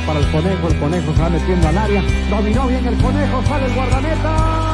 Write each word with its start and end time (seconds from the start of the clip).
para 0.00 0.20
el 0.20 0.30
conejo, 0.30 0.68
el 0.68 0.78
conejo 0.78 1.14
se 1.14 1.22
va 1.22 1.30
metiendo 1.30 1.68
al 1.68 1.78
área. 1.78 2.02
Dominó 2.30 2.66
bien 2.66 2.86
el 2.86 2.96
conejo, 2.96 3.42
sale 3.46 3.66
el 3.66 3.74
guardameta. 3.74 4.73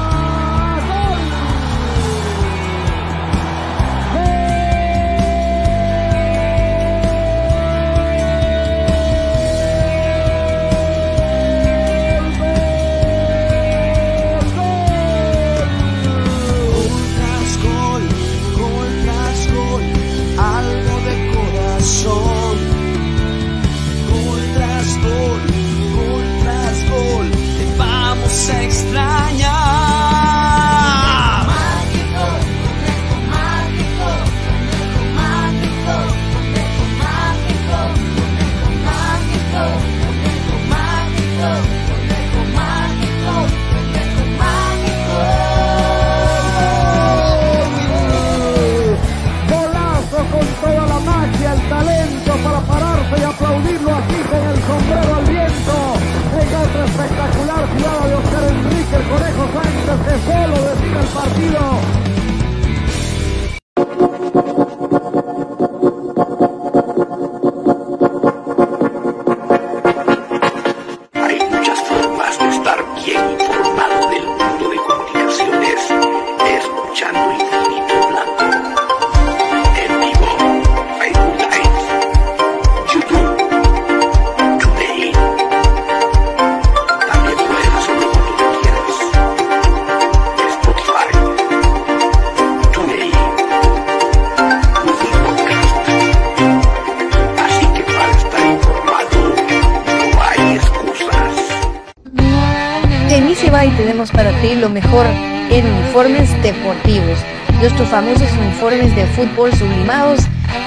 Tenemos 103.80 104.11
para 104.11 104.30
ti 104.42 104.55
lo 104.57 104.68
mejor 104.68 105.07
en 105.51 105.67
uniformes 105.67 106.30
deportivos. 106.42 107.18
Nuestros 107.61 107.89
famosos 107.89 108.30
uniformes 108.33 108.95
de 108.95 109.07
fútbol 109.07 109.55
sublimados. 109.55 110.20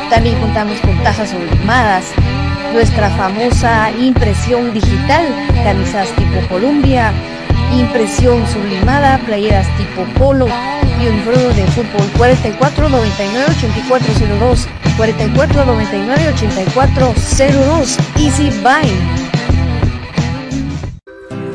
También 0.09 0.35
contamos 0.40 0.79
con 0.79 0.97
tazas 1.03 1.29
sublimadas. 1.29 2.06
Nuestra 2.74 3.12
famosa 3.12 3.91
impresión 3.91 4.74
digital, 4.74 5.28
camisas 5.63 6.09
tipo 6.16 6.40
Columbia, 6.50 7.12
impresión 7.78 8.47
sublimada, 8.47 9.19
playeras 9.28 9.68
tipo 9.78 10.06
polo 10.18 10.47
y 11.00 11.07
uniforme 11.07 11.53
de 11.53 11.68
fútbol 11.68 12.09
44 12.18 12.90
99 12.90 13.45
8402 13.57 14.68
44 14.97 15.66
99 15.66 16.30
8402 16.30 17.97
Easy 18.18 18.50
Buy. 18.63 19.23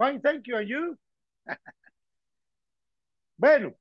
Fine, 0.00 0.22
thank 0.22 0.46
you. 0.46 0.56
And 0.56 0.66
you? 0.68 0.98
bueno, 3.36 3.74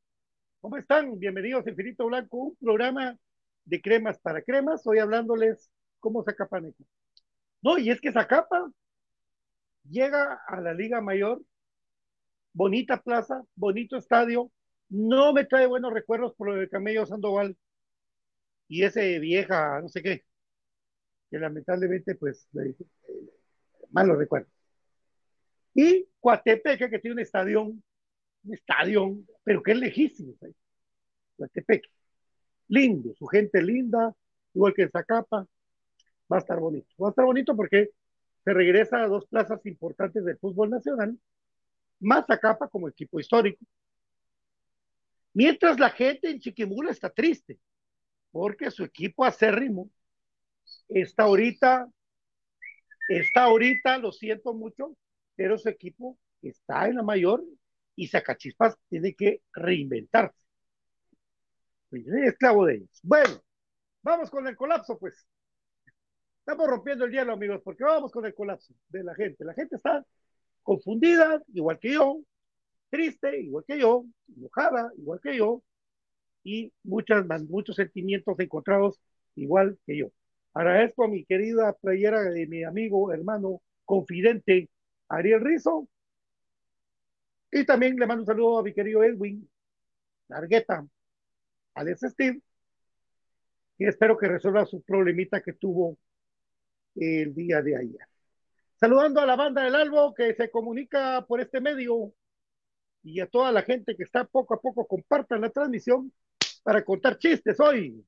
¿cómo 0.62 0.78
están? 0.78 1.20
Bienvenidos 1.20 1.66
a 1.68 1.72
Infinito 1.72 2.08
Blanco, 2.08 2.38
un 2.38 2.58
programa 2.58 3.18
de 3.66 3.82
cremas 3.82 4.20
para 4.20 4.42
cremas. 4.44 4.86
Hoy 4.88 5.00
hablándoles 5.00 5.72
cómo 6.00 6.24
Zacapaneco. 6.24 6.84
No, 7.62 7.78
y 7.80 7.92
es 7.92 8.02
que 8.02 8.12
Zacapa 8.14 8.72
llega 9.90 10.40
a 10.48 10.62
la 10.62 10.74
Liga 10.74 11.02
Mayor, 11.02 11.42
bonita 12.54 13.02
plaza, 13.02 13.44
bonito 13.56 13.98
estadio. 13.98 14.52
No 14.90 15.34
me 15.34 15.46
trae 15.46 15.68
buenos 15.68 15.94
recuerdos 15.94 16.34
por 16.36 16.56
del 16.56 16.70
Camello 16.70 17.06
Sandoval 17.06 17.56
y 18.68 18.84
ese 18.84 19.20
vieja, 19.20 19.82
no 19.82 19.90
sé 19.90 20.02
qué, 20.04 20.24
que 21.30 21.40
lamentablemente, 21.40 22.16
pues, 22.16 22.48
le- 22.54 22.76
malos 23.92 24.18
recuerdos. 24.18 24.59
Y 25.74 26.08
Coatepeque, 26.20 26.90
que 26.90 27.00
tiene 27.00 27.16
un 27.16 27.20
estadio, 27.20 27.64
un 27.64 27.84
estadio, 28.54 29.18
pero 29.44 29.62
que 29.64 29.72
es 29.72 29.78
lejísimo. 29.78 30.34
¿sabes? 30.40 30.56
Coatepeque. 31.38 31.90
Lindo, 32.68 33.14
su 33.16 33.26
gente 33.26 33.62
linda, 33.62 34.14
igual 34.54 34.74
que 34.74 34.84
en 34.84 34.92
Zacapa. 34.92 35.48
Va 36.32 36.38
a 36.38 36.40
estar 36.40 36.60
bonito. 36.60 36.88
Va 37.02 37.08
a 37.08 37.10
estar 37.12 37.26
bonito 37.26 37.56
porque 37.56 37.90
se 38.44 38.54
regresa 38.54 39.04
a 39.04 39.08
dos 39.08 39.26
plazas 39.28 39.66
importantes 39.66 40.24
del 40.24 40.38
fútbol 40.38 40.70
nacional, 40.70 41.18
más 42.00 42.26
Zacapa 42.28 42.68
como 42.68 42.88
equipo 42.88 43.20
histórico. 43.20 43.64
Mientras 45.34 45.80
la 45.80 45.90
gente 45.90 46.30
en 46.30 46.40
Chiquimula 46.40 46.92
está 46.92 47.10
triste, 47.10 47.60
porque 48.32 48.72
su 48.72 48.84
equipo 48.84 49.26
acérrimo 49.26 49.90
está 50.90 51.24
ahorita 51.24 51.90
está 53.10 53.44
ahorita, 53.44 53.98
lo 53.98 54.12
siento 54.12 54.54
mucho, 54.54 54.96
pero 55.40 55.58
su 55.58 55.70
equipo 55.70 56.20
está 56.42 56.90
en 56.90 56.98
la 56.98 57.02
mayor 57.02 57.42
y 57.96 58.10
Zacachispas 58.10 58.76
tiene 58.90 59.16
que 59.16 59.42
reinventarse. 59.54 60.38
Pues, 61.90 62.06
Es 62.08 62.34
esclavo 62.34 62.66
de 62.66 62.76
ellos. 62.76 63.00
Bueno, 63.04 63.42
vamos 64.02 64.30
con 64.30 64.46
el 64.48 64.58
colapso, 64.58 65.00
pues. 65.00 65.26
Estamos 66.40 66.68
rompiendo 66.68 67.06
el 67.06 67.14
hielo, 67.14 67.32
amigos, 67.32 67.62
porque 67.64 67.86
vamos 67.86 68.12
con 68.12 68.26
el 68.26 68.36
colapso 68.36 68.74
de 68.90 69.02
la 69.02 69.16
gente. 69.16 69.46
La 69.46 69.54
gente 69.54 69.78
está 69.78 70.06
confundida, 70.62 71.42
igual 71.54 71.80
que 71.80 71.94
yo, 71.94 72.20
triste, 72.90 73.40
igual 73.40 73.64
que 73.66 73.80
yo, 73.80 74.04
enojada, 74.36 74.92
igual 74.98 75.22
que 75.24 75.38
yo, 75.38 75.64
y 76.44 76.74
muchas, 76.84 77.26
muchos 77.48 77.78
sentimientos 77.78 78.38
encontrados, 78.42 79.00
igual 79.36 79.80
que 79.86 80.00
yo. 80.00 80.12
Agradezco 80.54 81.06
a 81.06 81.08
mi 81.08 81.24
querida 81.24 81.72
playera 81.80 82.24
de 82.24 82.46
mi 82.46 82.66
amigo, 82.66 83.14
hermano, 83.14 83.62
confidente 83.86 84.68
Ariel 85.10 85.42
Rizo. 85.42 85.88
Y 87.52 87.66
también 87.66 87.96
le 87.96 88.06
mando 88.06 88.24
un 88.24 88.28
saludo 88.28 88.60
a 88.60 88.64
mi 88.64 88.74
querido 88.74 89.04
Edwin 89.04 89.50
Largueta, 90.28 90.86
Alex 91.74 92.02
Steve. 92.12 92.42
Y 93.78 93.88
espero 93.88 94.18
que 94.18 94.28
resuelva 94.28 94.66
su 94.66 94.82
problemita 94.82 95.42
que 95.42 95.54
tuvo 95.54 95.98
el 96.96 97.34
día 97.34 97.62
de 97.62 97.78
ayer. 97.78 98.08
Saludando 98.76 99.22
a 99.22 99.26
la 99.26 99.36
banda 99.36 99.64
del 99.64 99.76
Albo 99.76 100.14
que 100.14 100.34
se 100.36 100.50
comunica 100.50 101.26
por 101.26 101.42
este 101.42 101.60
medio 101.60 102.14
y 103.04 103.20
a 103.20 103.28
toda 103.28 103.52
la 103.52 103.62
gente 103.64 103.96
que 103.96 104.04
está 104.04 104.26
poco 104.26 104.54
a 104.54 104.62
poco 104.62 104.86
compartan 104.86 105.42
la 105.42 105.50
transmisión 105.50 106.14
para 106.64 106.84
contar 106.84 107.18
chistes 107.18 107.60
hoy. 107.60 108.06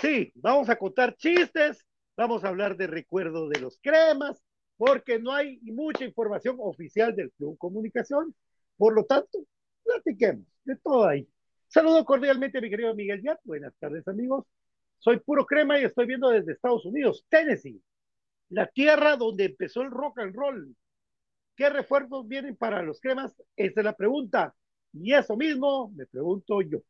Sí, 0.00 0.32
vamos 0.34 0.68
a 0.68 0.76
contar 0.76 1.16
chistes, 1.16 1.84
vamos 2.16 2.44
a 2.44 2.48
hablar 2.48 2.76
de 2.76 2.86
recuerdo 2.86 3.48
de 3.48 3.60
los 3.60 3.78
cremas, 3.80 4.42
porque 4.76 5.18
no 5.18 5.32
hay 5.32 5.58
mucha 5.62 6.04
información 6.04 6.56
oficial 6.60 7.14
del 7.14 7.32
Club 7.32 7.56
Comunicación. 7.58 8.34
Por 8.76 8.94
lo 8.94 9.04
tanto, 9.04 9.38
platiquemos 9.82 10.44
de 10.64 10.76
todo 10.76 11.06
ahí. 11.06 11.28
Saludo 11.68 12.04
cordialmente 12.04 12.58
a 12.58 12.60
mi 12.60 12.70
querido 12.70 12.94
Miguel 12.94 13.22
Yat. 13.22 13.40
Buenas 13.44 13.74
tardes, 13.78 14.06
amigos. 14.08 14.44
Soy 14.98 15.18
puro 15.20 15.46
crema 15.46 15.78
y 15.78 15.84
estoy 15.84 16.06
viendo 16.06 16.30
desde 16.30 16.52
Estados 16.52 16.84
Unidos, 16.84 17.24
Tennessee, 17.28 17.80
la 18.50 18.66
tierra 18.66 19.16
donde 19.16 19.44
empezó 19.44 19.82
el 19.82 19.90
rock 19.90 20.20
and 20.20 20.34
roll. 20.34 20.76
¿Qué 21.54 21.70
refuerzos 21.70 22.26
vienen 22.28 22.56
para 22.56 22.82
los 22.82 23.00
cremas? 23.00 23.32
Esa 23.56 23.80
es 23.80 23.84
la 23.84 23.96
pregunta. 23.96 24.54
Y 24.92 25.12
eso 25.12 25.36
mismo 25.36 25.90
me 25.94 26.06
pregunto 26.06 26.60
yo. 26.62 26.80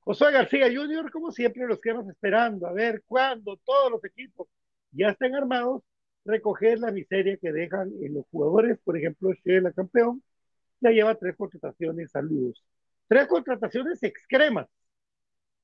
Josué 0.00 0.32
García 0.32 0.66
Jr., 0.66 1.10
como 1.10 1.30
siempre, 1.30 1.66
los 1.66 1.80
quedamos 1.80 2.08
esperando 2.08 2.66
a 2.66 2.72
ver 2.72 3.04
cuándo 3.06 3.56
todos 3.64 3.90
los 3.92 4.04
equipos 4.04 4.48
ya 4.90 5.10
estén 5.10 5.34
armados, 5.34 5.82
recoger 6.24 6.78
la 6.78 6.90
miseria 6.92 7.36
que 7.36 7.52
dejan 7.52 7.92
en 8.00 8.14
los 8.14 8.26
jugadores. 8.30 8.78
Por 8.84 8.96
ejemplo, 8.96 9.32
Shela 9.44 9.72
campeón, 9.72 10.22
ya 10.80 10.90
lleva 10.90 11.14
tres 11.14 11.36
contrataciones, 11.36 12.10
saludos. 12.10 12.64
Tres 13.08 13.26
contrataciones 13.26 14.02
excremas, 14.02 14.68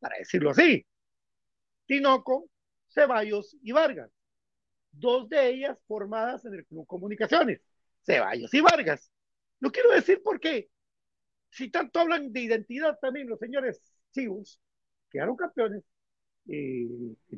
para 0.01 0.19
decirlo 0.19 0.51
así. 0.51 0.87
Tinoco, 1.87 2.49
Ceballos 2.89 3.57
y 3.63 3.73
Vargas. 3.73 4.11
Dos 4.93 5.29
de 5.29 5.49
ellas 5.49 5.79
formadas 5.87 6.45
en 6.45 6.55
el 6.55 6.67
Club 6.67 6.87
Comunicaciones, 6.87 7.61
Ceballos 8.05 8.53
y 8.53 8.61
Vargas. 8.61 9.11
Lo 9.61 9.71
quiero 9.71 9.91
decir 9.91 10.21
porque 10.23 10.71
si 11.51 11.71
tanto 11.71 12.01
hablan 12.01 12.33
de 12.33 12.41
identidad 12.41 12.99
también 13.01 13.29
los 13.29 13.39
señores 13.39 13.81
Chivos, 14.13 14.61
quedaron 15.11 15.37
campeones, 15.37 15.83
eh, 16.49 16.89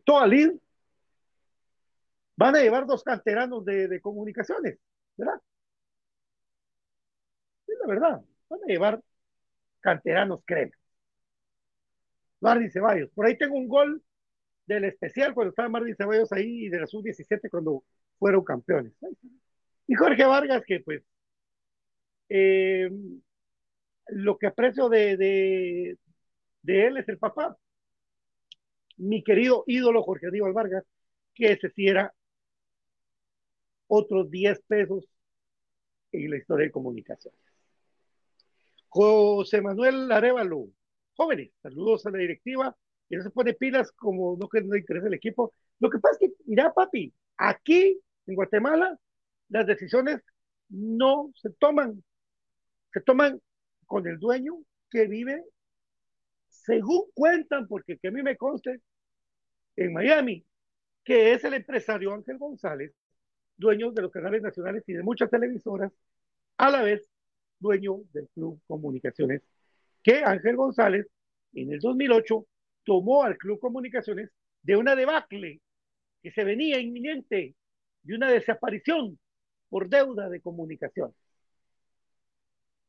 toda 0.05 0.27
Lid, 0.27 0.53
van 2.41 2.57
a 2.57 2.61
llevar 2.61 2.87
dos 2.87 3.05
canteranos 3.05 3.67
de, 3.67 4.01
comunicaciones, 4.01 4.79
¿verdad? 5.15 5.43
Es 7.67 7.79
la 7.79 7.87
verdad, 7.87 8.21
van 8.49 8.61
a 8.63 8.67
llevar 8.67 9.03
canteranos 9.81 10.41
crema. 10.47 10.73
Martín 12.41 12.71
Ceballos, 12.71 13.11
por 13.11 13.27
ahí 13.27 13.37
tengo 13.37 13.57
un 13.57 13.69
gol 13.69 14.03
del 14.65 14.85
especial 14.85 15.35
cuando 15.35 15.51
estaba 15.51 15.69
Martín 15.69 15.95
Ceballos 15.95 16.33
ahí 16.33 16.65
y 16.65 16.69
de 16.71 16.81
la 16.81 16.87
sub-17 16.87 17.51
cuando 17.51 17.85
fueron 18.19 18.43
campeones. 18.43 18.95
Y 19.87 19.95
Jorge 19.95 20.25
Vargas, 20.25 20.63
que 20.67 20.81
pues 20.81 21.03
eh, 22.31 22.91
lo 24.07 24.39
que 24.39 24.47
aprecio 24.47 24.89
de, 24.89 25.99
él 26.65 26.97
es 26.97 27.09
el 27.09 27.19
papá. 27.19 27.59
Mi 28.97 29.23
querido 29.23 29.65
ídolo 29.67 30.03
Jorge 30.03 30.29
Aníbal 30.29 30.55
Vargas, 30.55 30.85
que 31.35 31.53
ese 31.53 31.69
sí 31.71 31.87
otros 33.91 34.31
10 34.31 34.63
pesos 34.69 35.05
en 36.13 36.31
la 36.31 36.37
historia 36.37 36.67
de 36.67 36.73
comunicaciones. 36.73 37.41
José 38.89 39.61
Manuel 39.61 40.11
Arevalo, 40.11 40.69
jóvenes, 41.15 41.51
saludos 41.61 42.07
a 42.07 42.11
la 42.11 42.19
directiva, 42.19 42.77
que 43.09 43.17
no 43.17 43.23
se 43.23 43.31
pone 43.31 43.55
pilas 43.55 43.91
como 43.93 44.37
no 44.39 44.49
que 44.49 44.63
no 44.63 44.77
interesa 44.77 45.09
el 45.09 45.15
equipo. 45.15 45.55
Lo 45.81 45.91
que 45.91 45.99
pasa 45.99 46.19
es 46.21 46.31
que, 46.31 46.35
mira, 46.47 46.73
papi, 46.73 47.13
aquí 47.37 48.01
en 48.27 48.35
Guatemala 48.35 48.97
las 49.49 49.67
decisiones 49.67 50.21
no 50.69 51.33
se 51.35 51.51
toman, 51.51 52.03
se 52.93 53.01
toman 53.01 53.41
con 53.87 54.07
el 54.07 54.21
dueño 54.21 54.55
que 54.89 55.09
vive, 55.09 55.45
según 56.49 57.11
cuentan, 57.13 57.67
porque 57.67 57.99
que 57.99 58.09
a 58.09 58.13
mí 58.13 58.23
me 58.23 58.37
conste, 58.37 58.81
en 59.75 59.93
Miami, 59.93 60.45
que 61.05 61.33
es 61.33 61.43
el 61.43 61.55
empresario 61.55 62.15
Ángel 62.15 62.39
González, 62.39 62.93
dueño 63.61 63.93
de 63.93 64.03
los 64.03 64.11
canales 64.11 64.43
nacionales 64.43 64.83
y 64.89 64.95
de 64.95 65.03
muchas 65.03 65.31
televisoras, 65.31 65.93
a 66.57 66.71
la 66.71 66.83
vez 66.83 67.09
dueño 67.61 67.99
del 68.13 68.29
Club 68.35 68.61
Comunicaciones, 68.67 69.43
que 70.03 70.25
Ángel 70.25 70.57
González 70.57 71.07
en 71.53 71.73
el 71.73 71.81
2008 71.81 72.47
tomó 72.85 73.23
al 73.23 73.37
Club 73.37 73.61
Comunicaciones 73.61 74.31
de 74.63 74.77
una 74.77 74.97
debacle 74.97 75.61
que 76.23 76.31
se 76.33 76.45
venía 76.45 76.81
inminente, 76.81 77.55
de 78.03 78.15
una 78.15 78.31
desaparición 78.31 79.19
por 79.69 79.89
deuda 79.89 80.29
de 80.29 80.41
comunicaciones. 80.41 81.15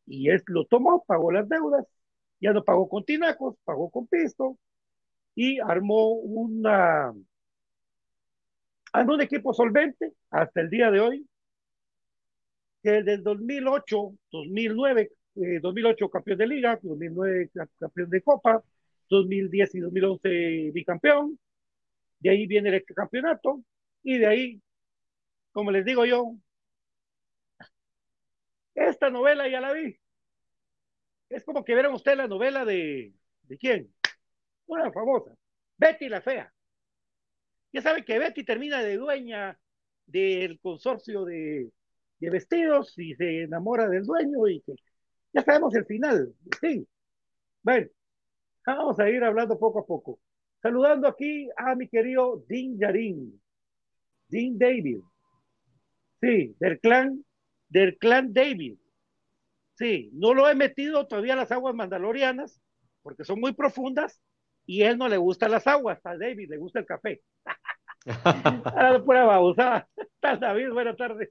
Y 0.06 0.30
él 0.30 0.42
lo 0.48 0.66
tomó, 0.66 1.04
pagó 1.06 1.32
las 1.32 1.48
deudas, 1.48 1.86
ya 2.40 2.54
no 2.54 2.64
pagó 2.64 2.90
con 2.90 3.06
tinacos, 3.06 3.56
pagó 3.64 3.90
con 3.90 4.08
pisto 4.08 4.58
y 5.36 5.60
armó 5.60 6.12
una 6.14 7.14
armó 8.92 9.14
un 9.14 9.22
equipo 9.22 9.54
solvente 9.54 10.14
hasta 10.30 10.62
el 10.62 10.70
día 10.70 10.92
de 10.92 11.00
hoy, 11.00 11.28
que 12.84 12.92
desde 12.92 13.14
el 13.14 13.24
2008, 13.24 14.14
2009, 14.32 15.12
eh, 15.36 15.60
2008 15.62 16.10
campeón 16.10 16.38
de 16.38 16.48
liga, 16.48 16.80
2009 16.82 17.52
campeón 17.80 18.10
de 18.10 18.22
copa, 18.22 18.64
2010 19.10 19.76
y 19.76 19.80
2011 19.80 20.72
bicampeón, 20.74 21.40
de 22.20 22.30
ahí 22.30 22.48
viene 22.48 22.70
el 22.76 22.86
campeonato 22.86 23.64
y 24.04 24.18
de 24.18 24.28
ahí, 24.28 24.62
como 25.52 25.72
les 25.72 25.86
digo 25.86 26.06
yo, 26.06 26.36
esta 28.76 29.10
novela 29.10 29.48
ya 29.48 29.62
la 29.62 29.74
vi. 29.74 29.98
Es 31.30 31.44
como 31.46 31.64
que 31.64 31.74
vieron 31.74 31.94
usted 31.94 32.16
la 32.16 32.28
novela 32.28 32.66
de, 32.66 33.14
¿de 33.44 33.58
quién? 33.58 33.94
Una 34.68 34.92
famosa, 34.92 35.32
Betty 35.78 36.10
la 36.10 36.22
Fea. 36.22 36.54
Ya 37.74 37.82
sabe 37.82 38.04
que 38.04 38.20
Betty 38.20 38.44
termina 38.44 38.82
de 38.84 38.98
dueña 38.98 39.58
del 40.06 40.60
consorcio 40.60 41.26
de, 41.26 41.72
vestidos 42.20 42.98
y 42.98 43.16
se 43.16 43.44
enamora 43.44 43.88
del 43.88 44.06
dueño 44.06 44.48
y 44.48 44.62
que 44.62 44.74
ya 45.34 45.42
sabemos 45.42 45.74
el 45.76 45.86
final. 45.86 46.34
Sí. 46.62 46.86
Bueno, 47.64 47.88
vamos 48.66 49.00
a 49.00 49.10
ir 49.10 49.24
hablando 49.24 49.58
poco 49.58 49.80
a 49.80 49.86
poco. 49.86 50.20
Saludando 50.62 51.08
aquí 51.08 51.50
a 51.58 51.76
mi 51.76 51.88
querido 51.88 52.44
Dean 52.48 52.78
Yarin, 52.78 53.42
Dean 54.28 54.58
David. 54.58 55.00
Sí, 56.22 56.56
del 56.60 56.80
clan, 56.80 57.26
del 57.70 57.98
clan 57.98 58.34
David. 58.34 58.78
Sí, 59.76 60.12
no 60.14 60.34
lo 60.34 60.48
he 60.48 60.54
metido 60.54 61.08
todavía 61.08 61.34
a 61.34 61.38
las 61.38 61.52
aguas 61.52 61.74
mandalorianas 61.74 62.62
porque 63.02 63.24
son 63.24 63.40
muy 63.40 63.54
profundas 63.54 64.22
y 64.66 64.84
él 64.84 64.98
no 64.98 65.08
le 65.08 65.18
gusta 65.18 65.50
las 65.50 65.68
aguas, 65.68 66.00
a 66.06 66.18
David 66.18 66.50
le 66.50 66.58
gusta 66.58 66.80
el 66.80 66.86
café. 66.86 67.22
Ahora 68.24 69.04
pura 69.04 69.26
babosada. 69.26 69.88
Tal 70.20 70.40
David, 70.40 70.72
buenas 70.72 70.98
tardes. 70.98 71.30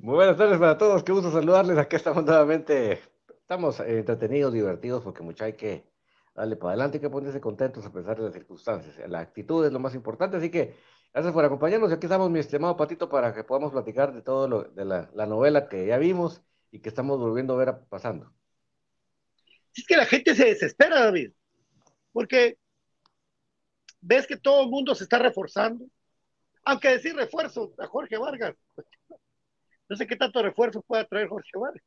Muy 0.00 0.14
buenas 0.14 0.36
tardes 0.36 0.58
para 0.58 0.78
todos, 0.78 1.02
qué 1.04 1.12
gusto 1.12 1.30
saludarles. 1.30 1.78
Aquí 1.78 1.96
estamos 1.96 2.24
nuevamente. 2.24 3.00
Estamos 3.28 3.80
eh, 3.80 3.98
entretenidos, 3.98 4.52
divertidos, 4.52 5.02
porque 5.02 5.22
mucho 5.22 5.44
hay 5.44 5.54
que 5.54 5.84
darle 6.34 6.56
para 6.56 6.70
adelante 6.70 6.98
y 6.98 7.00
que 7.00 7.10
ponerse 7.10 7.40
contentos 7.40 7.84
a 7.84 7.92
pesar 7.92 8.16
de 8.16 8.24
las 8.24 8.32
circunstancias. 8.32 8.96
La 9.08 9.20
actitud 9.20 9.64
es 9.66 9.72
lo 9.72 9.78
más 9.78 9.94
importante, 9.94 10.36
así 10.36 10.50
que 10.50 10.76
gracias 11.12 11.32
por 11.32 11.44
acompañarnos. 11.44 11.90
Y 11.90 11.94
aquí 11.94 12.06
estamos, 12.06 12.30
mi 12.30 12.38
estimado 12.38 12.76
Patito, 12.76 13.08
para 13.08 13.34
que 13.34 13.44
podamos 13.44 13.72
platicar 13.72 14.12
de 14.12 14.22
todo 14.22 14.48
lo 14.48 14.62
de 14.64 14.84
la, 14.84 15.10
la 15.14 15.26
novela 15.26 15.68
que 15.68 15.86
ya 15.86 15.98
vimos 15.98 16.42
y 16.70 16.80
que 16.80 16.88
estamos 16.88 17.18
volviendo 17.18 17.54
a 17.54 17.64
ver 17.64 17.74
pasando. 17.88 18.32
Es 19.74 19.86
que 19.86 19.96
la 19.96 20.06
gente 20.06 20.34
se 20.34 20.46
desespera, 20.46 21.00
David, 21.00 21.32
porque 22.12 22.58
ves 24.00 24.26
que 24.26 24.36
todo 24.36 24.64
el 24.64 24.70
mundo 24.70 24.94
se 24.94 25.04
está 25.04 25.18
reforzando. 25.18 25.86
Aunque 26.64 26.88
decir 26.88 27.14
refuerzo 27.14 27.74
a 27.78 27.86
Jorge 27.86 28.18
Vargas, 28.18 28.56
no 29.88 29.96
sé 29.96 30.06
qué 30.06 30.16
tanto 30.16 30.42
refuerzo 30.42 30.82
pueda 30.82 31.06
traer 31.06 31.28
Jorge 31.28 31.50
Vargas. 31.54 31.84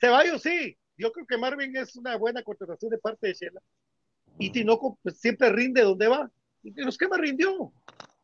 Ceballos 0.00 0.42
sí, 0.42 0.76
yo 0.96 1.12
creo 1.12 1.26
que 1.26 1.38
Marvin 1.38 1.76
es 1.76 1.96
una 1.96 2.16
buena 2.16 2.42
contratación 2.42 2.90
de 2.90 2.98
parte 2.98 3.28
de 3.28 3.34
Shela. 3.34 3.60
Y 4.38 4.50
Tinoco 4.50 4.98
pues, 5.02 5.20
siempre 5.20 5.50
rinde 5.50 5.82
donde 5.82 6.08
va. 6.08 6.30
Y 6.62 6.72
los 6.82 6.96
que 6.96 7.08
más 7.08 7.20
rindió, 7.20 7.72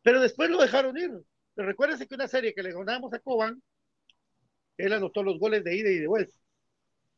pero 0.01 0.21
después 0.21 0.49
lo 0.49 0.61
dejaron 0.61 0.97
ir. 0.97 1.11
Pero 1.53 1.67
recuérdense 1.67 2.07
que 2.07 2.15
una 2.15 2.27
serie 2.27 2.53
que 2.53 2.63
le 2.63 2.73
ganamos 2.73 3.13
a 3.13 3.19
Coban, 3.19 3.61
él 4.77 4.93
anotó 4.93 5.23
los 5.23 5.39
goles 5.39 5.63
de 5.63 5.75
ida 5.75 5.89
y 5.89 5.99
de 5.99 6.07
vuelta, 6.07 6.33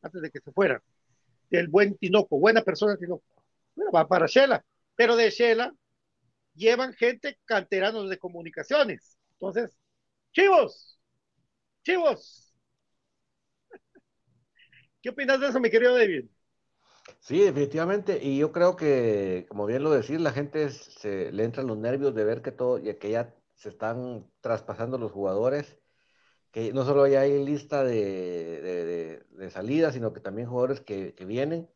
antes 0.01 0.22
de 0.22 0.31
que 0.31 0.39
se 0.39 0.51
fuera. 0.51 0.81
El 1.51 1.67
buen 1.67 1.96
Tinoco, 1.98 2.39
buena 2.39 2.63
persona 2.63 2.98
Tinoco. 2.98 3.24
Va 3.94 4.08
para 4.08 4.28
Shela, 4.28 4.63
pero 4.96 5.16
de 5.16 5.30
Shela 5.30 5.74
llevan 6.54 6.94
gente 6.94 7.40
canteranos 7.46 8.10
de 8.10 8.18
comunicaciones. 8.18 9.18
Entonces, 9.34 9.78
chivos, 10.34 11.00
chivos. 11.84 12.54
¿Qué 15.01 15.10
opinas 15.10 15.40
de 15.40 15.48
eso, 15.48 15.60
mi 15.60 15.70
querido 15.70 15.98
David? 15.98 16.25
Sí, 17.20 17.40
definitivamente, 17.40 18.20
y 18.22 18.38
yo 18.38 18.51
creo 18.51 18.75
que, 18.75 19.46
como 19.50 19.66
bien 19.66 19.84
lo 19.84 19.92
decís, 19.92 20.20
la 20.20 20.32
gente 20.32 20.70
se 20.70 21.32
le 21.32 21.44
entran 21.44 21.68
los 21.68 21.78
nervios 21.78 22.16
de 22.16 22.24
ver 22.24 22.42
que 22.42 22.51
todo, 22.51 22.82
que 22.82 23.12
ya 23.12 23.36
se 23.56 23.70
están 23.70 24.28
traspasando 24.42 24.98
los 24.98 25.12
jugadores, 25.12 25.78
que 26.51 26.74
no 26.74 26.86
solo 26.86 27.08
ya 27.08 27.22
hay 27.22 27.44
lista 27.46 27.84
de, 27.84 28.62
de, 28.62 29.25
de, 29.30 29.50
salidas, 29.51 29.94
sino 29.94 30.13
que 30.13 30.20
también 30.20 30.50
jugadores 30.50 30.82
que, 30.82 31.13
vienen, 31.25 31.70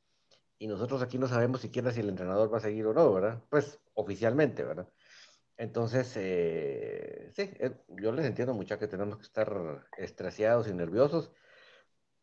y 0.58 0.68
nosotros 0.68 1.02
aquí 1.02 1.18
no 1.18 1.28
sabemos 1.28 1.62
siquiera 1.62 1.92
si 1.92 2.00
el 2.02 2.10
entrenador 2.10 2.54
va 2.54 2.58
a 2.58 2.62
seguir 2.62 2.86
o 2.88 2.94
no, 2.94 3.14
¿verdad? 3.14 3.42
Pues 3.50 3.80
oficialmente, 3.94 4.64
¿verdad? 4.64 4.88
Entonces, 5.58 6.14
eh, 6.18 7.32
sí, 7.34 7.44
eh, 7.60 7.72
yo 7.90 8.12
les 8.12 8.26
entiendo 8.26 8.54
mucha 8.54 8.80
que 8.80 8.88
tenemos 8.88 9.18
que 9.18 9.24
estar 9.24 9.88
estresados 9.98 10.68
y 10.68 10.74
nerviosos, 10.74 11.32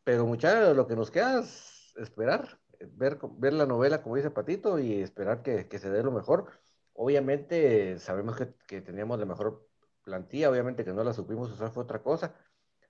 pero 0.04 0.26
mucha 0.26 0.72
lo 0.74 0.86
que 0.86 0.96
nos 0.96 1.10
queda 1.10 1.40
es 1.40 1.94
esperar, 1.96 2.60
ver, 2.92 3.18
ver 3.38 3.52
la 3.54 3.66
novela, 3.66 4.02
como 4.02 4.16
dice 4.16 4.30
Patito, 4.30 4.78
y 4.78 5.02
esperar 5.02 5.42
que, 5.42 5.68
que 5.68 5.78
se 5.78 5.90
dé 5.90 6.02
lo 6.02 6.12
mejor. 6.12 6.50
Obviamente 6.94 7.98
sabemos 7.98 8.36
que, 8.36 8.54
que, 8.66 8.82
teníamos 8.82 9.18
la 9.18 9.26
mejor 9.26 9.68
plantilla, 10.02 10.50
obviamente 10.50 10.84
que 10.84 10.92
no 10.92 11.04
la 11.04 11.14
supimos 11.14 11.50
usar 11.50 11.70
fue 11.72 11.84
otra 11.84 12.02
cosa, 12.02 12.34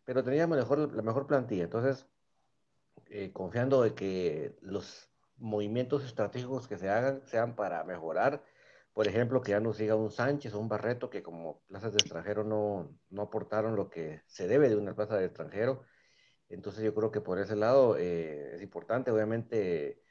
pero 0.05 0.25
teníamos 0.25 0.59
mejor, 0.59 0.93
la 0.95 1.03
mejor 1.03 1.27
plantilla. 1.27 1.65
Entonces, 1.65 2.07
eh, 3.07 3.33
confiando 3.33 3.83
de 3.83 3.95
que 3.95 4.57
los 4.63 5.12
movimientos 5.43 6.05
estratégicos 6.05 6.69
que 6.69 6.79
se 6.79 6.89
hagan 6.89 7.23
sean 7.27 7.57
para 7.57 7.85
mejorar, 7.85 8.45
por 8.95 9.09
ejemplo, 9.09 9.43
que 9.43 9.53
ya 9.53 9.61
no 9.61 9.73
siga 9.73 9.97
un 9.97 10.11
Sánchez 10.11 10.55
o 10.55 10.61
un 10.61 10.69
Barreto 10.69 11.11
que 11.11 11.23
como 11.23 11.63
plazas 11.69 11.93
de 11.95 12.01
extranjero 12.01 12.45
no, 12.45 12.99
no 13.11 13.23
aportaron 13.23 13.77
lo 13.77 13.91
que 13.91 14.23
se 14.27 14.49
debe 14.49 14.69
de 14.69 14.77
una 14.77 14.95
plaza 14.95 15.17
de 15.17 15.27
extranjero 15.27 15.85
entonces 16.53 16.85
yo 16.85 16.95
creo 16.95 17.11
que 17.11 17.21
por 17.21 17.39
ese 17.39 17.57
lado 17.57 17.97
eh, 17.99 18.55
es 18.55 18.63
importante, 18.63 19.11
obviamente, 19.11 20.03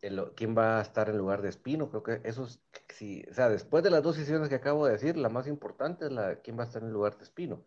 el, 0.00 0.32
quién 0.34 0.56
va 0.56 0.78
a 0.78 0.82
estar 0.82 1.08
en 1.10 1.18
lugar 1.18 1.42
de 1.42 1.50
Espino. 1.50 1.90
Creo 1.90 2.02
que 2.02 2.20
eso 2.24 2.44
es, 2.44 2.62
si, 2.88 3.22
o 3.30 3.34
sea, 3.34 3.48
después 3.50 3.84
de 3.84 3.90
las 3.90 4.02
dos 4.02 4.16
decisiones 4.16 4.48
que 4.48 4.54
acabo 4.56 4.86
de 4.86 4.92
decir, 4.92 5.16
la 5.16 5.28
más 5.28 5.46
importante 5.46 6.06
es 6.06 6.12
la 6.12 6.40
quién 6.40 6.58
va 6.58 6.64
a 6.64 6.66
estar 6.66 6.82
en 6.82 6.92
lugar 6.92 7.16
de 7.18 7.24
Espino. 7.24 7.66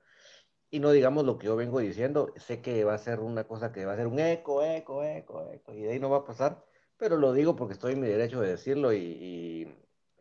Y 0.71 0.79
no 0.79 0.91
digamos 0.91 1.25
lo 1.25 1.37
que 1.37 1.47
yo 1.47 1.55
vengo 1.55 1.79
diciendo, 1.79 2.33
sé 2.37 2.61
que 2.61 2.83
va 2.83 2.95
a 2.95 2.97
ser 2.97 3.19
una 3.19 3.45
cosa 3.47 3.71
que 3.71 3.85
va 3.85 3.93
a 3.93 3.97
ser 3.97 4.07
un 4.07 4.19
eco, 4.19 4.63
eco, 4.63 5.03
eco, 5.03 5.51
eco, 5.51 5.73
y 5.73 5.83
de 5.83 5.91
ahí 5.93 5.99
no 5.99 6.09
va 6.09 6.19
a 6.19 6.25
pasar, 6.25 6.65
pero 7.03 7.17
lo 7.17 7.33
digo 7.33 7.57
porque 7.57 7.73
estoy 7.73 7.93
en 7.93 7.99
mi 7.99 8.07
derecho 8.07 8.39
de 8.39 8.47
decirlo 8.51 8.93
y, 8.93 9.67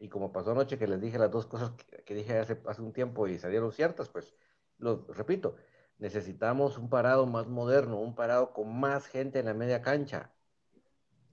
y, 0.00 0.08
como 0.08 0.32
pasó 0.32 0.50
anoche 0.50 0.78
que 0.78 0.88
les 0.88 1.00
dije 1.00 1.16
las 1.16 1.30
dos 1.30 1.46
cosas 1.46 1.70
que, 2.04 2.12
dije 2.12 2.36
hace, 2.36 2.60
hace 2.66 2.82
un 2.82 2.92
tiempo 2.92 3.28
y 3.28 3.38
salieron 3.38 3.70
ciertas, 3.70 4.08
pues 4.08 4.34
lo 4.78 5.06
repito, 5.10 5.54
necesitamos 5.98 6.78
un 6.78 6.88
parado 6.88 7.24
más 7.24 7.46
moderno, 7.46 8.00
un 8.00 8.16
parado 8.16 8.52
con 8.52 8.80
más 8.80 9.06
gente 9.06 9.38
en 9.38 9.46
la 9.46 9.54
media 9.54 9.80
cancha. 9.80 10.32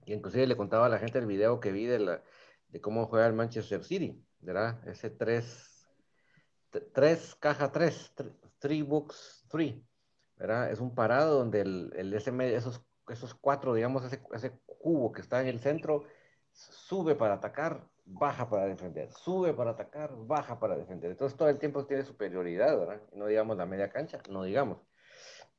Y 0.06 0.12
inclusive 0.12 0.46
le 0.46 0.56
contaba 0.56 0.86
a 0.86 0.88
la 0.88 1.00
gente 1.00 1.18
el 1.18 1.26
video 1.26 1.58
que 1.58 1.72
vi 1.72 1.86
de, 1.86 1.98
la, 1.98 2.22
de 2.68 2.80
cómo 2.80 3.06
juega 3.06 3.26
el 3.26 3.32
Manchester 3.32 3.82
City, 3.82 4.24
¿verdad? 4.38 4.86
Ese 4.86 5.10
3, 5.10 5.84
3 6.92 7.34
caja 7.40 7.72
3, 7.72 8.12
3 8.60 8.86
books 8.86 9.46
3, 9.50 9.74
¿verdad? 10.36 10.70
Es 10.70 10.78
un 10.78 10.94
parado 10.94 11.38
donde 11.40 11.62
el, 11.62 11.92
el 11.96 12.14
ese, 12.14 12.30
esos, 12.54 12.84
esos 13.08 13.34
cuatro, 13.34 13.74
digamos, 13.74 14.04
ese 14.32 14.52
cubo 14.80 15.12
que 15.12 15.20
está 15.20 15.40
en 15.42 15.48
el 15.48 15.60
centro, 15.60 16.04
sube 16.52 17.14
para 17.14 17.34
atacar, 17.34 17.88
baja 18.04 18.48
para 18.48 18.66
defender, 18.66 19.12
sube 19.12 19.54
para 19.54 19.72
atacar, 19.72 20.10
baja 20.16 20.58
para 20.58 20.76
defender. 20.76 21.10
Entonces 21.12 21.36
todo 21.38 21.48
el 21.48 21.58
tiempo 21.58 21.86
tiene 21.86 22.04
superioridad, 22.04 22.78
¿verdad? 22.78 23.02
No 23.12 23.26
digamos 23.26 23.56
la 23.56 23.66
media 23.66 23.90
cancha, 23.90 24.20
no 24.30 24.42
digamos. 24.44 24.78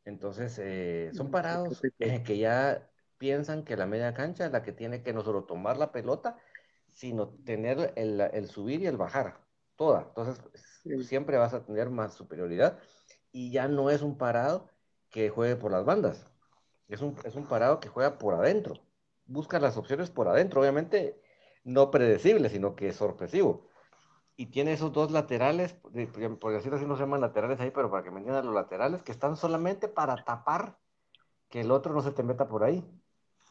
Entonces 0.06 0.58
eh, 0.60 1.12
son 1.13 1.32
parados 1.32 1.82
eh, 2.00 2.24
que 2.25 2.38
ya 2.38 2.90
piensan 3.18 3.63
que 3.63 3.78
la 3.78 3.86
media 3.86 4.13
cancha 4.13 4.46
es 4.46 4.51
la 4.51 4.63
que 4.63 4.72
tiene 4.74 5.04
que 5.04 5.13
no 5.13 5.22
solo 5.24 5.46
tomar 5.46 5.78
la 5.78 5.92
pelota, 5.92 6.38
sino 6.88 7.30
tener 7.46 7.94
el, 7.96 8.20
el 8.22 8.48
subir 8.48 8.82
y 8.82 8.88
el 8.88 8.98
bajar, 8.98 9.46
toda. 9.75 10.01
Entonces 10.08 10.42
sí. 10.84 11.04
siempre 11.04 11.38
vas 11.38 11.54
a 11.54 11.63
tener 11.63 11.90
más 11.90 12.16
superioridad 12.16 12.80
y 13.32 13.51
ya 13.51 13.68
no 13.68 13.90
es 13.90 14.01
un 14.01 14.18
parado 14.18 14.68
que 15.10 15.30
juegue 15.30 15.56
por 15.56 15.72
las 15.72 15.86
bandas, 15.86 16.25
es 16.88 17.01
un, 17.01 17.16
es 17.24 17.36
un 17.36 17.48
parado 17.48 17.80
que 17.80 17.90
juega 17.90 18.18
por 18.18 18.34
adentro, 18.34 18.75
busca 19.31 19.59
las 19.59 19.77
opciones 19.77 20.09
por 20.11 20.27
adentro, 20.27 20.61
obviamente 20.61 21.21
no 21.63 21.91
predecible, 21.91 22.50
sino 22.50 22.75
que 22.75 22.89
es 22.89 22.95
sorpresivo. 22.95 23.67
y 24.38 24.47
tiene 24.47 24.73
esos 24.73 24.91
dos 24.93 25.11
laterales, 25.11 25.73
por 25.75 26.51
decirlo 26.53 26.77
así, 26.77 26.85
no 26.85 26.95
se 26.95 27.01
llaman 27.03 27.21
laterales 27.21 27.59
ahí, 27.59 27.71
pero 27.71 27.91
para 27.91 28.03
que 28.03 28.11
me 28.11 28.19
entiendan 28.19 28.45
los 28.45 28.55
laterales, 28.55 29.03
que 29.03 29.11
están 29.11 29.35
solamente 29.38 29.88
para 29.88 30.23
tapar 30.23 30.79
que 31.50 31.61
el 31.61 31.71
otro 31.71 31.93
no 31.93 32.01
se 32.01 32.11
te 32.11 32.23
meta 32.23 32.47
por 32.47 32.63
ahí. 32.63 32.83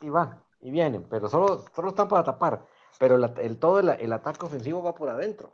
Y 0.00 0.08
van, 0.10 0.42
y 0.60 0.70
vienen, 0.70 1.04
pero 1.08 1.28
solo, 1.28 1.64
solo 1.74 1.90
están 1.90 2.08
para 2.08 2.24
tapar. 2.24 2.66
Pero 2.98 3.16
el, 3.16 3.58
todo 3.58 3.80
el, 3.80 3.90
el 3.90 4.12
ataque 4.12 4.46
ofensivo 4.46 4.82
va 4.82 4.94
por 4.94 5.08
adentro. 5.08 5.52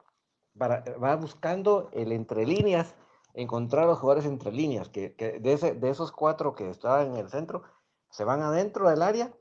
Para- 0.58 0.84
va 1.02 1.16
buscando 1.16 1.90
el 1.92 2.12
entre 2.12 2.46
líneas, 2.46 2.94
encontrar 3.34 3.84
a 3.84 3.86
los 3.88 3.98
jugadores 3.98 4.26
entre 4.26 4.52
líneas, 4.52 4.88
que, 4.88 5.14
que 5.16 5.38
de, 5.40 5.52
ese- 5.54 5.74
de 5.74 5.90
esos 5.90 6.12
cuatro 6.12 6.54
que 6.54 6.70
estaban 6.70 7.08
en 7.12 7.16
el 7.16 7.28
centro, 7.28 7.62
se 8.10 8.24
van 8.24 8.40
adentro 8.42 8.88
del 8.88 9.02
área 9.02 9.32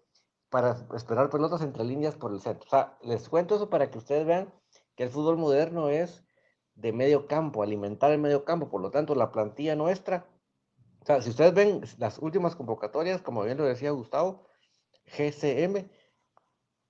para 0.55 0.88
esperar 0.95 1.29
pelotas 1.29 1.62
entre 1.63 1.83
líneas 1.83 2.15
por 2.15 2.31
el 2.31 2.39
centro. 2.39 2.65
O 2.65 2.69
sea, 2.69 2.97
les 3.01 3.27
cuento 3.27 3.57
eso 3.57 3.69
para 3.69 3.91
que 3.91 3.97
ustedes 3.97 4.25
vean 4.25 4.53
que 4.95 5.03
el 5.03 5.09
fútbol 5.09 5.35
moderno 5.35 5.89
es 5.89 6.24
de 6.75 6.93
medio 6.93 7.27
campo, 7.27 7.62
alimentar 7.62 8.09
el 8.13 8.19
medio 8.19 8.45
campo. 8.45 8.69
Por 8.69 8.79
lo 8.79 8.89
tanto, 8.89 9.15
la 9.15 9.33
plantilla 9.33 9.75
nuestra, 9.75 10.25
o 11.01 11.05
sea, 11.05 11.21
si 11.21 11.31
ustedes 11.31 11.53
ven 11.53 11.81
las 11.97 12.19
últimas 12.19 12.55
convocatorias, 12.55 13.21
como 13.21 13.43
bien 13.43 13.57
lo 13.57 13.65
decía 13.65 13.91
Gustavo, 13.91 14.47
GCM, 15.17 15.89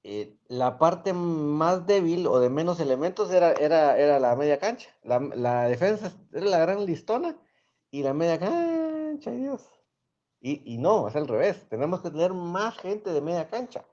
eh, 0.04 0.38
la 0.48 0.78
parte 0.78 1.14
más 1.14 1.88
débil 1.88 2.28
o 2.28 2.40
de 2.40 2.52
menos 2.52 2.80
elementos 2.80 3.32
era, 3.32 3.54
era, 3.54 3.98
era 3.98 4.20
la 4.20 4.36
media 4.36 4.60
cancha. 4.60 4.92
La, 5.02 5.18
la 5.20 5.64
defensa 5.64 6.14
era 6.32 6.46
la 6.46 6.60
gran 6.60 6.86
listona 6.86 7.36
y 7.90 8.04
la 8.04 8.14
media 8.14 8.38
cancha, 8.38 9.32
ay 9.32 9.38
Dios. 9.38 9.68
Y, 10.50 10.62
y 10.74 10.78
no, 10.78 11.08
es 11.08 11.16
al 11.16 11.28
revés. 11.28 11.68
Tenemos 11.70 12.02
que 12.02 12.12
tener 12.12 12.32
más 12.34 12.78
gente 12.78 13.12
de 13.12 13.22
media 13.22 13.50
cancha 13.50 13.86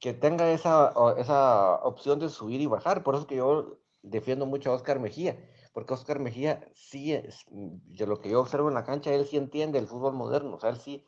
que 0.00 0.14
tenga 0.14 0.50
esa, 0.52 0.92
esa 1.18 1.76
opción 1.84 2.18
de 2.20 2.28
subir 2.28 2.60
y 2.60 2.66
bajar. 2.66 3.02
Por 3.04 3.14
eso 3.14 3.22
es 3.22 3.28
que 3.28 3.36
yo 3.36 3.78
defiendo 4.02 4.46
mucho 4.46 4.70
a 4.70 4.74
Oscar 4.74 5.00
Mejía, 5.00 5.36
porque 5.74 5.94
Oscar 5.94 6.20
Mejía 6.20 6.70
sí, 6.74 7.12
es, 7.14 7.44
de 7.50 8.06
lo 8.06 8.20
que 8.20 8.30
yo 8.30 8.40
observo 8.40 8.68
en 8.68 8.74
la 8.74 8.84
cancha, 8.84 9.12
él 9.14 9.26
sí 9.26 9.36
entiende 9.38 9.78
el 9.78 9.88
fútbol 9.88 10.14
moderno, 10.14 10.56
o 10.56 10.60
sea, 10.60 10.70
él 10.70 10.78
sí, 10.78 11.06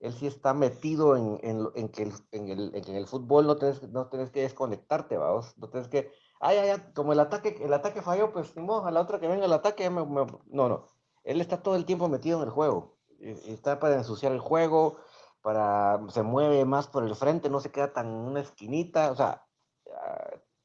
él 0.00 0.12
sí 0.12 0.26
está 0.26 0.54
metido 0.54 1.16
en, 1.16 1.38
en, 1.42 1.68
en 1.74 1.88
que, 1.88 2.04
el, 2.04 2.12
en, 2.32 2.48
el, 2.50 2.72
en 2.74 2.94
el 2.96 3.06
fútbol 3.06 3.46
no 3.46 3.56
tienes, 3.56 3.82
no 3.90 4.08
tienes 4.08 4.30
que 4.30 4.42
desconectarte, 4.42 5.16
vamos, 5.16 5.56
no 5.58 5.68
tienes 5.70 5.88
que, 5.88 6.12
ay, 6.40 6.58
ay, 6.58 6.70
ay, 6.70 6.92
como 6.94 7.12
el 7.12 7.20
ataque, 7.20 7.58
el 7.62 7.72
ataque 7.72 8.02
falló, 8.02 8.32
pues 8.32 8.54
ni 8.56 8.62
modo, 8.62 8.86
a 8.86 8.90
la 8.92 9.00
otra 9.00 9.18
que 9.20 9.28
venga 9.28 9.46
el 9.46 9.52
ataque, 9.52 9.90
me- 9.90 10.04
me- 10.06 10.26
no, 10.46 10.68
no, 10.68 10.84
él 11.24 11.40
está 11.40 11.62
todo 11.62 11.76
el 11.76 11.84
tiempo 11.86 12.08
metido 12.08 12.38
en 12.38 12.44
el 12.44 12.50
juego, 12.50 12.95
está 13.30 13.78
para 13.80 13.96
ensuciar 13.96 14.32
el 14.32 14.40
juego, 14.40 14.98
para, 15.42 16.00
se 16.10 16.22
mueve 16.22 16.64
más 16.64 16.88
por 16.88 17.04
el 17.04 17.14
frente, 17.14 17.50
no 17.50 17.60
se 17.60 17.70
queda 17.70 17.92
tan 17.92 18.06
en 18.08 18.14
una 18.14 18.40
esquinita, 18.40 19.10
o 19.12 19.16
sea, 19.16 19.46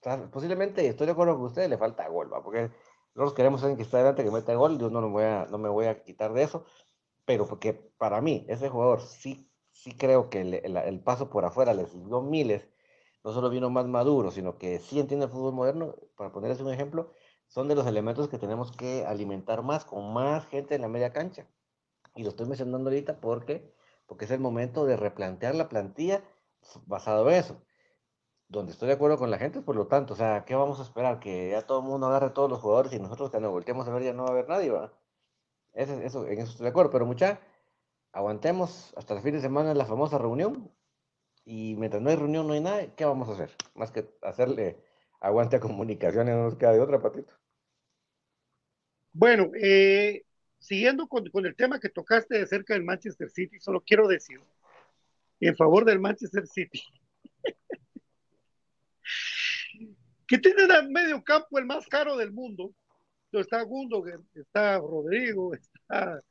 ah, 0.06 0.28
posiblemente 0.32 0.88
estoy 0.88 1.06
de 1.08 1.13
acuerdo 1.13 1.36
con 1.36 1.45
ustedes, 1.45 1.69
le 1.69 1.78
falta 1.78 2.08
gol, 2.08 2.32
¿va? 2.34 2.43
porque 2.43 2.71
nosotros 3.13 3.34
queremos 3.36 3.62
alguien 3.62 3.78
que 3.78 3.84
está 3.84 3.97
adelante 3.97 4.24
que 4.24 4.32
meta 4.32 4.56
gol, 4.56 4.78
yo 4.80 4.89
no, 4.89 5.02
me 5.02 5.08
voy 5.10 5.24
a, 5.24 5.45
no 5.45 5.58
me 5.58 5.69
voy 5.69 5.86
a 5.88 6.04
quitar 6.04 6.34
de 6.34 6.43
eso, 6.43 6.65
pero 7.26 7.47
porque 7.47 7.74
para 7.74 8.21
mí, 8.21 8.45
ese 8.50 8.69
jugador 8.69 9.02
sí, 9.02 9.52
sí 9.71 9.97
creo 9.97 10.30
que 10.30 10.41
el, 10.41 10.54
el- 10.56 10.78
el 10.78 11.04
paso 11.04 11.30
por 11.30 11.45
afuera 11.45 11.74
le 11.74 11.86
sirvió 11.88 12.21
miles, 12.21 12.69
no 13.24 13.32
solo 13.34 13.50
vino 13.50 13.69
más 13.69 13.88
maduro, 13.88 14.32
sino 14.32 14.58
que 14.58 14.80
sí 14.80 15.00
entiende 15.00 15.26
el 15.28 15.32
fútbol 15.32 15.54
moderno, 15.54 15.95
para 16.17 16.32
ponerles 16.32 16.62
un 16.62 16.71
ejemplo, 16.74 17.12
son 17.47 17.67
de 17.67 17.76
los 17.76 17.86
elementos 17.88 18.30
que 18.30 18.38
tenemos 18.39 18.71
que 18.71 19.06
alimentar 19.06 19.63
más, 19.63 19.86
con 19.86 20.13
más 20.13 20.45
gente 20.47 20.76
en 20.76 20.82
la 20.82 20.88
media 20.88 21.13
cancha. 21.13 21.47
Y 22.15 22.24
lo 22.24 22.30
estoy 22.30 22.47
mencionando 22.47 22.89
ahorita 22.89 23.19
porque, 23.19 23.74
porque 24.06 24.26
es 24.26 24.32
el 24.32 24.39
momento 24.39 24.86
de 24.86 24.97
replantear 24.97 25.56
la 25.56 25.69
plantilla 25.69 26.24
basado 26.86 27.30
en 27.30 27.36
eso. 27.38 27.62
Donde 28.47 28.74
estoy 28.74 28.88
de 28.89 28.95
acuerdo 28.95 29.17
con 29.17 29.32
la 29.32 29.38
gente, 29.38 29.62
por 29.62 29.76
lo 29.76 29.88
tanto, 29.88 30.13
o 30.13 30.17
sea, 30.17 30.43
¿qué 30.45 30.56
vamos 30.56 30.80
a 30.80 30.84
esperar? 30.84 31.19
Que 31.19 31.52
ya 31.52 31.65
todo 31.65 31.80
el 31.80 31.86
mundo 31.86 32.08
agarre 32.08 32.28
a 32.28 32.34
todos 32.34 32.50
los 32.50 32.60
jugadores 32.60 32.93
y 32.93 33.00
nosotros 33.00 33.30
cuando 33.30 33.52
volteemos 33.52 33.88
a 33.88 33.93
ver 33.93 34.04
ya 34.04 34.13
no 34.13 34.24
va 34.24 34.30
a 34.30 34.32
haber 34.34 34.50
nadie, 34.50 34.71
¿va? 34.71 34.93
Eso, 35.74 35.93
eso, 36.02 36.28
en 36.28 36.39
eso 36.39 36.52
estoy 36.52 36.65
de 36.65 36.69
acuerdo, 36.71 36.91
pero 36.91 37.06
mucha, 37.06 37.39
aguantemos 38.12 38.93
hasta 38.97 39.13
el 39.13 39.21
fin 39.21 39.34
de 39.34 39.41
semana 39.41 39.74
la 39.74 39.86
famosa 39.86 40.17
reunión 40.17 40.69
y 41.45 41.76
mientras 41.78 42.02
no 42.02 42.10
hay 42.10 42.17
reunión 42.17 42.47
no 42.47 42.54
hay 42.54 42.62
nada, 42.62 42.95
¿qué 42.95 43.06
vamos 43.06 43.30
a 43.30 43.34
hacer? 43.34 43.52
Más 43.76 43.91
que 43.91 44.10
hacerle 44.21 44.84
aguante 45.21 45.56
a 45.56 45.60
comunicaciones, 45.60 46.36
no 46.36 46.43
nos 46.43 46.56
queda 46.56 46.74
de 46.74 46.82
otra, 46.82 47.02
Patito. 47.02 47.34
Bueno, 49.13 49.52
eh, 49.62 50.24
siguiendo 50.62 51.08
con, 51.08 51.30
con 51.30 51.45
el 51.45 51.56
tema 51.56 51.80
que 51.80 51.89
tocaste 51.89 52.38
de 52.39 52.45
cerca 52.47 52.74
del 52.76 52.84
Manchester 52.86 53.30
City, 53.30 53.60
solo 53.60 53.82
quiero 53.82 54.08
decir 54.08 54.39
en 55.41 55.56
favor 55.58 55.84
del 55.86 56.00
Manchester 56.00 56.47
City 56.47 56.82
que 60.28 60.38
tiene 60.38 60.63
el 60.63 60.89
medio 60.89 61.24
campo 61.24 61.58
el 61.60 61.65
más 61.65 61.88
caro 61.88 62.15
del 62.17 62.32
mundo. 62.32 62.71
Está 63.34 63.62
Gundogan, 63.63 64.26
está 64.36 64.78
Rodrigo, 64.78 65.54
está 65.54 66.21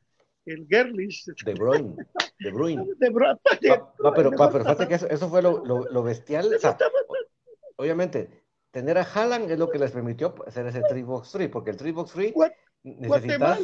el 0.45 0.67
Gerlich, 0.69 1.25
De 1.45 1.55
Bruyne, 1.55 1.97
De 2.39 2.51
Bruyne. 2.51 2.87
de 2.99 3.11
Bra- 3.11 3.39
Va, 3.71 3.95
va, 4.05 4.15
pero, 4.15 4.31
va, 4.33 4.51
pero 4.51 4.65
fíjate 4.65 4.87
que 4.89 4.95
eso, 4.95 5.09
eso 5.09 5.29
fue 5.31 5.41
lo, 5.43 5.65
lo, 5.65 5.85
lo 5.91 6.03
bestial. 6.03 6.53
o 6.55 6.59
sea, 6.59 6.77
obviamente, 7.77 8.45
tener 8.71 8.99
a 8.99 9.03
Haaland 9.03 9.51
es 9.51 9.59
lo 9.59 9.71
que 9.71 9.79
les 9.79 9.93
permitió 9.93 10.35
hacer 10.47 10.67
ese 10.67 10.83
3box 10.83 11.31
3, 11.33 11.49
porque 11.49 11.71
el 11.71 11.79
3box 11.79 12.13
3 12.13 12.35
Gua- 12.35 12.55
necesitas. 12.85 13.59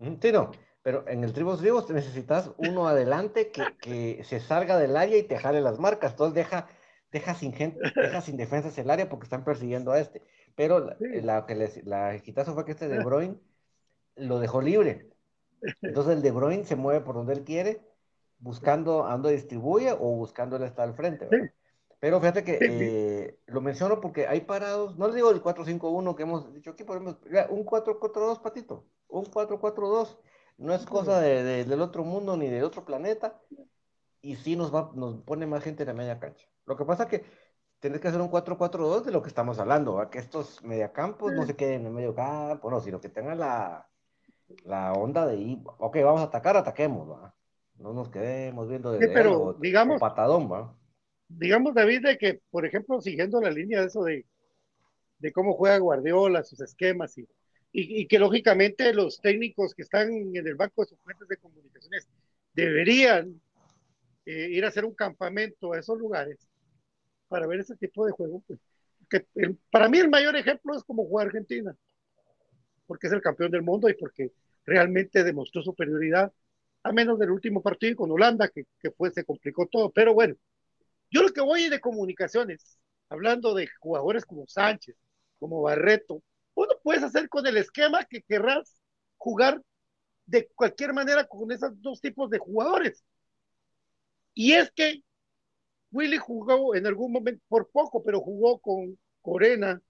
Sí, 0.00 0.32
no, 0.32 0.50
pero 0.82 1.06
en 1.08 1.24
el 1.24 1.34
3box 1.34 1.58
3 1.58 1.72
vos 1.72 1.90
necesitas 1.90 2.50
uno 2.56 2.88
adelante 2.88 3.50
que, 3.50 3.76
que 3.80 4.24
se 4.24 4.40
salga 4.40 4.78
del 4.78 4.96
área 4.96 5.18
y 5.18 5.22
te 5.24 5.38
jale 5.38 5.60
las 5.60 5.78
marcas. 5.78 6.12
Entonces 6.12 6.34
deja, 6.34 6.68
deja 7.12 7.34
sin 7.34 7.52
gente, 7.52 7.78
deja 7.94 8.20
sin 8.22 8.36
defensas 8.36 8.76
el 8.78 8.90
área 8.90 9.08
porque 9.08 9.24
están 9.24 9.44
persiguiendo 9.44 9.92
a 9.92 10.00
este. 10.00 10.22
Pero 10.56 10.78
la, 10.80 10.96
Sí. 10.98 11.20
la 11.20 11.46
que 11.46 11.54
les, 11.54 11.84
la 11.86 12.14
hijitazo 12.14 12.54
fue 12.54 12.64
que 12.64 12.72
este 12.72 12.88
De 12.88 12.98
Bruyne 13.04 13.36
lo 14.16 14.38
dejó 14.38 14.62
libre. 14.62 15.10
Entonces 15.82 16.14
el 16.16 16.22
De 16.22 16.30
Bruyne 16.30 16.64
se 16.64 16.76
mueve 16.76 17.00
por 17.04 17.14
donde 17.14 17.34
él 17.34 17.44
quiere, 17.44 17.80
buscando 18.38 19.06
a 19.06 19.12
dónde 19.12 19.32
distribuye 19.32 19.92
o 19.92 20.16
buscando 20.16 20.56
él 20.56 20.62
está 20.62 20.82
al 20.82 20.94
frente. 20.94 21.26
¿verdad? 21.26 21.50
Pero 22.00 22.18
fíjate 22.18 22.42
que 22.44 22.58
Sí, 22.58 22.64
sí. 22.66 22.68
eh, 22.80 23.38
lo 23.46 23.60
menciono 23.60 24.00
porque 24.00 24.26
hay 24.26 24.40
parados, 24.40 24.96
no 24.96 25.06
les 25.06 25.14
digo 25.16 25.30
el 25.30 25.42
4-5-1 25.42 26.16
que 26.16 26.22
hemos 26.22 26.52
dicho 26.54 26.70
aquí, 26.70 26.82
podemos, 26.82 27.16
un 27.50 27.64
4-4-2, 27.64 28.40
Patito, 28.40 28.84
un 29.08 29.26
4-4-2, 29.26 30.18
no 30.58 30.72
es 30.74 30.86
cosa 30.86 31.20
de- 31.20 31.42
de- 31.42 31.64
del 31.66 31.80
otro 31.82 32.02
mundo 32.04 32.36
ni 32.36 32.48
del 32.48 32.64
otro 32.64 32.84
planeta, 32.86 33.38
y 34.22 34.36
sí 34.36 34.56
nos, 34.56 34.74
va, 34.74 34.90
nos 34.94 35.16
pone 35.22 35.46
más 35.46 35.62
gente 35.62 35.82
en 35.82 35.88
la 35.88 35.94
media 35.94 36.18
cancha. 36.18 36.46
Lo 36.66 36.76
que 36.76 36.84
pasa 36.86 37.06
que 37.06 37.24
tienes 37.80 38.00
que 38.00 38.08
hacer 38.08 38.20
un 38.20 38.28
4-4-2 38.30 39.04
de 39.04 39.12
lo 39.12 39.22
que 39.22 39.28
estamos 39.28 39.58
hablando, 39.58 39.94
¿va? 39.94 40.10
que 40.10 40.18
estos 40.18 40.62
mediacampos 40.64 41.32
no 41.32 41.44
se 41.46 41.56
queden 41.56 41.82
en 41.82 41.86
el 41.88 41.92
medio 41.92 42.14
campo, 42.14 42.70
no, 42.70 42.80
sino 42.80 43.00
que 43.00 43.08
tengan 43.10 43.38
la, 43.38 43.88
la 44.64 44.92
onda 44.94 45.26
de 45.26 45.36
ir, 45.36 45.58
ok, 45.78 45.96
vamos 46.02 46.20
a 46.22 46.24
atacar, 46.24 46.56
ataquemos, 46.56 47.10
¿va? 47.10 47.34
no 47.76 47.92
nos 47.94 48.08
quedemos 48.10 48.68
viendo 48.68 48.92
de 48.92 49.06
Sí, 49.06 49.10
pero 49.14 49.54
digamos- 49.54 49.98
patadón, 50.00 50.50
¿va? 50.52 50.74
Digamos, 51.38 51.74
David, 51.74 52.02
de 52.02 52.18
que, 52.18 52.40
por 52.50 52.66
ejemplo, 52.66 53.00
siguiendo 53.00 53.40
la 53.40 53.50
línea 53.50 53.80
de 53.80 53.86
eso 53.86 54.04
de, 54.04 54.26
de 55.18 55.32
cómo 55.32 55.54
juega 55.54 55.78
Guardiola, 55.78 56.42
sus 56.42 56.60
esquemas, 56.60 57.16
y, 57.18 57.22
y, 57.72 58.02
y 58.02 58.06
que 58.06 58.18
lógicamente 58.18 58.92
los 58.94 59.20
técnicos 59.20 59.74
que 59.74 59.82
están 59.82 60.12
en 60.12 60.46
el 60.46 60.54
banco 60.56 60.82
de 60.82 60.88
suplentes 60.88 61.28
de 61.28 61.36
comunicaciones 61.36 62.08
deberían 62.54 63.40
eh, 64.26 64.48
ir 64.50 64.64
a 64.64 64.68
hacer 64.68 64.84
un 64.84 64.94
campamento 64.94 65.72
a 65.72 65.78
esos 65.78 65.98
lugares 65.98 66.38
para 67.28 67.46
ver 67.46 67.60
ese 67.60 67.76
tipo 67.76 68.06
de 68.06 68.12
juego. 68.12 68.42
pues, 68.46 68.60
que 69.08 69.26
para 69.70 69.88
mí 69.88 69.98
el 69.98 70.08
mayor 70.08 70.36
ejemplo 70.36 70.76
es 70.76 70.84
como 70.84 71.06
juega 71.06 71.28
Argentina, 71.28 71.76
porque 72.86 73.06
es 73.06 73.12
el 73.12 73.22
campeón 73.22 73.50
del 73.50 73.62
mundo 73.62 73.88
y 73.88 73.94
porque 73.94 74.32
realmente 74.64 75.24
demostró 75.24 75.62
superioridad, 75.62 76.32
a 76.82 76.92
menos 76.92 77.18
del 77.18 77.30
último 77.30 77.62
partido 77.62 77.96
con 77.96 78.10
Holanda, 78.10 78.48
que, 78.48 78.64
que 78.80 78.90
fue, 78.90 79.10
se 79.10 79.24
complicó 79.24 79.66
todo, 79.66 79.90
pero 79.90 80.14
bueno. 80.14 80.34
Yo 81.10 81.22
lo 81.22 81.32
que 81.32 81.40
voy 81.40 81.68
de 81.68 81.80
comunicaciones, 81.80 82.78
hablando 83.08 83.54
de 83.54 83.68
jugadores 83.80 84.24
como 84.24 84.46
Sánchez, 84.46 84.96
como 85.38 85.62
Barreto, 85.62 86.22
uno 86.54 86.70
puedes 86.82 87.02
hacer 87.02 87.28
con 87.28 87.46
el 87.46 87.56
esquema 87.56 88.04
que 88.04 88.22
querrás 88.22 88.76
jugar 89.16 89.62
de 90.26 90.48
cualquier 90.54 90.92
manera 90.92 91.26
con 91.26 91.50
esos 91.50 91.80
dos 91.80 92.00
tipos 92.00 92.30
de 92.30 92.38
jugadores. 92.38 93.04
Y 94.34 94.52
es 94.52 94.70
que 94.70 95.02
Willy 95.90 96.18
jugó 96.18 96.74
en 96.74 96.86
algún 96.86 97.12
momento, 97.12 97.42
por 97.48 97.68
poco, 97.70 98.02
pero 98.02 98.20
jugó 98.20 98.58
con 98.60 98.98
Corena, 99.20 99.80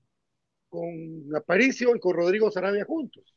con 0.68 0.88
Aparicio 1.36 1.94
y 1.94 2.00
con 2.00 2.14
Rodrigo 2.14 2.50
Sarabia 2.50 2.84
juntos. 2.84 3.34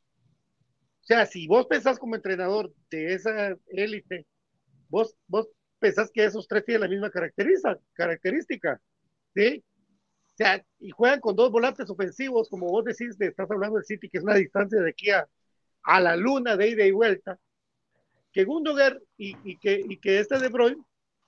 O 1.02 1.06
sea, 1.06 1.26
si 1.26 1.48
vos 1.48 1.66
pensás 1.68 2.00
como 2.00 2.16
entrenador 2.16 2.74
de 2.90 3.14
esa 3.14 3.58
élite, 3.68 4.26
vos, 4.88 5.16
vos 5.28 5.50
pensás 5.84 6.10
que 6.10 6.24
esos 6.24 6.48
tres 6.48 6.64
tienen 6.64 6.82
la 6.82 6.88
misma 6.88 7.10
característica, 7.10 7.78
característica, 7.92 8.82
¿sí? 9.36 9.62
O 10.32 10.36
sea, 10.38 10.66
y 10.80 10.92
juegan 10.92 11.20
con 11.20 11.36
dos 11.36 11.52
volantes 11.52 11.90
ofensivos, 11.90 12.48
como 12.48 12.68
vos 12.68 12.86
decís, 12.86 13.18
de, 13.18 13.28
estás 13.28 13.52
hablando 13.52 13.76
del 13.76 13.86
City, 13.86 14.08
que 14.08 14.20
es 14.20 14.24
una 14.24 14.36
distancia 14.36 14.80
de 14.80 14.90
aquí 14.90 15.10
a, 15.10 15.28
a 15.84 16.00
la 16.00 16.16
luna 16.16 16.56
de 16.56 16.70
ida 16.70 16.86
y 16.86 16.92
vuelta, 16.92 17.38
que 18.32 18.46
Gundogan 18.46 18.98
y, 19.18 19.36
y, 19.44 19.58
que, 19.58 19.84
y 19.86 19.98
que 19.98 20.22
este 20.22 20.40
De 20.40 20.48
Bruyne 20.48 20.82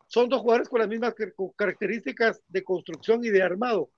son 0.07 0.29
dos 0.29 0.39
jugadores 0.39 0.69
con 0.69 0.79
las 0.79 0.87
mismas 0.87 1.13
características 1.57 2.41
de 2.47 2.63
construcción 2.63 3.25
y 3.25 3.31
de 3.31 3.41
armado. 3.41 3.89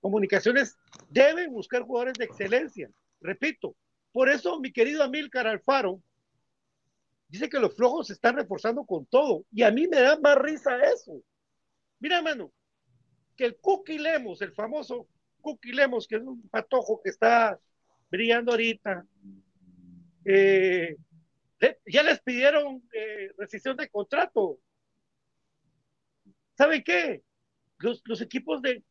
Comunicaciones 0.00 0.76
deben 1.10 1.50
buscar 1.50 1.82
jugadores 1.82 2.14
de 2.14 2.24
excelencia. 2.26 2.88
Repito, 3.20 3.74
por 4.12 4.28
eso 4.28 4.60
mi 4.60 4.72
querido 4.72 5.02
Amílcar 5.02 5.48
Alfaro 5.48 6.00
dice 7.28 7.48
que 7.48 7.60
los 7.60 7.74
flojos 7.76 8.08
se 8.08 8.14
están 8.14 8.36
reforzando 8.36 8.84
con 8.84 9.06
todo. 9.06 9.44
Y 9.52 9.62
a 9.62 9.70
mí 9.70 9.86
me 9.86 10.00
da 10.00 10.18
más 10.18 10.36
risa 10.38 10.82
eso. 10.82 11.20
Mira, 12.00 12.22
mano, 12.22 12.52
que 13.36 13.44
el 13.44 13.56
Cookie 13.56 13.98
Lemos, 13.98 14.40
el 14.42 14.52
famoso 14.52 15.06
Cookie 15.40 15.72
Lemos, 15.72 16.06
que 16.06 16.16
es 16.16 16.22
un 16.22 16.48
patojo 16.48 17.00
que 17.02 17.10
está 17.10 17.58
brillando 18.10 18.52
ahorita, 18.52 19.06
eh, 20.24 20.96
ya 21.86 22.02
les 22.02 22.20
pidieron 22.20 22.82
eh, 22.92 23.32
rescisión 23.36 23.76
de 23.76 23.88
contrato. 23.88 24.58
¿Saben 26.56 26.82
qué? 26.82 27.22
Los, 27.78 28.02
los 28.04 28.20
equipos 28.20 28.62
de, 28.62 28.82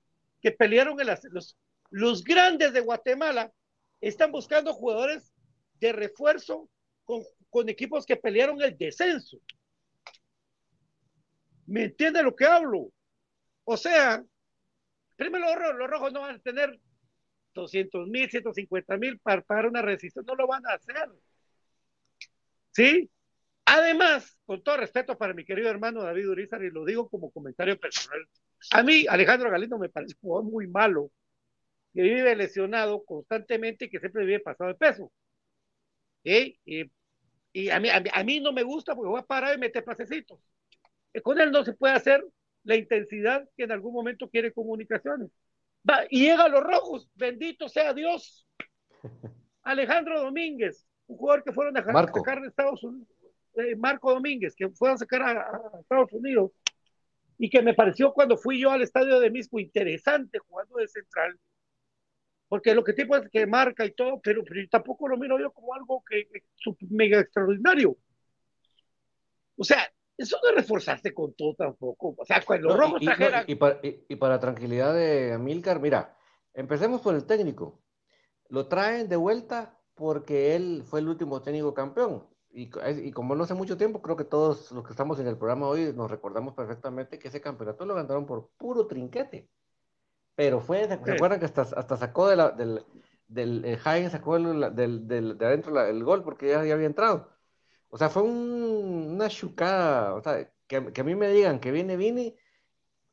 que 0.41 0.51
pelearon 0.51 0.99
en 0.99 1.07
las, 1.07 1.23
los, 1.25 1.57
los 1.89 2.23
grandes 2.23 2.73
de 2.73 2.81
Guatemala 2.81 3.51
están 3.99 4.31
buscando 4.31 4.73
jugadores 4.73 5.33
de 5.79 5.91
refuerzo 5.91 6.69
con, 7.03 7.23
con 7.49 7.69
equipos 7.69 8.05
que 8.05 8.17
pelearon 8.17 8.61
el 8.61 8.77
descenso. 8.77 9.37
¿Me 11.65 11.83
entiende 11.85 12.23
lo 12.23 12.35
que 12.35 12.45
hablo? 12.45 12.91
O 13.65 13.77
sea, 13.77 14.23
primero 15.15 15.45
los, 15.45 15.55
ro- 15.55 15.73
los 15.73 15.89
rojos 15.89 16.13
no 16.13 16.21
van 16.21 16.35
a 16.35 16.39
tener 16.39 16.79
200 17.53 18.07
mil, 18.07 18.29
150 18.29 18.97
mil 18.97 19.19
para 19.19 19.41
pagar 19.41 19.67
una 19.67 19.81
rescisión, 19.81 20.25
no 20.25 20.35
lo 20.35 20.47
van 20.47 20.65
a 20.65 20.73
hacer. 20.73 21.09
¿Sí? 22.71 23.09
Además, 23.65 24.37
con 24.45 24.63
todo 24.63 24.77
respeto 24.77 25.17
para 25.17 25.33
mi 25.33 25.43
querido 25.45 25.69
hermano 25.69 26.03
David 26.03 26.29
Urizar, 26.29 26.63
y 26.63 26.71
lo 26.71 26.85
digo 26.85 27.09
como 27.09 27.31
comentario 27.31 27.77
personal, 27.79 28.19
a 28.71 28.83
mí 28.83 29.05
Alejandro 29.09 29.51
Galindo 29.51 29.77
me 29.77 29.89
parece 29.89 30.13
un 30.15 30.21
jugador 30.21 30.51
muy 30.51 30.67
malo, 30.67 31.11
que 31.93 32.01
vive 32.01 32.35
lesionado 32.35 33.03
constantemente 33.05 33.85
y 33.85 33.89
que 33.89 33.99
siempre 33.99 34.25
vive 34.25 34.39
pasado 34.39 34.69
de 34.69 34.75
peso. 34.75 35.11
¿Sí? 36.23 36.59
Y 37.57 37.71
a, 37.71 37.79
mí, 37.79 37.89
a, 37.89 37.99
mí, 37.99 38.09
a 38.13 38.23
mí 38.23 38.39
no 38.39 38.53
me 38.53 38.61
gusta 38.61 38.95
porque 38.95 39.11
va 39.11 39.21
a 39.21 39.25
parar 39.25 39.55
y 39.55 39.59
mete 39.59 39.81
pasecitos. 39.81 40.39
Y 41.11 41.21
con 41.21 41.39
él 41.41 41.51
no 41.51 41.63
se 41.63 41.73
puede 41.73 41.95
hacer 41.95 42.23
la 42.63 42.75
intensidad 42.75 43.49
que 43.57 43.63
en 43.63 43.71
algún 43.71 43.93
momento 43.93 44.29
quiere 44.29 44.53
comunicaciones. 44.53 45.31
Va, 45.89 46.03
y 46.11 46.21
llega 46.21 46.43
a 46.43 46.49
los 46.49 46.61
rojos, 46.61 47.09
bendito 47.15 47.67
sea 47.67 47.95
Dios. 47.95 48.45
Alejandro 49.63 50.21
Domínguez, 50.21 50.85
un 51.07 51.17
jugador 51.17 51.43
que 51.43 51.51
fueron 51.51 51.75
a 51.75 51.81
Marco. 51.81 52.19
sacar 52.19 52.41
de 52.41 52.49
Estados 52.49 52.83
Unidos, 52.83 53.07
eh, 53.55 53.75
Marco 53.75 54.13
Domínguez, 54.13 54.53
que 54.55 54.69
fueron 54.69 54.95
a 54.95 54.99
sacar 54.99 55.23
a, 55.23 55.31
a 55.31 55.79
Estados 55.79 56.13
Unidos, 56.13 56.51
y 57.39 57.49
que 57.49 57.63
me 57.63 57.73
pareció 57.73 58.13
cuando 58.13 58.37
fui 58.37 58.59
yo 58.59 58.69
al 58.69 58.83
estadio 58.83 59.19
de 59.19 59.31
Misco 59.31 59.59
interesante 59.59 60.37
jugando 60.37 60.77
de 60.77 60.87
central, 60.87 61.39
porque 62.47 62.73
lo 62.75 62.83
que 62.83 62.93
tipo 62.93 63.15
es 63.15 63.29
que 63.29 63.45
marca 63.45 63.85
y 63.85 63.91
todo, 63.91 64.19
pero, 64.21 64.43
pero 64.43 64.67
tampoco 64.69 65.07
lo 65.07 65.17
miro 65.17 65.39
yo 65.39 65.51
como 65.51 65.73
algo 65.73 66.03
que, 66.09 66.27
que 66.29 66.43
mega 66.89 67.19
extraordinario. 67.19 67.97
O 69.57 69.63
sea, 69.63 69.81
eso 70.17 70.37
no 70.43 70.51
reforzarse 70.55 71.13
con 71.13 71.33
todo 71.33 71.53
tampoco. 71.55 72.15
O 72.17 72.25
sea, 72.25 72.41
cuando 72.45 72.69
los 72.69 72.77
No, 72.77 72.83
rojos 72.85 73.01
y, 73.01 73.05
no, 73.05 73.11
trajeran. 73.11 73.45
y 73.47 73.55
para, 73.55 73.79
y- 73.83 74.05
y 74.09 74.15
para 74.15 74.39
tranquilidad 74.39 74.93
de 74.93 75.33
Amílcar, 75.33 75.79
mira, 75.79 76.15
empecemos 76.53 77.01
por 77.01 77.15
el 77.15 77.25
técnico. 77.25 77.81
Lo 78.49 78.67
traen 78.67 79.09
de 79.09 79.15
vuelta 79.17 79.79
porque 79.95 80.55
él 80.55 80.83
fue 80.85 80.99
el 81.01 81.09
último 81.09 81.41
técnico 81.41 81.73
campeón. 81.73 82.27
Y, 82.51 82.69
y 83.03 83.11
como 83.11 83.35
no 83.35 83.43
hace 83.43 83.53
mucho 83.53 83.77
tiempo, 83.77 84.01
creo 84.01 84.15
que 84.17 84.23
todos 84.25 84.71
los 84.71 84.83
que 84.83 84.91
estamos 84.91 85.19
en 85.19 85.27
el 85.27 85.37
programa 85.37 85.67
hoy 85.67 85.93
nos 85.93 86.09
recordamos 86.09 86.53
perfectamente 86.55 87.19
que 87.19 87.27
ese 87.27 87.41
campeonato 87.41 87.85
lo 87.85 87.95
ganaron 87.95 88.25
por 88.25 88.49
puro 88.57 88.87
trinquete. 88.87 89.49
Pero 90.37 90.61
fue, 90.61 90.87
¿se 90.87 90.93
acuerdan 90.93 91.39
que 91.39 91.45
hasta, 91.47 91.63
hasta 91.63 91.97
sacó 91.97 92.27
de 92.27 92.35
la, 92.35 92.51
del, 92.51 92.85
del 93.27 93.65
eh, 93.65 94.09
sacó 94.11 94.35
el- 94.37 94.75
del, 94.75 95.07
del- 95.07 95.35
de 95.35 95.45
adentro 95.47 95.71
la- 95.73 95.89
el 95.89 96.03
gol 96.03 96.23
porque 96.23 96.47
ya, 96.49 96.63
ya 96.63 96.75
había 96.75 96.85
entrado? 96.85 97.27
O 97.89 97.97
sea, 97.97 98.09
fue 98.09 98.21
un- 98.21 99.13
una 99.15 99.29
chucada, 99.29 100.13
o 100.13 100.21
sea, 100.21 100.47
que, 100.67 100.93
que 100.93 101.01
a 101.01 101.03
mí 101.03 101.15
me 101.15 101.29
digan 101.29 101.59
que 101.59 101.71
viene 101.71 101.97
Vini, 101.97 102.37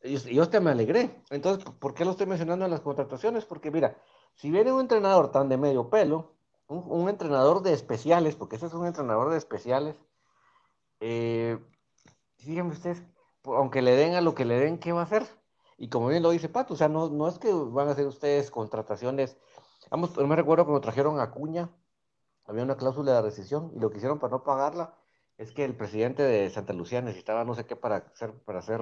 y 0.03 0.17
yo, 0.35 0.43
hasta 0.43 0.61
me 0.61 0.71
alegré. 0.71 1.23
Entonces, 1.31 1.65
¿por 1.81 1.95
qué 1.95 2.05
lo 2.05 2.11
estoy 2.11 2.27
mencionando 2.27 2.67
en 2.67 2.71
las 2.71 2.83
contrataciones? 2.83 3.47
Porque 3.47 3.71
mira, 3.71 3.97
si 4.35 4.51
viene 4.51 4.71
un 4.71 4.81
entrenador 4.83 5.33
tan 5.33 5.49
de 5.49 5.57
medio 5.57 5.89
pelo, 5.89 6.35
un, 6.67 6.85
un 6.89 7.09
entrenador 7.09 7.63
de 7.63 7.73
especiales, 7.73 8.37
porque 8.37 8.57
ese 8.57 8.67
es 8.67 8.75
un 8.75 8.87
entrenador 8.87 9.31
de 9.31 9.39
especiales, 9.39 9.97
eh, 11.01 11.59
díganme 12.45 12.73
ustedes, 12.73 13.03
aunque 13.45 13.81
le 13.81 13.97
den 13.97 14.15
a 14.15 14.21
lo 14.21 14.35
que 14.35 14.45
le 14.45 14.59
den, 14.61 14.79
¿qué 14.79 14.93
va 14.93 15.01
a 15.01 15.05
hacer? 15.05 15.27
Y 15.77 15.89
como 15.89 16.09
bien 16.09 16.23
lo 16.23 16.31
dice 16.31 16.49
Pato, 16.49 16.75
o 16.75 16.77
sea, 16.77 16.89
no, 16.89 17.09
no 17.11 17.29
es 17.29 17.39
que 17.39 17.53
van 17.53 17.89
a 17.89 17.93
hacer 17.93 18.07
ustedes 18.07 18.51
contrataciones. 18.51 19.37
Vamos, 19.91 20.15
yo 20.15 20.27
me 20.27 20.37
recuerdo 20.37 20.65
cuando 20.65 20.81
trajeron 20.81 21.19
a 21.19 21.25
Acuña, 21.25 21.71
había 22.47 22.63
una 22.63 22.77
cláusula 22.77 23.15
de 23.15 23.23
rescisión 23.23 23.73
y 23.75 23.81
lo 23.81 23.91
que 23.91 23.97
hicieron 23.97 24.19
para 24.19 24.33
no 24.33 24.45
pagarla 24.45 24.95
es 25.37 25.53
que 25.53 25.65
el 25.65 25.77
presidente 25.77 26.23
de 26.23 26.49
Santa 26.51 26.73
Lucía 26.73 27.03
necesitaba 27.03 27.45
no 27.45 27.55
sé 27.55 27.67
qué 27.67 27.75
para 27.75 28.13
ser, 28.15 28.33
para 28.45 28.63
ser, 28.63 28.81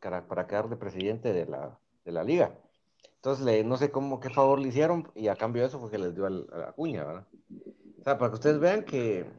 para, 0.00 0.26
para 0.26 0.46
quedar 0.46 0.68
de 0.68 0.76
presidente 0.76 1.32
de 1.32 1.46
la, 1.46 1.78
de 2.04 2.12
la 2.12 2.24
liga. 2.24 2.58
Entonces, 3.16 3.44
le, 3.44 3.62
no 3.64 3.76
sé 3.76 3.90
cómo, 3.90 4.18
qué 4.20 4.30
favor 4.30 4.58
le 4.58 4.68
hicieron 4.68 5.10
y 5.14 5.28
a 5.28 5.36
cambio 5.36 5.62
de 5.62 5.68
eso 5.68 5.78
fue 5.78 5.90
que 5.90 5.98
les 5.98 6.14
dio 6.14 6.26
al- 6.26 6.48
a 6.52 6.70
Acuña, 6.70 7.04
¿verdad? 7.04 7.26
O 8.00 8.04
sea, 8.04 8.18
para 8.18 8.30
que 8.30 8.34
ustedes 8.34 8.58
vean 8.58 8.84
que 8.84 9.30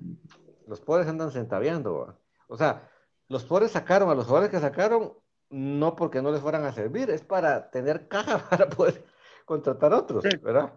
los 0.68 0.80
pobres 0.82 1.08
andan 1.08 1.32
centaveando, 1.32 2.00
¿verdad? 2.00 2.16
O 2.48 2.58
sea, 2.58 2.90
los 3.28 3.44
pobres 3.46 3.72
sacaron 3.72 4.10
a 4.10 4.16
los 4.16 4.26
jugadores 4.26 4.52
que 4.52 4.60
sacaron 4.60 5.14
no 5.50 5.96
porque 5.96 6.22
no 6.22 6.32
les 6.32 6.42
fueran 6.42 6.64
a 6.66 6.74
servir, 6.74 7.10
es 7.10 7.22
para 7.24 7.70
tener 7.72 8.08
caja 8.08 8.38
para 8.50 8.70
poder 8.70 9.04
contratar 9.46 9.94
otros, 9.94 10.24
Sí. 10.30 10.38
¿verdad? 10.38 10.74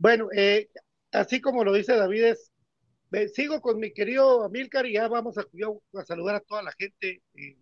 Bueno, 0.00 0.28
eh, 0.32 0.70
así 1.12 1.40
como 1.40 1.64
lo 1.64 1.72
dice 1.72 1.96
David, 1.96 2.24
es, 2.24 2.52
me- 3.10 3.28
sigo 3.28 3.60
con 3.60 3.80
mi 3.80 3.92
querido 3.92 4.44
Amílcar 4.44 4.86
y 4.86 4.92
ya 4.92 5.08
vamos 5.08 5.36
a, 5.38 5.44
yo 5.52 5.82
a 5.94 6.04
saludar 6.04 6.36
a 6.36 6.40
toda 6.40 6.62
la 6.62 6.72
gente, 6.78 7.22
eh, 7.34 7.56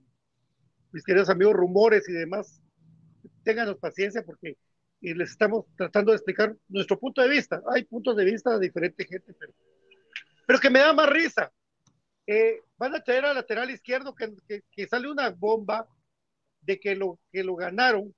mis 0.92 1.02
queridos 1.02 1.30
amigos 1.30 1.54
rumores 1.54 2.06
y 2.08 2.12
demás. 2.12 2.60
Ténganos 3.42 3.78
paciencia 3.78 4.22
porque 4.22 4.50
eh, 5.00 5.14
les 5.14 5.30
estamos 5.30 5.64
tratando 5.76 6.10
de 6.12 6.16
explicar 6.16 6.54
nuestro 6.68 6.98
punto 6.98 7.22
de 7.22 7.28
vista. 7.28 7.62
Hay 7.74 7.84
puntos 7.84 8.16
de 8.16 8.24
vista 8.24 8.58
de 8.58 8.66
diferente 8.66 9.04
gente, 9.06 9.32
pero, 9.32 9.52
pero 10.46 10.58
que 10.58 10.68
me 10.70 10.80
da 10.80 10.92
más 10.92 11.08
risa. 11.08 11.50
Eh, 12.26 12.60
van 12.78 12.94
a 12.94 13.02
traer 13.02 13.24
al 13.24 13.34
lateral 13.34 13.70
izquierdo 13.70 14.14
que, 14.14 14.86
sale 14.88 15.10
una 15.10 15.30
bomba 15.30 15.88
de 16.60 16.78
que 16.78 16.94
lo, 16.94 17.18
que 17.32 17.42
lo 17.42 17.56
ganaron 17.56 18.14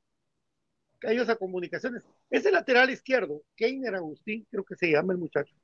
ellos 1.03 1.29
a 1.29 1.37
comunicaciones. 1.37 2.03
Ese 2.31 2.51
lateral 2.51 2.91
izquierdo, 2.91 3.43
Keiner 3.55 3.95
Agustín, 3.95 4.47
creo 4.51 4.65
que 4.65 4.77
se 4.77 4.91
llama 4.91 5.13
el 5.13 5.19
muchacho. 5.19 5.55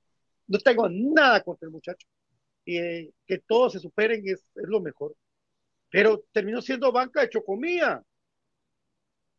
No 0.47 0.59
tengo 0.59 0.89
nada 0.89 1.43
contra 1.43 1.67
el 1.67 1.73
muchacho. 1.73 2.07
Eh, 2.67 3.13
que 3.27 3.39
todos 3.39 3.73
se 3.73 3.81
superen 3.81 4.23
es, 4.27 4.45
lo 4.55 4.81
mejor. 4.81 5.17
Pero 5.91 6.25
terminó 6.33 6.63
siendo 6.63 6.93
banca 6.93 7.21
de 7.21 7.31
Chocomía. 7.31 8.03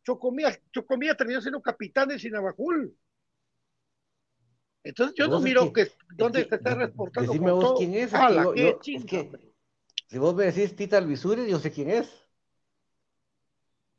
Chocomía, 0.04 0.56
Chocomía 0.72 1.14
terminó 1.14 1.40
siendo 1.40 1.60
capitán 1.60 2.08
de 2.08 2.18
Sinabajul. 2.18 2.96
Entonces 4.88 5.14
yo 5.16 5.26
no 5.28 5.40
miro 5.40 5.72
que- 5.72 5.86
que, 5.86 5.92
dónde 6.16 6.42
que- 6.44 6.48
se 6.50 6.54
está 6.56 6.74
reportando. 6.74 7.32
decime 7.32 7.50
vos 7.52 7.64
todo. 7.64 7.76
quién 7.76 7.94
es. 7.94 8.10
Si 10.08 10.18
vos 10.18 10.34
me 10.34 10.44
decís 10.44 10.76
Tita 10.76 10.98
Alvisuri, 10.98 11.48
yo 11.50 11.58
sé 11.58 11.70
quién 11.72 11.90
es. 11.90 12.08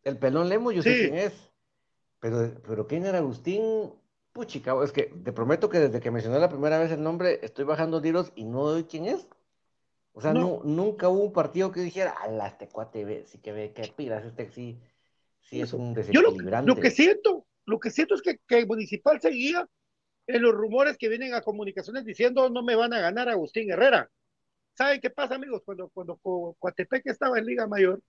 El 0.04 0.18
pelón 0.18 0.48
Lemo, 0.50 0.72
yo 0.72 0.82
sé 0.82 0.98
quién 1.02 1.16
es. 1.16 1.34
Pero, 2.20 2.54
pero 2.66 2.88
quién 2.88 3.06
era 3.06 3.18
Agustín, 3.20 3.94
puchica, 4.32 4.74
es 4.84 4.92
que 4.92 5.04
te 5.24 5.32
prometo 5.34 5.70
que 5.70 5.80
desde 5.80 6.00
que 6.00 6.10
mencioné 6.12 6.40
la 6.40 6.50
primera 6.50 6.80
vez 6.80 6.92
el 6.92 7.04
nombre, 7.04 7.40
estoy 7.44 7.66
bajando 7.66 8.02
tiros 8.02 8.32
y 8.36 8.46
no 8.46 8.64
doy 8.70 8.86
quién 8.86 9.06
es. 9.06 9.28
O 10.14 10.22
sea, 10.22 10.34
No. 10.34 10.40
no, 10.40 10.62
nunca 10.64 11.10
hubo 11.10 11.24
un 11.26 11.34
partido 11.34 11.72
que 11.72 11.82
dijera, 11.82 12.12
ala, 12.12 12.48
este 12.48 12.68
cuate 12.70 13.06
ve, 13.06 13.26
sí 13.28 13.38
que 13.40 13.52
ve, 13.52 13.72
que 13.74 13.92
pilas, 13.96 14.26
este 14.26 14.50
sí, 14.50 14.80
sí 15.42 15.62
es 15.62 15.74
un 15.74 15.94
Yo 15.94 16.22
lo, 16.22 16.32
desequilibrante. 16.32 16.68
lo 16.74 16.76
que 16.80 16.90
siento, 16.90 17.46
lo 17.66 17.80
que 17.80 17.92
siento 17.92 18.16
es 18.16 18.22
que, 18.24 18.40
que 18.48 18.58
el 18.60 18.66
municipal 18.68 19.22
seguía 19.22 19.68
en 20.28 20.42
los 20.42 20.54
rumores 20.54 20.98
que 20.98 21.10
vienen 21.10 21.34
a 21.34 21.42
comunicaciones 21.42 22.06
diciendo 22.06 22.50
no 22.50 22.64
me 22.64 22.76
van 22.76 22.94
a 22.94 23.00
ganar 23.02 23.30
Agustín 23.30 23.72
Herrera. 23.72 24.10
¿Saben 24.76 25.02
qué 25.02 25.10
pasa, 25.10 25.36
amigos? 25.36 25.64
Cuando, 25.66 25.90
cuando 25.90 26.18
Co- 26.18 26.56
Coatepec 26.60 27.08
estaba 27.08 27.40
en 27.40 27.46
Liga 27.46 27.68
Mayor 27.68 28.02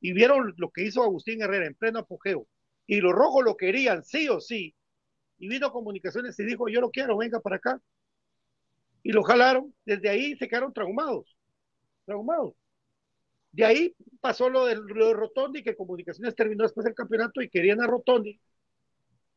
y 0.00 0.12
vieron 0.12 0.54
lo 0.58 0.70
que 0.70 0.84
hizo 0.84 1.02
Agustín 1.02 1.42
Herrera 1.42 1.66
en 1.66 1.74
pleno 1.76 2.00
apogeo 2.00 2.46
y 2.86 3.00
los 3.00 3.12
rojos 3.12 3.44
lo 3.44 3.56
querían 3.56 4.04
sí 4.04 4.28
o 4.28 4.40
sí, 4.40 4.74
y 5.38 5.48
vino 5.48 5.72
comunicaciones 5.72 6.38
y 6.40 6.44
dijo 6.44 6.68
yo 6.68 6.80
lo 6.82 6.90
quiero, 6.90 7.16
venga 7.18 7.40
para 7.40 7.56
acá. 7.56 7.82
Y 9.04 9.12
lo 9.12 9.22
jalaron, 9.22 9.74
desde 9.84 10.08
ahí 10.08 10.36
se 10.36 10.48
quedaron 10.48 10.72
traumados, 10.72 11.36
traumados. 12.06 12.54
De 13.52 13.64
ahí 13.64 13.94
pasó 14.20 14.50
lo 14.50 14.66
de, 14.66 14.76
lo 14.76 15.14
Rotondi, 15.14 15.62
que 15.62 15.76
Comunicaciones 15.76 16.34
terminó 16.34 16.64
después 16.64 16.84
del 16.84 16.94
campeonato 16.94 17.40
y 17.42 17.48
querían 17.48 17.80
a 17.82 17.86
Rotondi. 17.86 18.40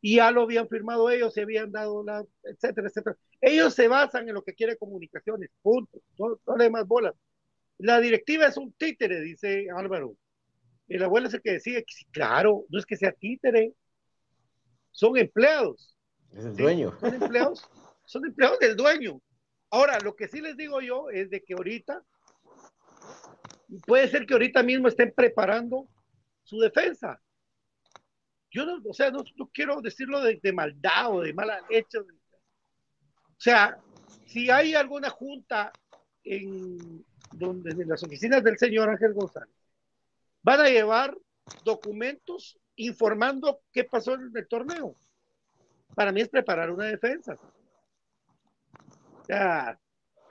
Y 0.02 0.18
ya 0.18 0.32
lo 0.32 0.44
habían 0.44 0.68
firmado 0.70 1.10
ellos, 1.10 1.34
se 1.34 1.42
habían 1.42 1.72
dado 1.72 2.04
la, 2.04 2.24
etcétera, 2.44 2.88
etcétera. 2.88 3.18
Ellos 3.42 3.74
se 3.74 3.88
basan 3.88 4.28
en 4.28 4.36
lo 4.36 4.44
que 4.44 4.54
quiere 4.54 4.78
Comunicaciones, 4.78 5.50
punto. 5.62 6.00
No, 6.18 6.40
no 6.46 6.58
le 6.58 6.70
más 6.70 6.88
bolas. 6.88 7.16
La 7.80 8.00
directiva 8.00 8.48
es 8.48 8.58
un 8.58 8.74
títere, 8.74 9.22
dice 9.22 9.68
Álvaro. 9.76 10.16
El 10.88 11.04
abuelo 11.04 11.28
es 11.28 11.34
el 11.34 11.42
que 11.42 11.52
decide 11.52 11.84
que 11.84 11.94
sí, 11.94 12.06
claro, 12.12 12.66
no 12.70 12.80
es 12.80 12.86
que 12.86 12.96
sea 12.96 13.12
títere, 13.12 13.74
son 14.92 15.18
empleados. 15.18 15.96
Es 16.32 16.46
el 16.46 16.56
¿sí? 16.56 16.64
dueño. 16.64 16.98
Son 17.00 17.14
empleados, 17.14 17.70
son 18.06 18.26
empleados 18.26 18.60
del 18.60 18.76
dueño. 18.76 19.22
Ahora, 19.70 20.00
lo 20.00 20.16
que 20.16 20.28
sí 20.28 20.42
les 20.42 20.56
digo 20.56 20.82
yo 20.82 21.10
es 21.10 21.30
de 21.30 21.44
que 21.44 21.54
ahorita, 21.54 22.04
puede 23.86 24.08
ser 24.08 24.26
que 24.26 24.34
ahorita 24.34 24.64
mismo 24.64 24.88
estén 24.88 25.14
preparando 25.16 25.88
su 26.44 26.60
defensa. 26.60 27.22
Yo 28.50 28.66
no, 28.66 28.82
o 28.88 28.94
sea, 28.94 29.12
no, 29.12 29.24
no 29.36 29.50
quiero 29.54 29.82
decirlo 29.82 30.22
de, 30.22 30.54
maldad 30.54 31.12
o 31.12 31.22
de 31.22 31.34
mala 31.34 31.60
leche. 31.70 32.00
O 32.00 32.06
sea, 33.38 33.78
si 34.26 34.50
hay 34.50 34.74
alguna 34.74 35.10
junta 35.10 35.72
en, 36.24 37.06
donde, 37.32 37.72
en 37.72 37.90
las 37.90 38.04
oficinas 38.04 38.44
del 38.44 38.58
señor 38.58 38.90
Ángel 38.90 39.14
González, 39.14 39.54
van 40.42 40.62
a 40.62 40.70
llevar 40.70 41.18
documentos 41.64 42.58
informando 42.76 43.62
qué 43.72 43.84
pasó 43.84 44.14
en 44.14 44.32
el 44.34 44.48
torneo. 44.48 44.96
Para 45.96 46.12
mí 46.12 46.22
es 46.22 46.30
preparar 46.30 46.72
una 46.72 46.86
defensa. 46.86 47.36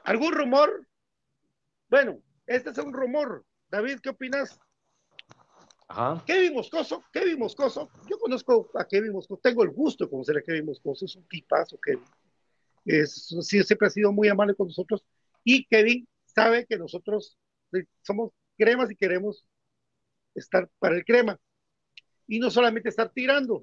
¿algún 0.05 0.33
rumor? 0.33 0.87
Bueno, 1.89 2.23
este 2.47 2.71
es 2.71 2.79
un 2.79 2.93
rumor. 2.93 3.45
David, 3.69 4.01
¿qué 4.03 4.11
opinas? 4.11 4.59
Kevin 6.27 6.55
Moscoso, 6.55 7.05
Kevin 7.13 7.39
Moscoso, 7.39 7.91
yo 8.09 8.19
conozco 8.19 8.71
a 8.75 8.85
Kevin 8.87 9.13
Moscoso, 9.13 9.41
tengo 9.41 9.63
el 9.63 9.71
gusto 9.71 10.05
de 10.05 10.11
conocer 10.11 10.37
a 10.37 10.43
Kevin 10.43 10.67
Moscoso, 10.67 11.05
es 11.05 11.15
un 11.15 11.27
tipazo, 11.29 11.79
Kevin. 11.81 12.05
Siempre 13.07 13.87
ha 13.87 13.91
sido 13.91 14.13
muy 14.13 14.29
amable 14.29 14.55
con 14.55 14.67
nosotros 14.67 15.05
y 15.45 15.65
Kevin 15.67 16.07
sabe 16.25 16.67
que 16.67 16.77
nosotros 16.77 17.39
eh, 17.73 17.85
somos 18.03 18.33
cremas 18.57 18.91
y 18.91 18.97
queremos 18.97 19.47
estar 20.35 20.69
para 20.79 20.97
el 20.97 21.05
crema. 21.05 21.39
Y 22.27 22.41
no 22.41 22.51
solamente 22.51 22.89
estar 22.89 23.11
tirando, 23.13 23.63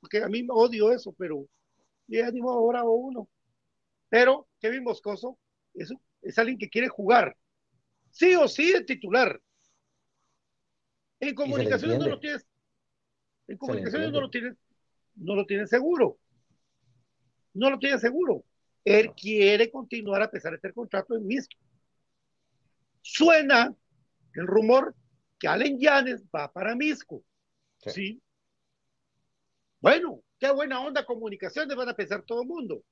porque 0.00 0.22
a 0.22 0.28
mí 0.28 0.46
odio 0.50 0.92
eso, 0.92 1.14
pero 1.18 1.46
ya 2.06 2.30
digo 2.30 2.50
ahora 2.50 2.84
o 2.84 2.92
uno. 2.92 3.28
Pero 4.10 4.46
Kevin 4.60 4.84
Moscoso 4.84 5.38
es, 5.74 5.90
es 6.20 6.38
alguien 6.38 6.58
que 6.58 6.68
quiere 6.68 6.88
jugar, 6.88 7.36
sí 8.10 8.34
o 8.34 8.46
sí 8.46 8.72
de 8.72 8.84
titular. 8.84 9.40
En 11.22 11.36
comunicaciones 11.36 12.00
no 12.00 12.08
lo 12.08 12.18
tienes, 12.18 12.44
en 13.46 13.56
comunicaciones 13.56 14.10
no 14.10 14.20
lo 14.20 14.28
tienes, 14.28 14.56
no 15.14 15.36
lo 15.36 15.46
tienes 15.46 15.70
seguro. 15.70 16.18
No 17.54 17.70
lo 17.70 17.78
tiene 17.78 17.96
seguro. 18.00 18.44
Él 18.84 19.12
quiere 19.12 19.70
continuar 19.70 20.20
a 20.22 20.30
pesar 20.30 20.50
de 20.50 20.56
este 20.56 20.72
contrato 20.72 21.14
en 21.14 21.24
Misco. 21.24 21.56
Suena 23.02 23.72
el 24.34 24.46
rumor 24.48 24.96
que 25.38 25.46
Allen 25.46 25.78
Yanes 25.78 26.24
va 26.24 26.52
para 26.52 26.74
Misco. 26.74 27.22
Sí. 27.78 27.90
Sí. 27.90 28.22
Bueno, 29.80 30.24
qué 30.40 30.50
buena 30.50 30.80
onda 30.80 31.06
comunicaciones 31.06 31.76
van 31.76 31.88
a 31.88 31.94
pensar 31.94 32.22
todo 32.22 32.42
el 32.42 32.48
mundo. 32.48 32.82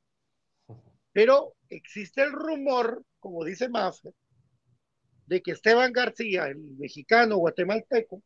Pero 1.13 1.57
existe 1.69 2.23
el 2.23 2.31
rumor, 2.31 3.03
como 3.19 3.45
dice 3.45 3.69
Maffer, 3.69 4.15
de 5.31 5.41
que 5.41 5.53
Esteban 5.53 5.93
García, 5.93 6.49
el 6.49 6.59
mexicano 6.77 7.37
guatemalteco, 7.37 8.21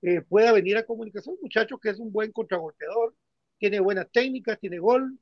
eh, 0.00 0.22
pueda 0.22 0.52
venir 0.52 0.76
a 0.76 0.86
comunicación. 0.86 1.34
Un 1.34 1.42
muchacho 1.42 1.76
que 1.78 1.90
es 1.90 1.98
un 1.98 2.12
buen 2.12 2.30
contragolpeador, 2.30 3.16
tiene 3.58 3.80
buena 3.80 4.04
técnica, 4.04 4.54
tiene 4.54 4.78
gol. 4.78 5.18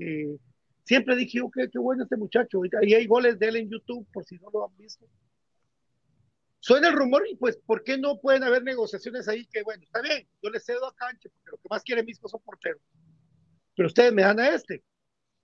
eh, 0.00 0.38
siempre 0.82 1.14
dije, 1.14 1.38
yo, 1.38 1.50
qué, 1.50 1.68
bueno 1.78 2.04
este 2.04 2.16
muchacho. 2.16 2.62
Y 2.80 2.94
hay 2.94 3.06
goles 3.06 3.38
de 3.38 3.48
él 3.48 3.56
en 3.56 3.68
YouTube, 3.68 4.06
por 4.14 4.24
si 4.24 4.38
no 4.38 4.48
lo 4.50 4.66
han 4.66 4.74
visto. 4.78 5.04
Suena 6.58 6.88
el 6.88 6.94
rumor 6.94 7.22
y 7.30 7.36
pues, 7.36 7.58
¿por 7.58 7.84
qué 7.84 7.98
no 7.98 8.18
pueden 8.18 8.42
haber 8.42 8.62
negociaciones 8.62 9.28
ahí? 9.28 9.46
Que 9.46 9.62
bueno, 9.62 9.82
está 9.82 10.00
bien, 10.00 10.26
yo 10.42 10.48
le 10.48 10.58
cedo 10.58 10.86
a 10.86 10.94
Canche, 10.94 11.28
porque 11.28 11.50
lo 11.50 11.58
que 11.58 11.68
más 11.68 11.82
quiere 11.82 12.02
Misco 12.02 12.28
son 12.28 12.40
porteros. 12.40 12.80
Pero 13.76 13.88
ustedes 13.88 14.12
me 14.12 14.22
dan 14.22 14.40
a 14.40 14.54
este. 14.54 14.82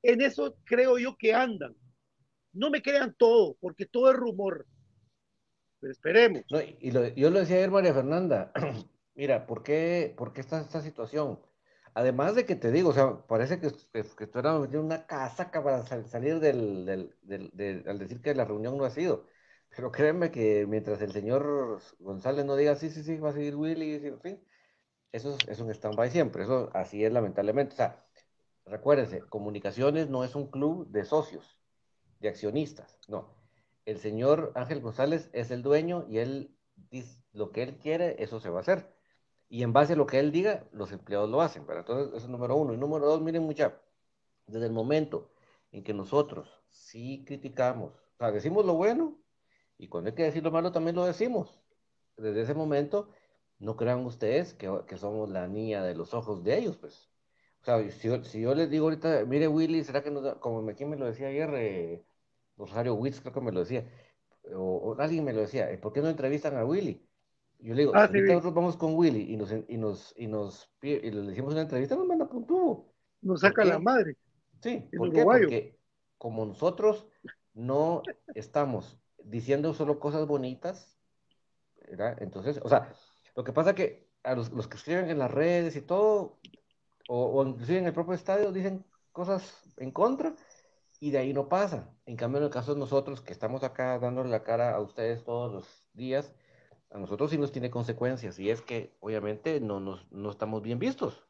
En 0.03 0.23
eso 0.23 0.57
creo 0.65 0.97
yo 0.97 1.17
que 1.19 1.35
andan. 1.35 1.77
No 2.55 2.71
me 2.71 2.81
crean 2.81 3.15
todo, 3.19 3.59
porque 3.61 3.85
todo 3.85 4.11
es 4.11 4.17
rumor. 4.17 4.67
Pero 5.81 5.93
esperemos. 5.93 6.43
No, 6.51 6.59
y 6.61 6.91
lo- 6.91 7.09
yo 7.09 7.31
lo 7.31 7.41
decía 7.41 7.57
ayer, 7.57 7.71
María 7.71 7.95
Fernanda. 7.95 8.53
Mira, 9.15 9.47
¿por 9.47 9.63
qué, 9.63 10.15
por 10.17 10.33
qué 10.33 10.41
está 10.41 10.61
esta 10.61 10.81
situación? 10.83 11.41
Además 11.95 12.35
de 12.35 12.45
que 12.45 12.57
te 12.57 12.71
digo, 12.71 12.91
o 12.91 12.93
sea, 12.93 13.27
parece 13.27 13.59
que, 13.61 13.71
que, 13.93 14.05
que 14.17 14.27
tú 14.27 14.39
eras 14.39 14.57
una 14.75 15.07
casaca 15.07 15.63
para 15.65 15.83
sal- 15.87 16.07
salir 16.09 16.41
del, 16.41 16.85
del, 16.87 17.15
del- 17.23 17.51
del- 17.55 17.89
al 17.89 17.99
decir 17.99 18.21
que 18.21 18.35
la 18.35 18.45
reunión 18.45 18.77
no 18.77 18.85
ha 18.85 18.91
sido. 18.91 19.27
Pero 19.75 19.91
créeme 19.93 20.31
que 20.31 20.67
mientras 20.67 21.01
el 21.03 21.13
señor 21.13 21.81
González 21.99 22.45
no 22.45 22.57
diga 22.57 22.77
sí, 22.77 22.91
sí, 22.91 23.03
sí, 23.03 23.19
va 23.19 23.31
a 23.31 23.33
seguir 23.33 23.57
Willy, 23.57 23.95
en 24.07 24.21
fin, 24.21 24.45
eso 25.13 25.37
es, 25.37 25.49
es 25.49 25.61
un 25.61 25.71
stand-by 25.71 26.11
siempre. 26.11 26.45
Eso 26.45 26.71
así 26.75 27.05
es 27.05 27.13
lamentablemente. 27.13 27.75
O 27.75 27.77
sea, 27.77 28.07
recuérdense, 28.67 29.21
Comunicaciones 29.29 30.11
no 30.11 30.25
es 30.25 30.35
un 30.37 30.51
club 30.51 30.89
de 30.91 31.05
socios, 31.05 31.61
de 32.21 32.29
accionistas, 32.31 32.99
no. 33.09 33.36
El 33.87 33.99
señor 33.99 34.53
Ángel 34.57 34.81
González 34.83 35.31
es 35.33 35.51
el 35.51 35.63
dueño 35.63 36.05
y 36.09 36.19
él 36.19 36.55
dice 36.91 37.23
lo 37.33 37.53
que 37.53 37.63
él 37.63 37.79
quiere, 37.79 38.23
eso 38.23 38.41
se 38.41 38.51
va 38.51 38.59
a 38.59 38.61
hacer. 38.63 38.95
Y 39.49 39.63
en 39.63 39.73
base 39.73 39.95
a 39.95 39.97
lo 39.97 40.07
que 40.07 40.19
él 40.19 40.33
diga, 40.33 40.69
los 40.73 40.93
empleados 40.93 41.31
lo 41.31 41.41
hacen. 41.41 41.67
Pero 41.67 41.81
entonces, 41.81 42.09
eso 42.09 42.27
es 42.27 42.29
número 42.29 42.57
uno. 42.57 42.75
Y 42.75 42.79
número 42.79 43.07
dos, 43.07 43.23
miren 43.23 43.45
mucha, 43.45 43.81
desde 44.47 44.67
el 44.67 44.73
momento 44.73 45.33
en 45.73 45.85
que 45.85 45.95
nosotros 45.95 46.49
sí 46.69 47.25
criticamos, 47.27 47.95
o 47.95 48.19
sea, 48.19 48.33
decimos 48.33 48.65
lo 48.67 48.75
bueno 48.75 49.19
y 49.79 49.89
cuando 49.89 50.11
hay 50.11 50.17
que 50.17 50.25
decir 50.25 50.43
lo 50.43 50.51
malo 50.51 50.73
también 50.73 50.97
lo 50.97 51.05
decimos. 51.05 51.61
Desde 52.17 52.43
ese 52.43 52.55
momento, 52.55 53.11
no 53.59 53.77
crean 53.77 54.05
ustedes 54.07 54.55
que, 54.55 54.71
que 54.87 54.97
somos 54.97 55.29
la 55.31 55.49
niña 55.49 55.83
de 55.85 55.95
los 55.95 56.15
ojos 56.15 56.43
de 56.45 56.59
ellos, 56.59 56.77
pues. 56.79 57.11
O 57.63 57.65
sea, 57.65 57.91
si 57.91 58.25
si 58.25 58.41
yo 58.43 58.55
les 58.55 58.71
digo 58.71 58.87
ahorita, 58.87 59.25
mire 59.27 59.49
Willy, 59.49 59.85
¿será 59.85 60.03
que 60.03 60.11
nos 60.11 60.23
da-?" 60.25 60.41
como 60.41 60.69
aquí 60.71 60.85
me 60.85 60.97
lo 60.97 61.07
decía 61.07 61.29
ayer, 61.29 61.51
eh, 61.55 62.07
Rosario 62.57 62.95
Witz 62.95 63.21
creo 63.21 63.33
que 63.33 63.41
me 63.41 63.53
lo 63.53 63.61
decía, 63.61 63.85
o, 64.55 64.61
o 64.61 65.01
alguien 65.01 65.25
me 65.25 65.33
lo 65.33 65.41
decía, 65.41 65.71
"Eh, 65.71 65.79
¿por 65.79 65.93
qué 65.93 66.01
no 66.01 66.09
entrevistan 66.09 66.57
a 66.57 66.65
Willy? 66.65 67.07
Yo 67.59 67.75
le 67.75 67.83
digo, 67.83 67.93
Ah, 67.95 68.07
si 68.07 68.15
sí, 68.15 68.21
nosotros 68.21 68.55
vamos 68.55 68.77
con 68.77 68.95
Willy 68.95 69.33
y 69.33 69.37
nos, 69.37 69.51
y 69.53 69.77
nos, 69.77 70.15
y 70.17 70.27
nos, 70.27 70.71
y 70.83 71.11
le 71.11 71.23
decimos 71.23 71.53
una 71.53 71.63
entrevista, 71.63 71.97
nos 71.97 72.07
manda 72.07 72.27
por 72.27 72.37
un 72.37 72.47
tubo. 72.47 72.93
Nos 73.23 73.41
saca 73.41 73.65
la 73.65 73.79
madre. 73.79 74.17
Sí, 74.61 74.89
¿por 74.97 75.13
qué? 75.13 75.23
Porque 75.23 75.79
como 76.19 76.45
nosotros 76.45 77.07
no 77.55 78.03
estamos 78.35 78.99
diciendo 79.25 79.73
solo 79.75 79.99
cosas 79.99 80.27
bonitas, 80.27 80.99
¿verdad? 81.89 82.23
Entonces, 82.23 82.61
o 82.63 82.69
sea, 82.69 82.93
lo 83.35 83.45
que 83.45 83.53
pasa 83.53 83.75
que 83.75 84.07
a 84.23 84.35
los, 84.35 84.53
los 84.53 84.69
que 84.69 84.77
escriben 84.77 85.09
en 85.09 85.19
las 85.19 85.31
redes 85.31 85.77
y 85.77 85.83
todo, 85.83 86.39
o, 87.09 87.27
o 87.27 87.47
inclusive 87.47 87.79
en 87.79 87.87
el 87.87 87.93
propio 87.93 88.15
estadio, 88.15 88.53
dicen 88.53 88.85
cosas 89.13 89.73
en 89.79 89.91
contra 89.91 90.35
y 91.01 91.11
de 91.11 91.19
ahí 91.19 91.33
no 91.33 91.49
pasa. 91.49 91.97
En 92.07 92.17
cambio, 92.17 92.39
en 92.39 92.45
el 92.45 92.51
caso 92.51 92.75
de 92.75 92.81
nosotros 92.81 93.21
que 93.21 93.33
estamos 93.33 93.63
acá 93.65 93.99
dándole 93.99 94.31
la 94.31 94.43
cara 94.45 94.75
a 94.75 94.81
ustedes 94.81 95.25
todos 95.25 95.53
los 95.53 95.89
días, 95.93 96.35
a 96.91 96.99
nosotros 96.99 97.31
sí 97.31 97.39
nos 97.39 97.53
tiene 97.53 97.71
consecuencias 97.71 98.39
y 98.39 98.51
es 98.51 98.63
que 98.63 98.97
obviamente 99.01 99.61
no, 99.61 99.81
nos, 99.81 100.11
no 100.13 100.31
estamos 100.31 100.63
bien 100.63 100.79
vistos. 100.79 101.29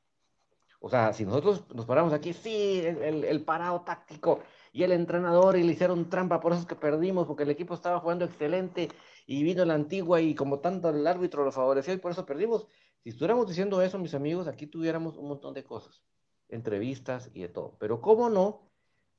O 0.81 0.89
sea, 0.91 1.13
si 1.13 1.25
nosotros 1.25 1.65
nos 1.75 1.87
paramos 1.87 2.13
aquí, 2.13 2.33
sí, 2.33 2.81
el, 2.85 3.25
el- 3.25 3.45
parado 3.45 3.81
táctico 3.83 4.41
y 4.73 4.83
el 4.83 4.93
entrenador 4.93 5.57
y 5.57 5.65
le 5.65 5.73
hicieron 5.73 6.09
trampa, 6.11 6.41
por 6.41 6.53
eso 6.53 6.63
es 6.63 6.67
que 6.69 6.77
perdimos, 6.77 7.27
porque 7.27 7.45
el 7.45 7.51
equipo 7.51 7.75
estaba 7.75 7.99
jugando 8.01 8.25
excelente 8.27 8.89
y 9.27 9.43
vino 9.43 9.65
la 9.65 9.75
antigua 9.75 10.21
y 10.21 10.35
como 10.35 10.61
tanto 10.61 10.91
el 10.91 11.07
árbitro 11.07 11.45
lo 11.45 11.53
favoreció 11.53 11.95
y 11.95 11.99
por 11.99 12.13
eso 12.13 12.27
perdimos. 12.27 12.69
Si 13.03 13.11
estuviéramos 13.11 13.49
diciendo 13.49 13.81
eso, 13.83 13.99
mis 13.99 14.15
amigos, 14.15 14.49
aquí 14.49 14.67
tuviéramos 14.67 15.17
un 15.17 15.29
montón 15.29 15.55
de 15.55 15.65
cosas, 15.65 16.05
entrevistas 16.49 17.31
y 17.35 17.43
de 17.43 17.49
todo. 17.49 17.77
Pero 17.79 18.01
cómo 18.01 18.29
no, 18.31 18.76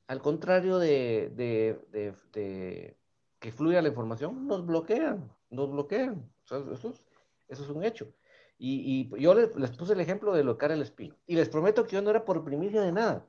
al 0.08 0.22
contrario 0.22 0.80
de, 0.80 1.76
que 3.40 3.52
fluya 3.52 3.82
la 3.82 3.90
información, 3.90 4.48
nos 4.48 4.66
bloquean, 4.66 5.30
nos 5.50 5.70
bloquean. 5.70 6.30
Eso, 6.46 6.94
es, 7.50 7.60
un 7.70 7.84
hecho. 7.84 8.08
Y, 8.58 9.10
yo 9.22 9.34
les, 9.34 9.72
puse 9.72 9.94
el 9.94 10.00
ejemplo 10.00 10.34
de 10.34 10.44
lo 10.44 10.58
que 10.58 10.66
era 10.66 10.74
el 10.74 10.82
Espino. 10.82 11.16
Y 11.28 11.36
les 11.36 11.50
prometo 11.50 11.86
que 11.86 11.96
yo 11.96 12.02
no 12.02 12.10
era 12.10 12.26
por 12.26 12.44
primicia 12.44 12.82
de 12.82 12.92
nada. 12.92 13.28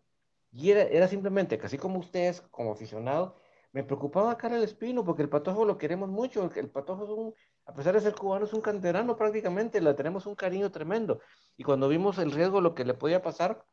Y 0.52 0.70
era, 0.70 1.08
simplemente 1.08 1.58
que 1.58 1.66
así 1.66 1.76
como 1.76 1.98
ustedes, 1.98 2.40
como 2.50 2.72
aficionados, 2.72 3.32
me 3.72 3.84
preocupaba 3.84 4.38
cara 4.38 4.56
el 4.56 4.62
Espino, 4.62 5.04
porque 5.04 5.22
el 5.22 5.28
Patojo 5.28 5.64
lo 5.64 5.76
queremos 5.78 6.08
mucho. 6.08 6.44
El, 6.44 6.56
el 6.56 6.70
Patojo 6.70 7.34
a 7.66 7.74
pesar 7.74 7.94
de 7.94 8.00
ser 8.00 8.14
cubano, 8.14 8.46
es 8.46 8.52
un 8.54 8.62
canterano 8.62 9.16
prácticamente. 9.16 9.80
Le 9.80 9.92
tenemos 9.94 10.26
un 10.26 10.36
cariño 10.36 10.70
tremendo. 10.70 11.20
Y 11.56 11.64
cuando 11.64 11.88
vimos 11.88 12.18
el 12.18 12.32
riesgo, 12.32 12.60
lo 12.60 12.74
que 12.74 12.84
le 12.84 12.94
podía 12.94 13.20
pasar, 13.20 13.64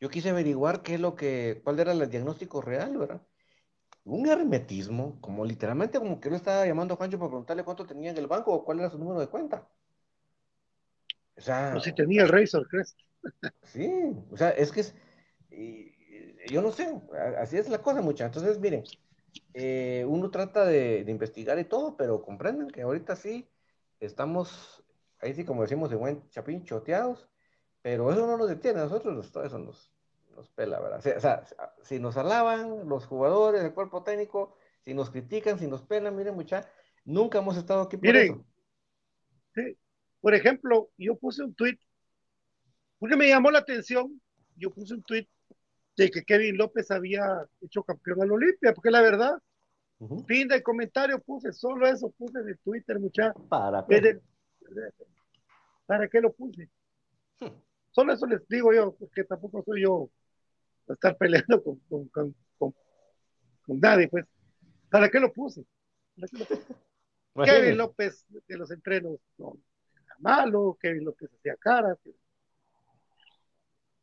yo 0.00 0.08
quise 0.10 0.30
averiguar 0.30 0.82
qué 0.82 0.94
es 0.94 1.00
lo 1.00 1.14
que, 1.16 1.60
cuál 1.64 1.78
era 1.80 1.92
el 1.92 2.10
diagnóstico 2.10 2.60
real, 2.62 2.96
¿verdad? 2.98 3.22
Un 4.04 4.28
hermetismo, 4.28 5.20
como 5.22 5.44
literalmente 5.46 5.98
como 6.00 6.20
que 6.20 6.30
lo 6.30 6.36
estaba 6.36 6.66
llamando 6.66 6.94
a 6.94 6.96
Juancho 6.98 7.18
para 7.18 7.30
preguntarle 7.30 7.64
cuánto 7.64 7.86
tenía 7.86 8.10
en 8.12 8.18
el 8.18 8.26
banco 8.28 8.52
o 8.54 8.64
cuál 8.64 8.80
era 8.80 8.90
su 8.90 8.98
número 8.98 9.20
de 9.20 9.28
cuenta. 9.28 9.68
O 11.36 11.40
sea, 11.40 11.76
O 11.76 11.80
si 11.80 11.92
tenía 11.92 12.22
el 12.22 12.28
Razor 12.28 12.66
Crest. 12.68 12.98
sí, 13.62 13.90
o 14.30 14.36
sea, 14.36 14.50
es 14.50 14.72
que 14.72 14.80
es, 14.80 14.94
y- 15.50 15.92
yo 16.50 16.62
no 16.62 16.72
sé, 16.72 17.00
así 17.38 17.56
es 17.58 17.68
la 17.68 17.82
cosa, 17.82 18.02
mucha. 18.02 18.26
Entonces, 18.26 18.58
miren, 18.60 18.90
eh, 19.54 20.04
uno 20.08 20.30
trata 20.30 20.66
de, 20.66 21.04
de 21.04 21.12
investigar 21.12 21.58
y 21.58 21.64
todo, 21.66 21.96
pero 21.96 22.22
comprendan 22.22 22.68
que 22.70 22.82
ahorita 22.82 23.16
sí 23.16 23.50
estamos, 24.00 24.84
ahí 25.20 25.34
sí, 25.34 25.44
como 25.46 25.62
decimos 25.62 25.92
en 25.92 26.00
buen 26.00 26.28
chapín, 26.30 26.64
choteados, 26.64 27.28
Pero 27.82 28.12
eso 28.12 28.26
no 28.26 28.38
nos 28.38 28.48
detiene, 28.50 28.80
a 28.80 28.84
nosotros 28.84 29.32
eso 29.44 29.58
nos, 29.58 29.89
nos 30.40 30.48
pela, 30.50 30.80
¿verdad? 30.80 30.98
O 31.16 31.20
sea, 31.20 31.44
si 31.82 31.98
nos 31.98 32.16
alaban 32.16 32.88
los 32.88 33.06
jugadores, 33.06 33.62
el 33.62 33.74
cuerpo 33.74 34.02
técnico, 34.02 34.56
si 34.84 34.94
nos 34.94 35.10
critican, 35.10 35.58
si 35.58 35.66
nos 35.66 35.82
pelan, 35.82 36.16
miren, 36.16 36.34
mucha, 36.34 36.66
nunca 37.04 37.38
hemos 37.38 37.58
estado 37.58 37.82
aquí 37.82 37.98
por 37.98 38.06
Miren, 38.06 38.32
eso. 38.32 38.44
Sí. 39.54 39.78
Por 40.20 40.34
ejemplo, 40.34 40.90
yo 40.96 41.16
puse 41.16 41.42
un 41.42 41.54
tweet, 41.54 41.78
porque 42.98 43.16
me 43.16 43.28
llamó 43.28 43.50
la 43.50 43.58
atención, 43.58 44.20
yo 44.56 44.70
puse 44.70 44.94
un 44.94 45.02
tweet 45.02 45.28
de 45.96 46.10
que 46.10 46.24
Kevin 46.24 46.56
López 46.56 46.90
había 46.90 47.46
hecho 47.60 47.82
campeón 47.82 48.22
al 48.22 48.32
Olimpia, 48.32 48.72
porque 48.72 48.90
la 48.90 49.02
verdad, 49.02 49.34
Ujú. 49.98 50.24
fin 50.24 50.48
del 50.48 50.62
comentario 50.62 51.20
puse, 51.20 51.52
solo 51.52 51.86
eso 51.86 52.10
puse 52.12 52.38
en 52.38 52.48
el 52.48 52.58
Twitter, 52.60 52.98
muchachos. 52.98 53.42
¿Para 53.48 53.84
qué? 53.86 54.18
¿Para 55.84 56.08
qué 56.08 56.20
lo 56.22 56.32
puse? 56.32 56.70
Hmm. 57.40 57.48
Solo 57.90 58.14
eso 58.14 58.26
les 58.26 58.46
digo 58.48 58.72
yo, 58.72 58.94
porque 58.94 59.24
tampoco 59.24 59.62
soy 59.62 59.82
yo 59.82 60.08
estar 60.94 61.16
peleando 61.16 61.62
con, 61.62 61.78
con, 61.88 62.08
con, 62.08 62.34
con- 62.58 62.74
con 63.62 63.80
nadie, 63.80 64.08
pues. 64.08 64.26
¿Para 64.90 65.08
qué 65.08 65.20
lo 65.20 65.32
puse? 65.32 65.64
¿Para 66.16 66.28
qué 66.28 66.38
lo 66.38 66.44
puse? 66.44 66.62
Imagínense. 67.34 67.62
Kevin 67.62 67.78
López 67.78 68.26
de 68.28 68.56
los 68.58 68.70
entrenos 68.72 69.18
no 69.38 69.56
era 70.04 70.16
malo, 70.18 70.76
Kevin 70.80 71.04
López 71.04 71.30
hacía 71.32 71.54
caras. 71.56 71.96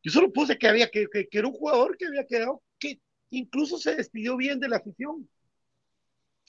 Yo 0.02 0.10
solo 0.10 0.32
puse 0.32 0.56
que 0.56 0.66
había 0.68 0.88
que, 0.88 1.06
que, 1.12 1.28
que 1.28 1.38
era 1.38 1.48
un 1.48 1.52
jugador 1.54 1.96
que 1.98 2.06
había 2.06 2.24
quedado, 2.24 2.62
que 2.78 2.98
incluso 3.30 3.76
se 3.76 3.96
despidió 3.96 4.36
bien 4.36 4.58
de 4.60 4.68
la 4.68 4.78
afición, 4.78 5.28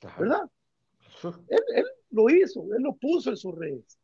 Ajá. 0.03 0.21
¿verdad? 0.21 0.41
Él, 1.49 1.59
él 1.75 1.85
lo 2.11 2.29
hizo, 2.29 2.63
él 2.73 2.81
lo 2.83 2.95
puso 2.95 3.29
en 3.31 3.37
sus 3.37 3.53
redes. 3.57 3.98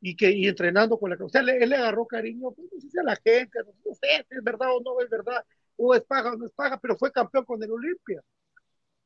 Y 0.00 0.16
que 0.16 0.30
y 0.30 0.46
entrenando 0.48 0.98
con 0.98 1.10
la 1.10 1.16
o 1.22 1.28
sea, 1.28 1.42
le- 1.42 1.62
él 1.62 1.70
le 1.70 1.76
agarró 1.76 2.06
cariño, 2.06 2.52
pues, 2.52 2.68
no 2.72 2.80
sé 2.80 2.88
si 2.90 2.98
a 2.98 3.02
la 3.02 3.16
gente, 3.16 3.58
no, 3.64 3.94
sé 3.94 4.24
si 4.28 4.36
es 4.36 4.42
verdad 4.42 4.68
o 4.74 4.80
no 4.80 5.00
es 5.00 5.10
verdad, 5.10 5.44
o 5.76 5.94
es 5.94 6.02
paja 6.02 6.32
o 6.32 6.36
no 6.36 6.46
es 6.46 6.52
paja, 6.52 6.78
pero 6.80 6.96
fue 6.96 7.12
campeón 7.12 7.44
con 7.44 7.62
el 7.62 7.70
Olimpia. 7.70 8.22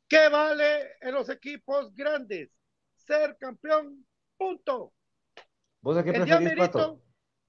¿Qué 0.08 0.28
vale 0.28 0.92
en 1.00 1.14
los 1.14 1.28
equipos 1.28 1.92
grandes? 1.94 2.50
Ser 2.96 3.36
campeón, 3.38 4.06
punto. 4.36 4.92
¿Vos 5.80 5.96
a 5.96 6.04
qué 6.04 6.10
El 6.12 6.22
preferís, 6.22 6.68
Pato? 6.68 7.02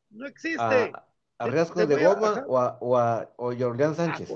no 0.09 0.27
existe. 0.27 0.59
¿A, 0.59 1.07
a 1.37 1.45
te 1.75 1.85
de 1.87 1.95
a- 2.05 2.13
Goma 2.13 2.45
o 2.47 2.57
a, 2.57 2.77
o 2.79 2.97
a 2.97 3.33
o 3.37 3.55
Jordan 3.55 3.95
Sánchez? 3.95 4.29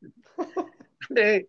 Eh, 1.16 1.46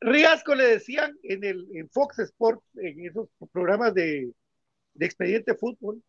Riasco 0.00 0.54
le 0.54 0.64
decían 0.64 1.18
en 1.24 1.42
el 1.42 1.66
en 1.74 1.88
Fox 1.90 2.20
Sports, 2.20 2.62
en 2.76 3.04
esos 3.04 3.28
programas 3.52 3.92
de, 3.94 4.32
de 4.94 5.06
expediente 5.06 5.54
fútbol, 5.54 6.02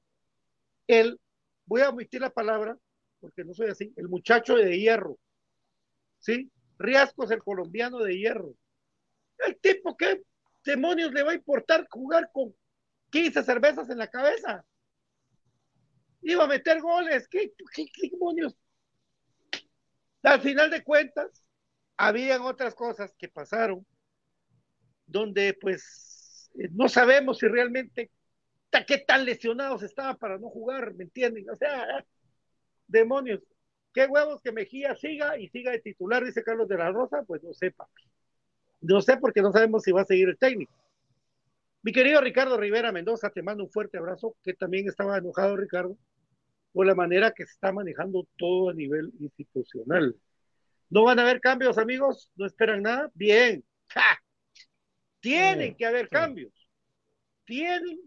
el, 0.90 1.20
voy 1.66 1.82
a 1.82 1.90
omitir 1.90 2.20
la 2.20 2.32
palabra, 2.32 2.78
porque 3.20 3.44
no 3.44 3.54
soy 3.54 3.70
así, 3.70 3.94
el 3.96 4.10
muchacho 4.10 4.56
de 4.56 4.78
hierro, 4.80 5.18
¿sí? 6.18 6.52
Riasco 6.80 7.24
es 7.24 7.32
el 7.32 7.44
colombiano 7.44 8.00
de 8.00 8.18
hierro. 8.18 8.56
El 9.38 9.58
tipo, 9.60 9.96
¿qué 9.96 10.24
demonios 10.66 11.14
le 11.14 11.24
va 11.24 11.32
a 11.32 11.36
importar 11.36 11.88
jugar 11.90 12.30
con 12.34 12.54
15 13.12 13.44
cervezas 13.44 13.90
en 13.90 14.00
la 14.00 14.08
cabeza? 14.08 14.66
Iba 16.22 16.46
a 16.46 16.48
meter 16.48 16.82
goles, 16.82 17.28
¿qué, 17.28 17.54
qué, 17.74 17.86
qué 17.86 18.10
demonios? 18.10 18.58
Al 20.24 20.42
final 20.42 20.72
de 20.72 20.84
cuentas, 20.84 21.44
habían 21.98 22.42
otras 22.42 22.74
cosas 22.74 23.14
que 23.16 23.30
pasaron 23.30 23.86
donde 25.06 25.54
pues 25.54 26.50
eh, 26.56 26.70
no 26.72 26.90
sabemos 26.90 27.38
si 27.38 27.48
realmente 27.48 28.12
qué 28.88 29.00
tan 29.00 29.26
lesionados 29.26 29.84
estaban 29.84 30.18
para 30.18 30.38
no 30.38 30.50
jugar, 30.50 30.94
¿me 30.96 31.04
entienden? 31.06 31.50
O 31.50 31.56
sea, 31.56 32.06
demonios, 32.88 33.42
qué 33.94 34.06
huevos 34.06 34.42
que 34.42 34.52
Mejía 34.52 34.96
siga 34.96 35.38
y 35.40 35.50
siga 35.50 35.72
de 35.72 35.80
titular, 35.80 36.24
dice 36.24 36.44
Carlos 36.44 36.68
de 36.68 36.78
la 36.78 36.92
Rosa, 36.92 37.24
pues 37.24 37.44
no 37.44 37.54
sé, 37.54 37.72
papi. 37.72 38.04
No 38.82 39.02
sé 39.02 39.18
porque 39.18 39.42
no 39.42 39.52
sabemos 39.52 39.84
si 39.84 39.92
va 39.92 40.02
a 40.02 40.06
seguir 40.06 40.30
el 40.30 40.38
técnico. 40.38 40.74
Mi 41.82 41.92
querido 41.94 42.22
Ricardo 42.22 42.58
Rivera 42.58 42.92
Mendoza, 42.92 43.30
te 43.30 43.42
mando 43.42 43.64
un 43.64 43.72
fuerte 43.72 43.98
abrazo, 43.98 44.36
que 44.44 44.54
también 44.54 44.88
estaba 44.88 45.18
enojado 45.18 45.56
Ricardo 45.56 45.98
por 46.74 46.86
la 46.86 46.96
manera 46.96 47.32
que 47.32 47.46
se 47.46 47.54
está 47.54 47.72
manejando 47.72 48.28
todo 48.38 48.70
a 48.70 48.74
nivel 48.74 49.12
institucional. 49.20 50.16
¿No 50.90 51.04
van 51.04 51.20
a 51.20 51.24
haber 51.24 51.40
cambios, 51.42 51.78
amigos? 51.78 52.32
¿No 52.36 52.46
esperan 52.46 52.84
nada? 52.84 53.10
Bien. 53.14 53.64
¡Ja! 53.88 54.22
Tienen 55.20 55.70
Sí, 55.72 55.76
que 55.76 55.86
haber 55.86 56.06
sí. 56.06 56.10
cambios. 56.10 56.54
Tienen 57.46 58.00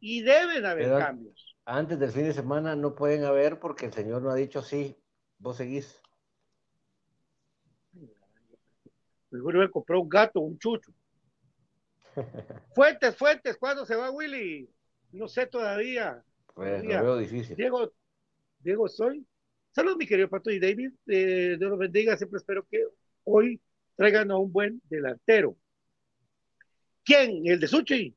y 0.00 0.22
deben 0.22 0.64
haber 0.64 0.84
Pero- 0.84 0.98
cambios. 0.98 1.56
Antes 1.68 1.98
del 1.98 2.12
fin 2.12 2.22
de 2.24 2.32
semana 2.32 2.76
no 2.76 2.94
pueden 2.94 3.24
haber 3.24 3.58
porque 3.58 3.86
el 3.86 3.92
señor 3.92 4.22
no 4.22 4.30
ha 4.30 4.36
dicho 4.36 4.62
sí, 4.62 4.96
vos 5.38 5.56
seguís. 5.56 6.00
Iba 9.32 9.64
a 9.64 9.70
comprar 9.70 9.98
un 9.98 10.08
gato, 10.08 10.40
un 10.40 10.58
chucho. 10.58 10.92
Fuentes, 12.74 13.16
fuentes, 13.16 13.56
¿cuándo 13.58 13.84
se 13.84 13.96
va 13.96 14.10
Willy? 14.10 14.70
No 15.12 15.28
sé 15.28 15.46
todavía. 15.46 16.22
Pues 16.54 16.82
lo 16.84 16.88
veo 16.88 17.16
difícil. 17.18 17.56
Diego, 17.56 17.92
Diego 18.60 18.88
soy. 18.88 19.26
Saludos, 19.72 19.98
mi 19.98 20.06
querido 20.06 20.28
Pato 20.28 20.50
y 20.50 20.58
David. 20.58 20.92
Eh, 21.06 21.56
Dios 21.58 21.70
los 21.70 21.78
bendiga. 21.78 22.16
Siempre 22.16 22.38
espero 22.38 22.66
que 22.70 22.82
hoy 23.24 23.60
traigan 23.94 24.30
a 24.30 24.38
un 24.38 24.50
buen 24.50 24.80
delantero. 24.88 25.56
¿Quién? 27.04 27.46
¿El 27.46 27.60
de 27.60 27.66
Suchi? 27.68 28.16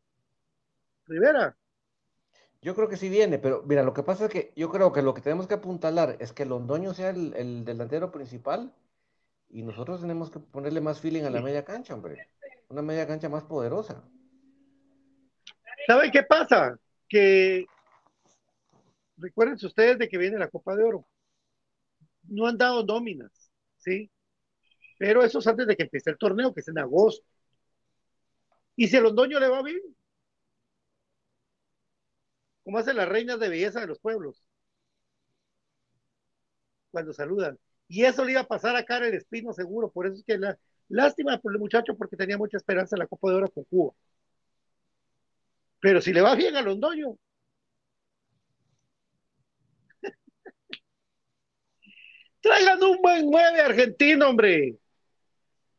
Rivera. 1.06 1.58
Yo 2.62 2.76
creo 2.76 2.90
que 2.90 2.98
sí 2.98 3.08
viene, 3.10 3.40
pero 3.40 3.64
mira, 3.66 3.84
lo 3.84 3.94
que 3.94 4.04
pasa 4.04 4.26
es 4.26 4.32
que 4.32 4.54
yo 4.56 4.70
creo 4.70 4.92
que 4.92 5.02
lo 5.02 5.14
que 5.14 5.22
tenemos 5.22 5.48
que 5.48 5.54
apuntalar 5.54 6.18
es 6.20 6.34
que 6.34 6.46
Londoño 6.46 6.94
sea 6.94 7.10
el, 7.10 7.34
el 7.36 7.64
delantero 7.64 8.12
principal 8.12 8.74
y 9.50 9.64
nosotros 9.64 10.02
tenemos 10.02 10.30
que 10.30 10.40
ponerle 10.40 10.82
más 10.82 11.00
feeling 11.00 11.24
a 11.24 11.30
la 11.30 11.42
media 11.42 11.64
cancha, 11.64 11.94
hombre. 11.94 12.28
Una 12.68 12.82
media 12.82 13.08
cancha 13.08 13.30
más 13.30 13.44
poderosa. 13.44 14.04
¿Saben 15.88 16.12
qué 16.12 16.24
pasa? 16.24 16.78
Que 17.08 17.66
recuérdense 19.18 19.66
ustedes 19.66 19.98
de 19.98 20.08
que 20.08 20.18
viene 20.18 20.38
la 20.38 20.50
Copa 20.50 20.76
de 20.76 20.84
Oro. 20.84 21.08
No 22.24 22.46
han 22.46 22.58
dado 22.58 22.86
nóminas, 22.86 23.52
¿sí? 23.78 24.12
Pero 25.00 25.24
eso 25.24 25.40
es 25.40 25.48
antes 25.48 25.66
de 25.66 25.76
que 25.76 25.84
empiece 25.84 26.10
el 26.10 26.18
torneo, 26.18 26.54
que 26.54 26.60
es 26.60 26.68
en 26.68 26.78
agosto. 26.78 27.26
Y 28.76 28.88
si 28.88 28.98
a 28.98 29.02
Londoño 29.02 29.40
le 29.40 29.50
va 29.50 29.64
bien, 29.64 29.82
como 32.70 32.78
hacen 32.78 32.98
las 32.98 33.10
reinas 33.10 33.40
de 33.40 33.50
belleza 33.50 33.80
de 33.80 33.88
los 33.88 33.98
pueblos, 33.98 34.44
cuando 36.92 37.14
saludan. 37.14 37.58
Y 37.88 38.04
eso 38.04 38.24
le 38.24 38.34
iba 38.34 38.42
a 38.42 38.48
pasar 38.48 38.76
a 38.76 38.86
Cara 38.86 39.08
el 39.08 39.16
Espino 39.16 39.54
seguro, 39.54 39.92
por 39.92 40.06
eso 40.06 40.18
es 40.18 40.24
que 40.24 40.38
la 40.38 40.56
lástima 40.88 41.40
por 41.40 41.52
el 41.52 41.60
muchacho 41.60 41.98
porque 41.98 42.16
tenía 42.16 42.38
mucha 42.38 42.58
esperanza 42.58 42.96
en 42.96 43.00
la 43.00 43.08
Copa 43.08 43.30
de 43.30 43.36
Oro 43.38 43.50
con 43.50 43.64
Cuba. 43.64 43.94
Pero 45.82 46.00
si 46.00 46.14
le 46.14 46.22
va 46.22 46.36
bien 46.36 46.56
a 46.56 46.62
Londoño, 46.62 47.18
traigan 52.42 52.82
un 52.84 53.02
buen 53.02 53.30
nueve 53.30 53.62
argentino, 53.62 54.30
hombre. 54.30 54.78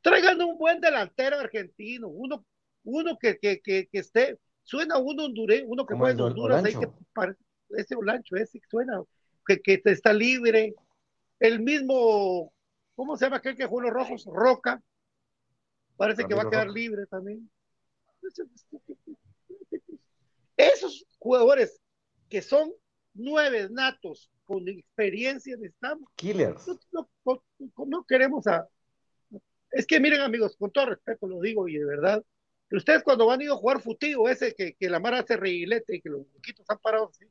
Traigan 0.02 0.40
un 0.42 0.58
buen 0.58 0.80
delantero 0.80 1.38
argentino, 1.38 2.08
uno, 2.08 2.44
uno 2.84 3.18
que, 3.18 3.38
que, 3.38 3.60
que, 3.60 3.86
que 3.86 3.98
esté, 3.98 4.38
suena 4.62 4.98
uno 4.98 5.24
hondureño, 5.24 5.66
uno 5.68 5.86
que 5.86 5.94
en 5.94 6.00
Ol- 6.20 6.20
Honduras, 6.20 6.64
ahí 6.64 6.74
que 6.74 6.88
ese 7.76 7.94
Olancho, 7.94 8.36
ese 8.36 8.60
suena, 8.68 9.02
que, 9.46 9.60
que 9.60 9.80
está 9.84 10.12
libre. 10.12 10.74
El 11.38 11.60
mismo, 11.60 12.52
¿cómo 12.94 13.16
se 13.16 13.24
llama 13.24 13.38
aquel 13.38 13.56
que 13.56 13.66
jugó 13.66 13.80
los 13.82 13.92
rojos? 13.92 14.24
Roca. 14.26 14.82
Parece 15.96 16.24
que 16.26 16.34
va 16.34 16.42
a 16.42 16.50
quedar 16.50 16.66
Roca. 16.66 16.78
libre 16.78 17.06
también. 17.06 17.50
Esos 20.56 21.06
jugadores 21.18 21.80
que 22.28 22.42
son 22.42 22.72
nueve 23.14 23.68
natos 23.70 24.30
con 24.44 24.68
experiencia 24.68 25.56
necesitamos. 25.56 26.08
Killers. 26.16 26.66
No, 26.92 27.08
no- 27.24 27.42
no- 27.86 28.04
queremos 28.04 28.46
a. 28.46 28.68
Es 29.70 29.86
que 29.86 30.00
miren, 30.00 30.20
amigos, 30.20 30.56
con 30.56 30.70
todo 30.70 30.86
respeto 30.86 31.26
lo 31.28 31.40
digo 31.40 31.68
y 31.68 31.78
de 31.78 31.84
verdad, 31.84 32.24
ustedes 32.76 33.02
cuando 33.02 33.26
van 33.26 33.40
a 33.40 33.44
ir 33.44 33.50
a 33.50 33.54
jugar 33.56 33.80
futivo, 33.80 34.28
ese 34.28 34.54
que, 34.54 34.74
que 34.74 34.88
la 34.88 35.00
mara 35.00 35.20
hace 35.20 35.36
reguilete 35.36 35.96
y 35.96 36.00
que 36.00 36.08
los 36.10 36.26
muñequitos 36.26 36.60
están 36.60 36.78
parados 36.78 37.10
así, 37.10 37.26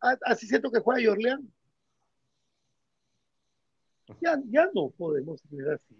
a- 0.00 0.18
así 0.26 0.46
siento 0.46 0.70
que 0.70 0.80
juega 0.80 1.00
Yorleán. 1.02 1.52
Ya, 4.20 4.38
ya 4.50 4.68
no 4.74 4.90
podemos 4.90 5.40
ser 5.48 5.70
así. 5.70 5.96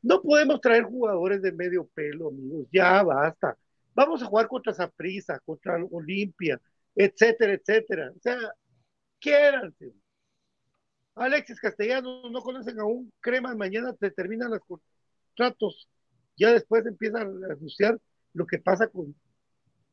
No 0.00 0.20
podemos 0.22 0.60
traer 0.60 0.84
jugadores 0.84 1.42
de 1.42 1.52
medio 1.52 1.86
pelo, 1.88 2.28
amigos. 2.28 2.66
Ya 2.72 3.02
basta. 3.02 3.56
Vamos 3.94 4.22
a 4.22 4.26
jugar 4.26 4.48
contra 4.48 4.72
Zaprisa, 4.74 5.38
contra 5.40 5.76
Olimpia, 5.90 6.60
etcétera, 6.94 7.52
etcétera. 7.52 8.12
O 8.16 8.20
sea, 8.20 8.38
quiéranse. 9.20 9.92
Alexis 11.14 11.60
Castellanos 11.60 12.30
no 12.30 12.40
conocen 12.40 12.80
aún 12.80 13.12
Crema, 13.20 13.54
mañana 13.54 13.92
te 13.92 14.10
terminan 14.10 14.50
los 14.50 14.60
contratos, 14.64 15.86
ya 16.38 16.52
después 16.52 16.86
empiezan 16.86 17.44
a 17.44 17.52
anunciar 17.52 17.98
lo 18.34 18.46
que 18.46 18.58
pasa 18.58 18.88
con 18.88 19.14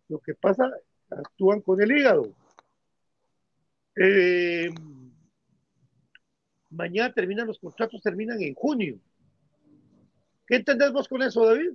lo 0.08 0.20
que 0.20 0.34
pasa, 0.34 0.70
actúan 1.10 1.62
con 1.62 1.82
el 1.82 1.92
hígado. 1.92 2.34
Eh, 3.96 4.70
mañana 6.70 7.14
terminan 7.14 7.48
los 7.48 7.60
contratos, 7.60 8.02
terminan 8.02 8.42
en 8.42 8.56
junio. 8.56 9.00
¿Qué 10.48 10.56
entendés 10.56 10.92
vos 10.92 11.08
con 11.08 11.22
eso, 11.22 11.46
David? 11.46 11.74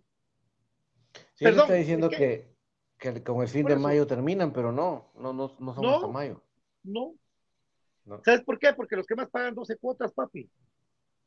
Sí, 1.35 1.45
Perdón, 1.45 1.63
está 1.63 1.75
diciendo 1.75 2.11
es 2.11 2.17
que, 2.19 2.55
que 2.99 3.23
con 3.23 3.41
el 3.43 3.49
fin 3.49 3.67
de 3.67 3.77
mayo 3.77 4.07
terminan, 4.07 4.53
pero 4.53 4.73
no, 4.73 5.13
no, 5.15 5.33
no, 5.33 5.55
no 5.59 5.75
somos 5.75 5.83
No. 5.83 5.95
hasta 5.97 6.09
mayo. 6.09 6.43
No. 6.83 7.15
No. 8.05 8.21
¿Sabes 8.25 8.43
por 8.43 8.59
qué? 8.59 8.73
Porque 8.75 8.97
los 8.97 9.07
que 9.07 9.15
más 9.15 9.31
pagan 9.31 9.55
12 9.55 9.77
cuotas, 9.77 10.13
papi. 10.13 10.51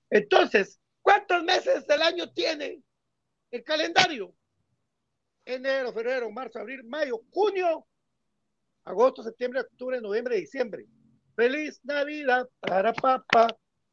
Entonces, 0.09 0.79
¿cuántos 1.01 1.43
meses 1.43 1.87
del 1.87 2.01
año 2.01 2.31
tiene 2.33 2.83
el 3.51 3.63
calendario? 3.63 4.33
Enero, 5.47 5.93
febrero, 5.93 6.29
marzo, 6.29 6.59
abril, 6.59 6.83
mayo, 6.83 7.21
junio, 7.31 7.85
agosto, 8.83 9.23
septiembre, 9.23 9.61
octubre, 9.61 10.01
noviembre, 10.01 10.35
diciembre. 10.35 10.85
Feliz 11.35 11.79
Navidad 11.83 12.49
para 12.59 12.93
papá. 12.93 13.47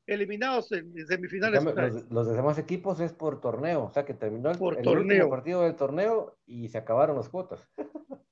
Eliminados 0.07 0.71
en 0.73 0.93
semifinales. 1.07 1.65
Los, 1.65 2.11
los 2.11 2.37
demás 2.37 2.59
equipos 2.59 3.01
es 3.01 3.15
por 3.15 3.41
torneo, 3.41 3.85
o 3.85 3.91
sea 3.91 4.05
que 4.05 4.13
terminó 4.13 4.51
el, 4.51 4.59
Por 4.59 4.77
el 4.77 4.85
torneo. 4.85 5.31
partido 5.31 5.63
del 5.63 5.77
torneo 5.77 6.37
y 6.45 6.69
se 6.69 6.77
acabaron 6.77 7.17
las 7.17 7.31
cuotas. 7.31 7.67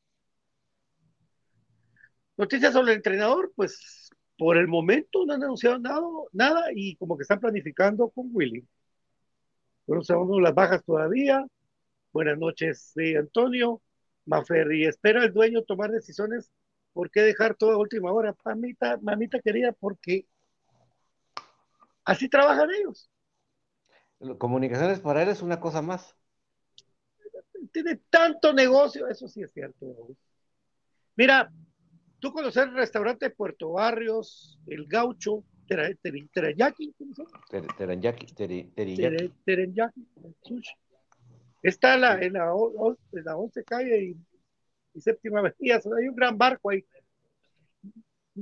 Noticias 2.37 2.75
sobre 2.75 2.93
el 2.93 2.97
entrenador, 2.99 3.53
pues 3.57 4.11
por 4.37 4.59
el 4.59 4.69
momento 4.69 5.25
no 5.25 5.33
han 5.33 5.43
anunciado 5.45 5.79
nada, 5.79 6.03
nada 6.33 6.65
y 6.75 6.97
como 6.97 7.17
que 7.17 7.23
están 7.23 7.41
planificando 7.41 8.11
con 8.11 8.29
Willy. 8.33 8.67
Bueno, 9.87 10.03
sabemos 10.03 10.43
las 10.43 10.55
bajas 10.55 10.85
todavía. 10.85 11.47
Buenas 12.13 12.39
noches, 12.39 12.93
eh, 12.97 13.17
Antonio. 13.17 13.81
Maferri, 14.25 14.85
espera 14.85 15.25
el 15.25 15.33
dueño 15.33 15.63
tomar 15.63 15.91
decisiones. 15.91 16.53
¿Por 16.93 17.11
qué 17.11 17.23
dejar 17.23 17.55
todo 17.57 17.73
a 17.73 17.79
última 17.79 18.13
hora? 18.13 18.37
Mamita, 18.45 18.99
mamita 19.03 19.41
querida, 19.41 19.73
porque 19.73 20.27
así 22.05 22.29
trabajan 22.29 22.71
ellos. 22.71 23.11
Comunicaciones 24.39 25.01
para 25.01 25.23
él 25.23 25.31
es 25.31 25.43
una 25.43 25.59
cosa 25.59 25.83
más. 25.83 26.15
Tiene 27.73 27.97
tanto 28.11 28.53
negocio, 28.53 29.09
eso 29.09 29.27
sí 29.27 29.43
es 29.43 29.51
cierto. 29.53 29.87
Mira, 31.17 31.51
tú 32.21 32.33
conoces 32.33 32.65
el 32.65 32.75
restaurante 32.75 33.31
Puerto 33.31 33.73
Barrios, 33.73 34.59
El 34.67 34.87
Gaucho, 34.87 35.43
Tera- 35.67 35.89
Tera- 36.03 36.29
Terayaki, 36.33 36.93
¿cómo 36.99 37.15
se 37.15 37.23
llama? 37.25 37.41
Ter- 38.97 39.31
Teranyaki, 39.45 40.07
Está 41.63 41.95
en 41.95 42.01
la, 42.03 42.15
en 42.21 42.33
la, 42.35 42.53
en 43.13 43.25
la 43.25 43.37
11 43.37 43.65
calle 43.65 44.03
y, 44.05 44.17
y 44.95 45.01
séptima 45.01 45.41
avenida. 45.41 45.81
Hay 45.99 46.09
un 46.09 46.17
gran 46.17 46.37
barco 46.39 46.71
ahí. 46.71 46.85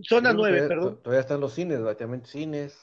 Zona 0.03 0.31
que 0.31 0.37
9, 0.37 0.59
todavía, 0.59 0.69
perdón. 0.69 1.03
Todavía 1.03 1.21
están 1.21 1.41
los 1.41 1.55
cines, 1.55 1.79
obviamente 1.81 2.29
cines, 2.29 2.77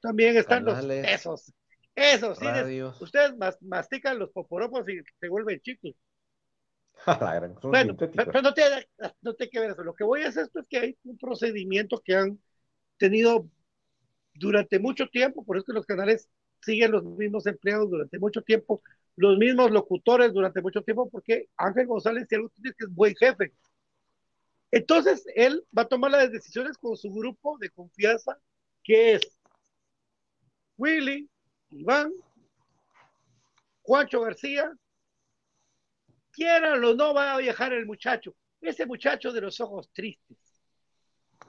También 0.00 0.36
están 0.36 0.64
los, 0.64 0.78
esos, 0.84 1.52
esos 1.94 2.38
cines. 2.38 2.54
radios. 2.62 3.02
Ustedes 3.02 3.36
mas- 3.36 3.60
mastican 3.62 4.18
los 4.18 4.30
poporopos 4.30 4.88
y 4.88 5.00
se 5.20 5.28
vuelven 5.28 5.60
chicos. 5.60 5.92
Gran, 7.06 7.54
Bueno, 7.70 7.90
sintéticos. 7.90 8.26
pero 8.32 8.42
no 8.42 8.54
tiene, 8.54 8.88
no 9.22 9.34
tiene 9.34 9.50
que 9.50 9.60
ver 9.60 9.70
eso. 9.70 9.82
Lo 9.82 9.94
que 9.94 10.04
voy 10.04 10.22
a 10.22 10.28
hacer 10.28 10.44
esto 10.44 10.60
es 10.60 10.68
que 10.68 10.78
hay 10.78 10.98
un 11.04 11.18
procedimiento 11.18 12.00
que 12.04 12.14
han 12.14 12.40
tenido 12.98 13.48
durante 14.34 14.78
mucho 14.78 15.08
tiempo, 15.08 15.44
por 15.44 15.56
eso 15.56 15.66
que 15.66 15.72
los 15.74 15.86
canales 15.86 16.28
siguen 16.62 16.92
los 16.92 17.04
mismos 17.04 17.46
empleados 17.46 17.90
durante 17.90 18.18
mucho 18.18 18.42
tiempo, 18.42 18.82
los 19.16 19.38
mismos 19.38 19.70
locutores 19.70 20.32
durante 20.32 20.62
mucho 20.62 20.82
tiempo, 20.82 21.08
porque 21.10 21.48
Ángel 21.56 21.86
González, 21.86 22.26
si 22.28 22.34
algo 22.34 22.48
tiene 22.50 22.74
es 22.78 22.94
buen 22.94 23.14
jefe. 23.14 23.52
Entonces, 24.70 25.24
él 25.34 25.64
va 25.76 25.82
a 25.82 25.88
tomar 25.88 26.10
las 26.10 26.32
decisiones 26.32 26.78
con 26.78 26.96
su 26.96 27.10
grupo 27.12 27.58
de 27.58 27.70
confianza, 27.70 28.38
que 28.82 29.14
es 29.14 29.38
Willy, 30.78 31.28
Iván, 31.70 32.12
Juancho 33.82 34.20
García, 34.22 34.72
quieran 36.32 36.82
o 36.82 36.94
no, 36.94 37.12
va 37.12 37.34
a 37.34 37.38
viajar 37.38 37.72
el 37.72 37.84
muchacho. 37.84 38.34
Ese 38.60 38.86
muchacho 38.86 39.32
de 39.32 39.42
los 39.42 39.60
ojos 39.60 39.90
tristes. 39.92 40.38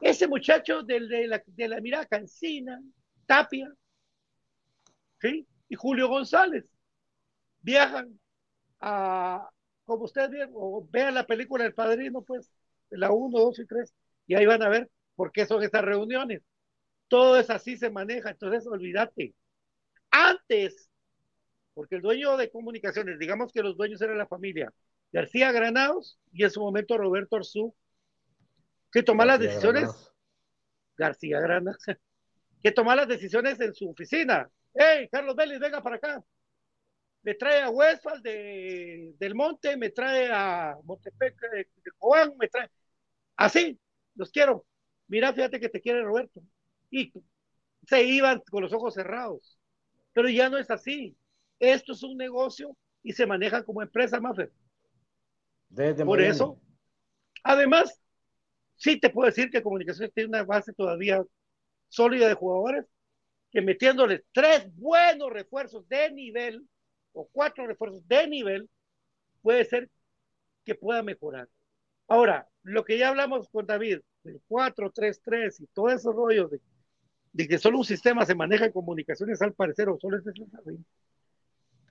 Ese 0.02 0.28
muchacho 0.28 0.84
de, 0.84 1.00
la, 1.28 1.42
de 1.46 1.68
la 1.68 1.80
mirada 1.80 2.06
cansina, 2.06 2.82
Tapia, 3.26 3.72
¿sí? 5.22 5.48
Y 5.70 5.76
Julio 5.76 6.10
González. 6.10 6.66
Viajan 7.64 8.20
a, 8.80 9.50
como 9.86 10.04
ustedes 10.04 10.48
o 10.54 10.88
vean 10.92 11.16
la 11.16 11.26
película 11.26 11.66
El 11.66 11.74
Padrino, 11.74 12.22
pues, 12.22 12.52
la 12.92 13.12
1, 13.12 13.40
2 13.40 13.60
y 13.60 13.66
3, 13.66 13.94
y 14.28 14.36
ahí 14.36 14.46
van 14.46 14.62
a 14.62 14.70
ver 14.70 14.90
por 15.16 15.32
qué 15.32 15.46
son 15.48 15.64
estas 15.64 15.84
reuniones. 15.84 16.44
Todo 17.08 17.38
es 17.38 17.50
así, 17.50 17.78
se 17.78 17.90
maneja, 17.90 18.30
entonces 18.30 18.68
olvídate. 18.68 19.34
Antes, 20.12 20.90
porque 21.74 21.96
el 21.96 22.02
dueño 22.02 22.38
de 22.38 22.52
comunicaciones, 22.52 23.18
digamos 23.18 23.52
que 23.52 23.64
los 23.64 23.76
dueños 23.76 24.02
eran 24.02 24.18
la 24.18 24.28
familia 24.28 24.72
García 25.14 25.52
Granados 25.52 26.20
y 26.32 26.44
en 26.44 26.52
su 26.52 26.60
momento 26.60 26.98
Roberto 26.98 27.36
Arzú, 27.36 27.76
que 28.92 29.04
tomar 29.04 29.28
las 29.28 29.40
decisiones, 29.40 29.84
Granados. 29.84 30.14
García 30.98 31.40
Granados, 31.40 31.84
que 32.64 32.72
tomar 32.72 32.98
las 32.98 33.08
decisiones 33.08 33.60
en 33.60 33.74
su 33.74 33.90
oficina. 33.90 34.50
¡Hey, 34.74 35.08
Carlos 35.12 35.36
Vélez, 35.36 35.60
venga 35.60 35.82
para 35.82 35.98
acá! 35.98 36.24
Me 37.24 37.36
trae 37.36 37.62
a 37.62 37.70
Westphal 37.70 38.22
de, 38.22 39.16
del 39.18 39.34
Monte, 39.34 39.78
me 39.78 39.90
trae 39.90 40.30
a 40.32 40.78
Montepec 40.84 41.40
de, 41.40 41.58
de 41.58 41.92
Cobán, 41.98 42.34
me 42.38 42.48
trae. 42.48 42.70
Así, 43.38 43.80
los 44.16 44.30
quiero. 44.30 44.66
Mira, 45.08 45.34
fíjate 45.34 45.60
que 45.60 45.70
te 45.70 45.82
quiere 45.82 46.04
Roberto. 46.04 46.42
Y 46.92 47.14
se 47.88 48.04
iban 48.04 48.42
con 48.50 48.64
los 48.64 48.74
ojos 48.74 48.94
cerrados. 48.94 49.58
Pero 50.14 50.30
ya 50.30 50.50
no 50.50 50.58
es 50.58 50.70
así. 50.70 51.18
Esto 51.60 51.94
es 51.94 52.04
un 52.04 52.18
negocio 52.18 52.76
y 53.02 53.14
se 53.14 53.26
maneja 53.26 53.64
como 53.64 53.82
empresa, 53.82 54.20
Maffer. 54.20 54.52
Desde 55.70 56.06
Por 56.06 56.22
eso, 56.22 56.60
además, 57.44 58.00
sí 58.76 59.00
te 59.00 59.10
puedo 59.10 59.28
decir 59.28 59.50
que 59.50 59.64
Comunicaciones 59.64 60.14
tiene 60.14 60.30
una 60.30 60.44
base 60.44 60.74
todavía 60.74 61.24
sólida 61.90 62.28
de 62.28 62.34
jugadores 62.34 62.86
que 63.52 63.62
metiéndoles 63.62 64.24
tres 64.32 64.68
buenos 64.76 65.32
refuerzos 65.32 65.88
de 65.88 66.12
nivel 66.12 66.68
o 67.14 67.28
cuatro 67.32 67.66
refuerzos 67.68 68.08
de 68.08 68.28
nivel, 68.28 68.70
puede 69.42 69.66
ser 69.66 69.90
que 70.66 70.76
pueda 70.76 71.04
mejorar. 71.04 71.48
Ahora, 72.08 72.48
lo 72.64 72.84
que 72.84 72.98
ya 72.98 73.10
hablamos 73.10 73.50
con 73.50 73.66
David, 73.66 74.00
del 74.24 74.42
4-3-3 74.48 75.62
y 75.62 75.68
todos 75.68 75.94
esos 75.94 76.16
rollos 76.16 76.52
de, 76.52 76.62
de 77.34 77.48
que 77.48 77.58
solo 77.58 77.80
un 77.80 77.86
sistema 77.86 78.26
se 78.26 78.36
maneja 78.36 78.66
en 78.66 78.72
comunicaciones 78.72 79.42
al 79.42 79.54
parecer 79.54 79.90
o 79.90 80.00
solo 80.00 80.18
es 80.18 80.24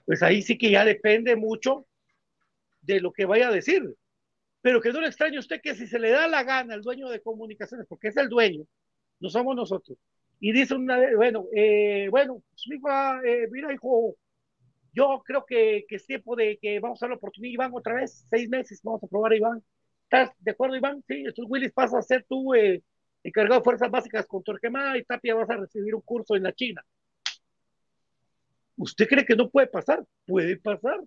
pues 0.04 0.22
ahí 0.22 0.42
sí 0.42 0.58
que 0.58 0.70
ya 0.70 0.84
depende 0.84 1.36
mucho 1.36 1.86
de 2.80 3.00
lo 3.00 3.12
que 3.12 3.24
vaya 3.24 3.48
a 3.48 3.52
decir. 3.52 3.94
Pero 4.60 4.80
que 4.80 4.92
no 4.92 5.00
le 5.00 5.08
extrañe 5.08 5.38
usted 5.38 5.60
que 5.60 5.74
si 5.74 5.86
se 5.86 5.98
le 5.98 6.10
da 6.10 6.28
la 6.28 6.44
gana 6.44 6.74
al 6.74 6.82
dueño 6.82 7.08
de 7.08 7.20
comunicaciones, 7.20 7.86
porque 7.88 8.08
es 8.08 8.16
el 8.16 8.28
dueño, 8.28 8.64
no 9.20 9.28
somos 9.28 9.56
nosotros, 9.56 9.98
y 10.38 10.52
dice 10.52 10.74
una 10.74 10.98
bueno, 11.16 11.46
eh, 11.54 12.08
bueno, 12.10 12.42
pues, 12.50 12.64
mira, 12.68 13.20
eh, 13.24 13.48
hijo, 13.74 14.16
yo 14.92 15.22
creo 15.24 15.44
que, 15.46 15.84
es 15.88 16.06
tiempo 16.06 16.36
de 16.36 16.58
que 16.60 16.78
vamos 16.80 17.02
a 17.02 17.08
la 17.08 17.14
oportunidad, 17.14 17.54
Iván, 17.54 17.72
otra 17.74 17.94
vez, 17.94 18.26
seis 18.28 18.48
meses, 18.48 18.80
vamos 18.82 19.02
a 19.02 19.06
probar 19.06 19.32
a 19.32 19.36
Iván. 19.36 19.64
¿Estás 20.04 20.30
de 20.38 20.50
acuerdo, 20.50 20.76
Iván? 20.76 21.02
Sí, 21.08 21.24
estos 21.26 21.46
Willis 21.48 21.72
pasa 21.72 21.98
a 21.98 22.02
ser 22.02 22.24
tú 22.28 22.54
eh, 22.54 22.82
encargado 23.22 23.60
de 23.60 23.64
fuerzas 23.64 23.90
básicas 23.90 24.26
con 24.26 24.42
Torquemada 24.42 24.96
y 24.98 25.04
Tapia 25.04 25.34
vas 25.34 25.48
a 25.48 25.56
recibir 25.56 25.94
un 25.94 26.02
curso 26.02 26.36
en 26.36 26.42
la 26.42 26.52
China. 26.52 26.84
¿Usted 28.76 29.06
cree 29.06 29.24
que 29.24 29.36
no 29.36 29.48
puede 29.48 29.68
pasar? 29.68 30.04
Puede 30.26 30.56
pasar. 30.58 31.00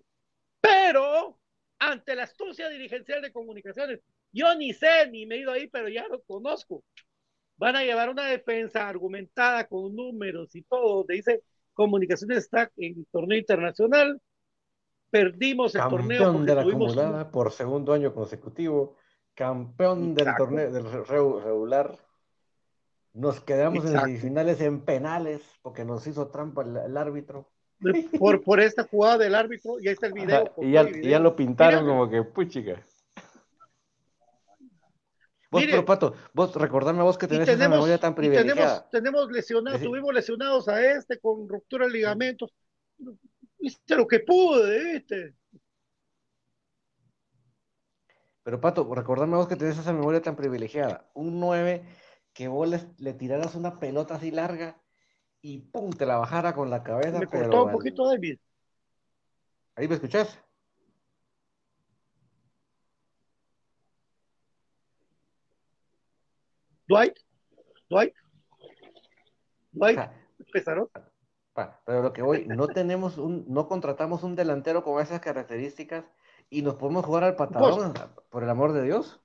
Pero 0.60 1.38
ante 1.78 2.14
la 2.16 2.24
astucia 2.24 2.68
dirigencial 2.68 3.22
de 3.22 3.32
comunicaciones, 3.32 4.00
yo 4.32 4.54
ni 4.56 4.72
sé, 4.72 5.08
ni 5.10 5.26
me 5.26 5.36
he 5.36 5.38
ido 5.40 5.52
ahí, 5.52 5.68
pero 5.68 5.88
ya 5.88 6.08
lo 6.08 6.22
conozco. 6.22 6.82
Van 7.56 7.76
a 7.76 7.84
llevar 7.84 8.10
una 8.10 8.26
defensa 8.26 8.88
argumentada 8.88 9.66
con 9.66 9.94
números 9.94 10.54
y 10.56 10.62
todo, 10.62 10.98
donde 10.98 11.14
dice 11.14 11.42
comunicaciones 11.76 12.38
está 12.38 12.70
en 12.76 13.04
torneo 13.12 13.38
internacional, 13.38 14.20
perdimos 15.10 15.74
el 15.74 15.82
torneo 15.82 16.24
Campeón 16.24 16.32
porque 16.32 16.50
de 16.50 16.54
la 16.56 16.62
tuvimos 16.62 16.92
acumulada 16.92 17.30
por 17.30 17.52
segundo 17.52 17.92
año 17.92 18.12
consecutivo, 18.12 18.96
campeón 19.34 20.14
del 20.14 20.26
Exacto. 20.26 20.44
torneo 20.44 20.72
del 20.72 21.06
regular. 21.44 21.98
Nos 23.12 23.40
quedamos 23.40 23.84
en 23.84 23.92
semifinales 23.92 24.60
en 24.60 24.80
penales 24.80 25.42
porque 25.62 25.84
nos 25.84 26.06
hizo 26.06 26.28
trampa 26.28 26.62
el, 26.62 26.76
el 26.76 26.96
árbitro. 26.96 27.48
por, 28.18 28.42
por 28.42 28.60
esta 28.60 28.84
jugada 28.84 29.18
del 29.18 29.34
árbitro, 29.34 29.78
y 29.78 29.88
ahí 29.88 29.94
está 29.94 30.06
el 30.06 30.14
video. 30.14 30.44
Ajá, 30.44 30.52
y, 30.62 30.72
ya, 30.72 30.88
y 30.88 31.22
lo 31.22 31.36
pintaron 31.36 31.84
Mira, 31.84 31.94
como 31.94 32.10
que, 32.10 32.22
puchica. 32.22 32.82
Vos, 35.50 35.60
Mire, 35.60 35.72
pero 35.74 35.84
Pato, 35.84 36.14
vos 36.34 36.54
recordame 36.56 37.02
vos 37.02 37.16
que 37.16 37.26
tenés 37.28 37.48
esa 37.48 37.68
memoria 37.68 37.98
tan 37.98 38.14
privilegiada. 38.14 38.54
tenemos, 38.88 38.90
tenemos 38.90 39.30
lesionados, 39.30 39.80
Decí- 39.80 39.84
tuvimos 39.84 40.12
lesionados 40.12 40.68
a 40.68 40.84
este 40.84 41.18
con 41.20 41.48
ruptura 41.48 41.86
de 41.86 41.92
ligamentos. 41.92 42.52
Hice 43.58 43.94
lo 43.96 44.06
que 44.06 44.20
pude, 44.20 44.92
¿viste? 44.94 45.34
Pero 48.42 48.60
Pato, 48.60 48.92
recordame 48.94 49.36
vos 49.36 49.48
que 49.48 49.56
tenés 49.56 49.78
esa 49.78 49.92
memoria 49.92 50.22
tan 50.22 50.36
privilegiada. 50.36 51.10
Un 51.14 51.40
9 51.40 51.84
que 52.32 52.48
vos 52.48 52.68
le, 52.68 52.80
le 52.98 53.12
tiraras 53.14 53.54
una 53.54 53.78
pelota 53.80 54.14
así 54.16 54.30
larga 54.30 54.80
y 55.40 55.58
pum, 55.58 55.90
te 55.90 56.06
la 56.06 56.16
bajara 56.18 56.54
con 56.54 56.70
la 56.70 56.82
cabeza. 56.82 57.18
Me 57.18 57.26
pero 57.26 57.44
cortó 57.44 57.62
un 57.62 57.68
al- 57.70 57.74
poquito 57.74 58.06
David. 58.08 58.38
Ahí 59.74 59.88
me 59.88 59.94
escuchás. 59.94 60.38
Dwight, 66.88 67.18
Dwight, 67.90 68.14
Dwight, 69.72 69.98
pa, 71.52 71.82
pero 71.84 72.02
lo 72.02 72.12
que 72.12 72.22
voy, 72.22 72.46
no 72.46 72.68
tenemos 72.68 73.18
un, 73.18 73.44
no 73.48 73.66
contratamos 73.66 74.22
un 74.22 74.36
delantero 74.36 74.84
con 74.84 75.02
esas 75.02 75.20
características 75.20 76.04
y 76.48 76.62
nos 76.62 76.76
podemos 76.76 77.04
jugar 77.04 77.24
al 77.24 77.36
patadón, 77.36 77.94
por 78.30 78.42
el 78.44 78.50
amor 78.50 78.72
de 78.72 78.82
Dios. 78.82 79.20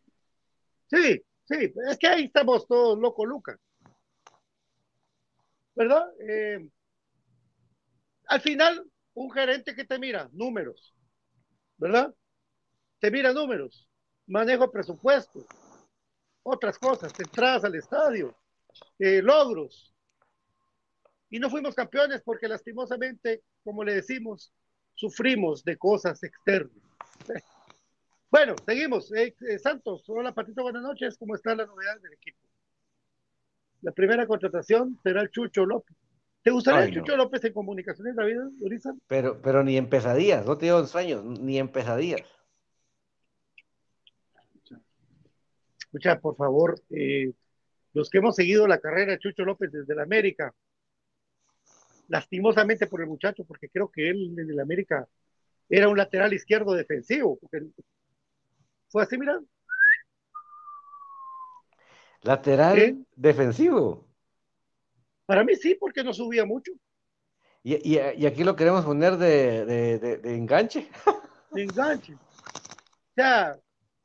Sí, 0.88 1.24
sí, 1.44 1.74
es 1.90 1.98
que 2.00 2.08
ahí 2.08 2.26
estamos 2.26 2.68
todos 2.68 2.98
loco, 2.98 3.26
Luca. 3.26 3.58
¿Verdad? 5.76 6.06
Eh, 6.20 6.70
al 8.28 8.42
final, 8.42 8.90
un 9.14 9.32
gerente 9.32 9.76
que 9.76 9.86
te 9.86 10.00
mira, 10.00 10.30
números, 10.32 10.96
¿verdad? 11.78 12.14
Te 13.00 13.12
mira 13.12 13.34
números, 13.34 13.90
manejo 14.28 14.72
presupuesto, 14.72 15.46
otras 16.44 16.78
cosas, 16.78 17.12
entradas 17.20 17.64
al 17.64 17.76
estadio, 17.76 18.36
eh, 19.00 19.22
logros. 19.22 19.94
Y 21.30 21.40
no 21.40 21.50
fuimos 21.50 21.76
campeones 21.76 22.22
porque 22.24 22.48
lastimosamente, 22.48 23.44
como 23.64 23.84
le 23.84 23.96
decimos, 23.96 24.54
sufrimos 24.96 25.64
de 25.64 25.78
cosas 25.78 26.22
externas. 26.24 26.76
Bueno, 28.32 28.56
seguimos. 28.66 29.14
Eh, 29.14 29.36
eh, 29.42 29.60
Santos, 29.60 30.06
hola 30.08 30.34
Patito, 30.34 30.64
buenas 30.64 30.82
noches. 30.82 31.18
¿Cómo 31.18 31.36
está 31.36 31.54
la 31.54 31.66
novedad 31.66 32.00
del 32.00 32.14
equipo? 32.14 32.40
La 33.82 33.92
primera 33.92 34.26
contratación 34.26 34.98
será 35.04 35.20
el 35.22 35.30
Chucho 35.32 35.66
López. 35.66 35.98
¿Te 36.42 36.50
gustaría 36.50 36.80
Ay, 36.80 36.88
el 36.88 36.96
no. 36.96 37.02
Chucho 37.02 37.18
López 37.18 37.44
en 37.44 37.52
comunicaciones, 37.52 38.16
David 38.16 38.38
Uriza? 38.62 38.94
Pero, 39.08 39.42
pero 39.42 39.66
ni 39.66 39.76
en 39.76 39.90
pesadillas, 39.90 40.46
no 40.46 40.58
te 40.58 40.68
digo 40.68 40.80
en 40.80 40.88
sueños, 40.88 41.26
ni 41.26 41.60
en 41.60 41.68
pesadillas. 41.68 42.22
Escucha, 45.92 46.22
por 46.22 46.38
favor, 46.38 46.82
eh, 46.90 47.34
los 47.94 48.10
que 48.10 48.20
hemos 48.20 48.34
seguido 48.38 48.66
la 48.66 48.80
carrera 48.80 49.12
de 49.12 49.20
Chucho 49.20 49.44
López 49.44 49.70
desde 49.74 49.94
la 49.94 50.04
América, 50.04 50.54
lastimosamente 52.08 52.88
por 52.88 53.02
el 53.02 53.08
muchacho, 53.08 53.44
porque 53.44 53.68
creo 53.68 53.90
que 53.92 54.10
él 54.10 54.34
en 54.40 54.50
el 54.50 54.60
América 54.62 55.06
era 55.68 55.90
un 55.90 55.98
lateral 55.98 56.32
izquierdo 56.34 56.74
defensivo, 56.76 57.38
fue 58.88 59.04
así, 59.04 59.18
mira, 59.18 59.38
Lateral 62.22 63.06
defensivo. 63.16 64.08
para 65.26 65.44
mí 65.44 65.56
sí, 65.58 65.76
porque 65.76 66.06
no 66.06 66.14
subía 66.14 66.46
mucho, 66.46 66.72
Y, 67.64 67.76
y- 67.96 68.00
y 68.18 68.26
aquí 68.26 68.46
lo 68.46 68.56
queremos 68.56 68.86
poner 68.86 69.18
de, 69.18 69.66
de- 69.66 70.00
de- 70.00 70.18
de 70.20 70.36
enganche. 70.38 70.90
de 71.52 71.64
enganche. 71.64 72.14
O 72.14 73.14
sea, 73.14 73.60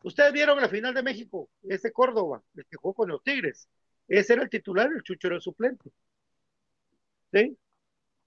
ustedes 0.06 0.32
vieron 0.32 0.60
la 0.60 0.68
final 0.68 0.94
de 0.94 1.02
México, 1.02 1.50
ese 1.64 1.92
Córdoba, 1.92 2.40
el 2.54 2.64
que 2.66 2.76
jugó 2.76 2.94
con 2.94 3.08
los 3.08 3.22
Tigres, 3.24 3.68
ese 4.06 4.34
era 4.34 4.44
el 4.44 4.48
titular, 4.48 4.88
el 4.92 5.02
Chucho 5.02 5.26
era 5.26 5.36
el 5.36 5.42
suplente. 5.42 5.90
¿Sí? 7.32 7.58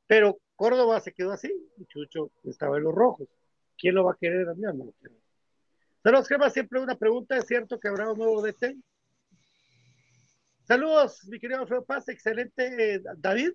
Pero 0.06 0.40
Córdoba 0.58 1.00
se 1.00 1.14
quedó 1.14 1.32
así, 1.32 1.50
y 1.78 1.86
Chucho 1.86 2.32
estaba 2.44 2.78
en 2.78 2.84
los 2.84 2.94
rojos. 2.94 3.30
¿Quién 3.78 3.96
lo 3.96 4.04
va 4.04 4.12
a 4.12 4.18
querer 4.20 4.50
a? 4.50 4.54
No 4.56 4.86
lo 4.86 4.92
quiero. 5.00 5.16
Saludos, 6.04 6.28
Crema, 6.28 6.50
siempre 6.50 6.82
una 6.82 6.98
pregunta, 6.98 7.38
¿es 7.38 7.48
cierto 7.48 7.80
que 7.80 7.88
habrá 7.88 8.12
un 8.12 8.18
nuevo 8.18 8.42
DT? 8.42 8.76
Saludos, 10.66 11.26
mi 11.30 11.40
querido 11.40 11.62
Alfredo 11.62 11.86
Paz, 11.86 12.10
excelente, 12.10 12.96
eh, 12.96 13.02
David, 13.18 13.52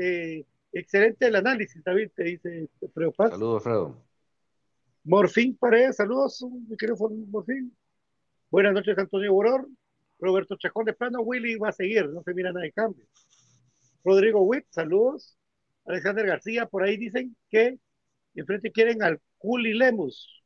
eh, 0.00 0.44
excelente 0.72 1.26
el 1.26 1.34
análisis, 1.34 1.82
David, 1.82 2.10
te 2.14 2.22
dice 2.22 2.68
Alfredo 2.80 3.10
Paz. 3.10 3.30
Saludos, 3.30 3.66
Alfredo. 3.66 4.13
Morfín 5.04 5.56
Paredes, 5.56 5.96
saludos, 5.96 6.42
mi 6.68 6.76
querido 6.76 6.96
Morfín. 7.28 7.76
Buenas 8.50 8.72
noches, 8.72 8.96
Antonio 8.98 9.32
Boror. 9.32 9.68
Roberto 10.18 10.56
Chacón 10.56 10.86
de 10.86 10.94
plano, 10.94 11.20
Willy 11.20 11.56
va 11.56 11.68
a 11.68 11.72
seguir, 11.72 12.08
no 12.08 12.22
se 12.22 12.32
mira 12.32 12.50
nada 12.52 12.64
de 12.64 12.72
cambio. 12.72 13.04
Rodrigo 14.02 14.40
Witt, 14.42 14.64
saludos. 14.70 15.36
Alexander 15.84 16.26
García, 16.26 16.64
por 16.66 16.82
ahí 16.82 16.96
dicen 16.96 17.36
que 17.50 17.78
enfrente 18.34 18.72
quieren 18.72 19.02
al 19.02 19.20
Culi 19.36 19.74
Lemus. 19.74 20.42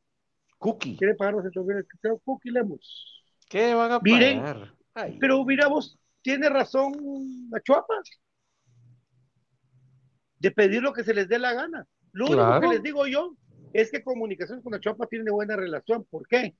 Cookie. 0.57 0.97
Quieren 0.97 1.15
mil 1.19 1.85
creo, 2.01 2.19
Cookie 2.19 2.51
Lemus. 2.51 3.23
¿Qué 3.47 3.73
van 3.73 3.93
a 3.93 3.99
Miren, 3.99 4.39
pagar? 4.39 4.73
Ay, 4.93 5.17
Pero 5.21 5.45
mira 5.45 5.67
vos, 5.67 5.97
tiene 6.21 6.49
razón 6.49 6.93
Achuapa 7.55 7.93
de 10.39 10.51
pedir 10.51 10.81
lo 10.81 10.91
que 10.91 11.03
se 11.05 11.13
les 11.13 11.29
dé 11.29 11.39
la 11.39 11.53
gana. 11.53 11.87
Lo 12.11 12.25
único 12.25 12.39
Claro. 12.41 12.61
que 12.61 12.75
les 12.75 12.83
digo 12.83 13.07
yo 13.07 13.33
es 13.73 13.91
que 13.91 14.03
Comunicaciones 14.03 14.63
con 14.63 14.73
Achuapa 14.73 15.07
tiene 15.07 15.31
buena 15.31 15.55
relación. 15.55 16.05
¿Por 16.05 16.27
qué? 16.27 16.55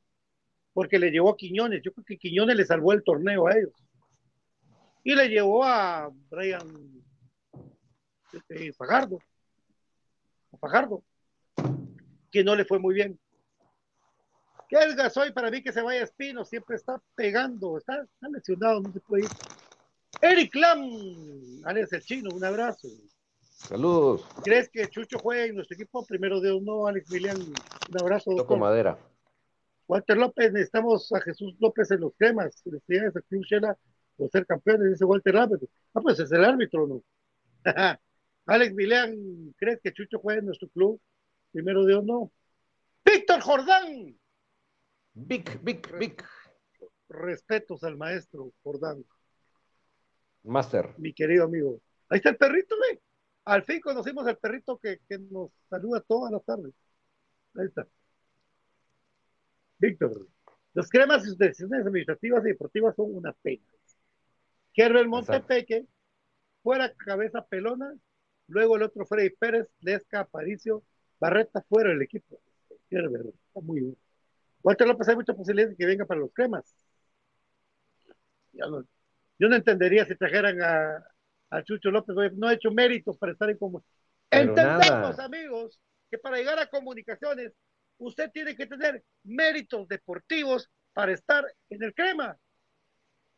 Porque 0.73 0.99
le 0.99 1.11
llevó 1.11 1.31
a 1.31 1.37
Quiñones. 1.37 1.81
Yo 1.83 1.91
creo 1.93 2.05
que 2.05 2.17
Quiñones 2.17 2.55
le 2.55 2.65
salvó 2.65 2.93
el 2.93 3.03
torneo 3.03 3.47
a 3.47 3.57
ellos. 3.57 3.73
Y 5.03 5.15
le 5.15 5.27
llevó 5.29 5.63
a 5.63 6.11
Brian 6.29 6.67
este, 8.33 8.73
Fajardo. 8.73 9.19
A 10.51 10.57
Fajardo. 10.57 11.03
Que 12.31 12.43
no 12.43 12.55
le 12.55 12.65
fue 12.65 12.79
muy 12.79 12.93
bien. 12.93 13.19
Que 14.67 14.77
el 14.77 14.95
Gasoy 14.95 15.31
para 15.33 15.49
mí 15.49 15.63
que 15.63 15.73
se 15.73 15.81
vaya 15.81 16.01
a 16.01 16.03
Espino, 16.03 16.45
siempre 16.45 16.75
está 16.75 17.01
pegando, 17.15 17.79
está, 17.79 18.03
está 18.03 18.29
lesionado, 18.29 18.81
no 18.81 18.93
se 18.93 18.99
puede 18.99 19.23
ir. 19.23 19.29
Eric 20.21 20.53
Lam, 20.53 20.81
alias 21.65 21.91
el 21.93 22.03
chino, 22.03 22.29
un 22.35 22.43
abrazo. 22.43 22.87
Saludos. 23.59 24.25
¿Crees 24.43 24.69
que 24.69 24.87
Chucho 24.87 25.19
juega 25.19 25.43
en 25.45 25.55
nuestro 25.55 25.75
equipo? 25.75 26.05
Primero 26.05 26.39
de 26.39 26.51
uno, 26.53 26.87
Alex 26.87 27.11
Milian, 27.11 27.37
un 27.39 28.01
abrazo. 28.01 28.31
Toco 28.31 28.37
doctor. 28.37 28.57
madera. 28.59 28.97
Walter 29.87 30.17
López, 30.17 30.51
necesitamos 30.53 31.11
a 31.13 31.19
Jesús 31.21 31.55
López 31.59 31.91
en 31.91 31.99
los 32.01 32.13
cremas. 32.15 32.61
Felicidades 32.63 33.15
a 33.17 33.21
Cruz 33.21 33.45
Shela 33.47 33.77
por 34.15 34.29
ser 34.31 34.45
campeones, 34.45 34.91
dice 34.91 35.03
Walter 35.05 35.35
López. 35.35 35.59
Ah, 35.93 35.99
pues 36.01 36.19
es 36.19 36.31
el 36.31 36.43
árbitro, 36.45 36.87
¿no? 36.87 37.03
Alex 38.45 38.73
Milian, 38.73 39.53
¿crees 39.57 39.79
que 39.83 39.93
Chucho 39.93 40.19
juega 40.19 40.39
en 40.39 40.45
nuestro 40.47 40.69
club? 40.69 40.99
Primero 41.51 41.83
de 41.85 41.95
uno. 41.95 42.31
Víctor 43.05 43.41
Jordán, 43.41 44.15
Big, 45.13 45.59
big, 45.63 45.97
big. 45.97 46.23
respetos 47.09 47.83
al 47.83 47.97
maestro 47.97 48.51
Jordán. 48.63 49.03
Master. 50.43 50.93
mi 50.97 51.13
querido 51.13 51.43
amigo. 51.45 51.81
Ahí 52.07 52.17
está 52.17 52.29
el 52.29 52.37
perrito, 52.37 52.75
ve. 52.89 53.01
Al 53.49 53.63
fin 53.63 53.81
conocimos 53.81 54.27
al 54.27 54.37
perrito 54.37 54.77
que, 54.77 54.99
que 55.09 55.17
nos 55.17 55.49
saluda 55.71 56.01
todas 56.01 56.31
las 56.31 56.45
tardes. 56.45 56.71
Ahí 57.55 57.65
está. 57.65 57.87
Víctor, 59.79 60.27
los 60.75 60.87
cremas 60.87 61.23
y 61.23 61.29
sus 61.29 61.37
decisiones 61.39 61.81
administrativas 61.81 62.45
y 62.45 62.49
deportivas 62.49 62.95
son 62.95 63.15
una 63.15 63.33
pena. 63.33 63.63
Herbert 64.75 65.07
Montepeque, 65.07 65.87
fuera 66.61 66.93
cabeza 66.93 67.43
pelona, 67.43 67.91
luego 68.47 68.75
el 68.75 68.83
otro 68.83 69.03
Freddy 69.07 69.31
Pérez, 69.31 69.67
Lesca, 69.79 70.19
Aparicio, 70.19 70.83
Barreta 71.19 71.63
fuera 71.67 71.89
del 71.89 72.03
equipo. 72.03 72.39
Herbert, 72.91 73.25
está 73.47 73.61
muy 73.61 73.79
bien. 73.79 73.97
Walter 74.61 74.87
López, 74.87 75.07
hay 75.07 75.15
mucha 75.15 75.33
posibilidad 75.33 75.69
de 75.69 75.75
que 75.75 75.85
venga 75.87 76.05
para 76.05 76.19
los 76.19 76.31
cremas. 76.33 76.71
Ya 78.53 78.67
no- 78.67 78.85
yo 79.39 79.47
no 79.49 79.55
entendería 79.55 80.05
si 80.05 80.15
trajeran 80.15 80.61
a, 80.61 81.03
a 81.49 81.63
Chucho 81.63 81.91
López, 81.91 82.15
oye, 82.17 82.31
no 82.35 82.47
ha 82.47 82.53
hecho 82.53 82.71
méritos 82.71 83.17
para 83.17 83.31
estar 83.31 83.49
en 83.49 83.57
comunicaciones. 83.57 83.99
Entendemos, 84.31 85.17
nada. 85.17 85.25
amigos, 85.25 85.79
que 86.09 86.17
para 86.17 86.37
llegar 86.37 86.59
a 86.59 86.67
comunicaciones, 86.67 87.53
usted 87.97 88.29
tiene 88.31 88.55
que 88.55 88.67
tener 88.67 89.03
méritos 89.23 89.87
deportivos 89.87 90.69
para 90.93 91.13
estar 91.13 91.45
en 91.69 91.83
el 91.83 91.93
crema. 91.93 92.37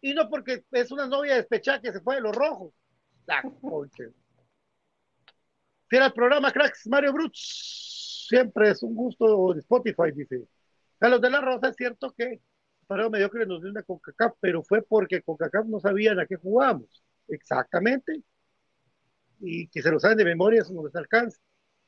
Y 0.02 0.14
no 0.14 0.30
porque 0.30 0.64
es 0.72 0.92
una 0.92 1.08
novia 1.08 1.36
despechada 1.36 1.82
que 1.82 1.92
se 1.92 2.02
fue 2.02 2.16
de 2.16 2.22
los 2.22 2.36
rojos. 2.36 2.74
La 3.28 3.44
al 6.00 6.14
programa, 6.14 6.52
cracks, 6.52 6.88
Mario 6.88 7.14
Brutz. 7.14 8.28
Siempre 8.28 8.70
es 8.70 8.82
un 8.82 8.96
gusto 8.96 9.52
en 9.52 9.60
Spotify, 9.60 10.12
dice. 10.14 10.48
Carlos 10.98 11.22
de 11.22 11.30
la 11.30 11.42
Rosa, 11.42 11.70
es 11.70 11.76
cierto 11.76 12.14
que 12.14 12.40
para 12.88 13.10
mediocre 13.10 13.46
nos 13.46 13.62
dio 13.62 13.72
una 13.72 13.84
CONCACAF, 13.84 14.36
pero 14.40 14.64
fue 14.64 14.82
porque 14.82 15.22
CONCACAF 15.22 15.66
no 15.66 15.80
sabían 15.80 16.20
a 16.20 16.26
qué 16.26 16.36
jugábamos. 16.36 17.04
Exactamente. 17.32 18.22
Y 19.40 19.68
que 19.70 19.82
se 19.82 19.90
lo 19.90 20.00
saben 20.00 20.18
de 20.18 20.26
memoria, 20.26 20.62
eso 20.62 20.74
no 20.74 20.86
les 20.86 20.96
alcanza. 20.96 21.40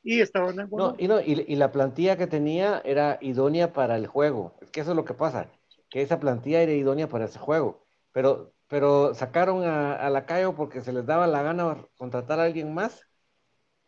Y 0.02 0.20
estaban 0.20 0.58
en 0.58 0.68
No, 0.70 0.94
y, 0.98 1.08
no, 1.08 1.20
y, 1.20 1.54
la 1.54 1.72
plantilla 1.72 2.16
que 2.16 2.26
tenía 2.26 2.82
era 2.84 3.18
idónea 3.20 3.72
para 3.72 3.96
el 3.96 4.06
juego. 4.06 4.54
Es 4.60 4.70
que 4.70 4.80
eso 4.80 4.90
es 4.90 4.96
lo 4.96 5.04
que 5.04 5.14
pasa, 5.14 5.48
que 5.88 6.02
esa 6.02 6.20
plantilla 6.20 6.60
era 6.60 6.72
idónea 6.72 7.08
para 7.08 7.24
ese 7.26 7.38
juego. 7.38 7.86
Pero, 8.12 8.52
pero 8.68 9.14
sacaron 9.14 9.64
a, 9.64 9.94
a 9.94 10.10
Lacayo 10.10 10.54
porque 10.54 10.82
se 10.82 10.92
les 10.92 11.06
daba 11.06 11.26
la 11.26 11.42
gana 11.42 11.86
contratar 11.96 12.40
a 12.40 12.44
alguien 12.44 12.74
más, 12.74 13.06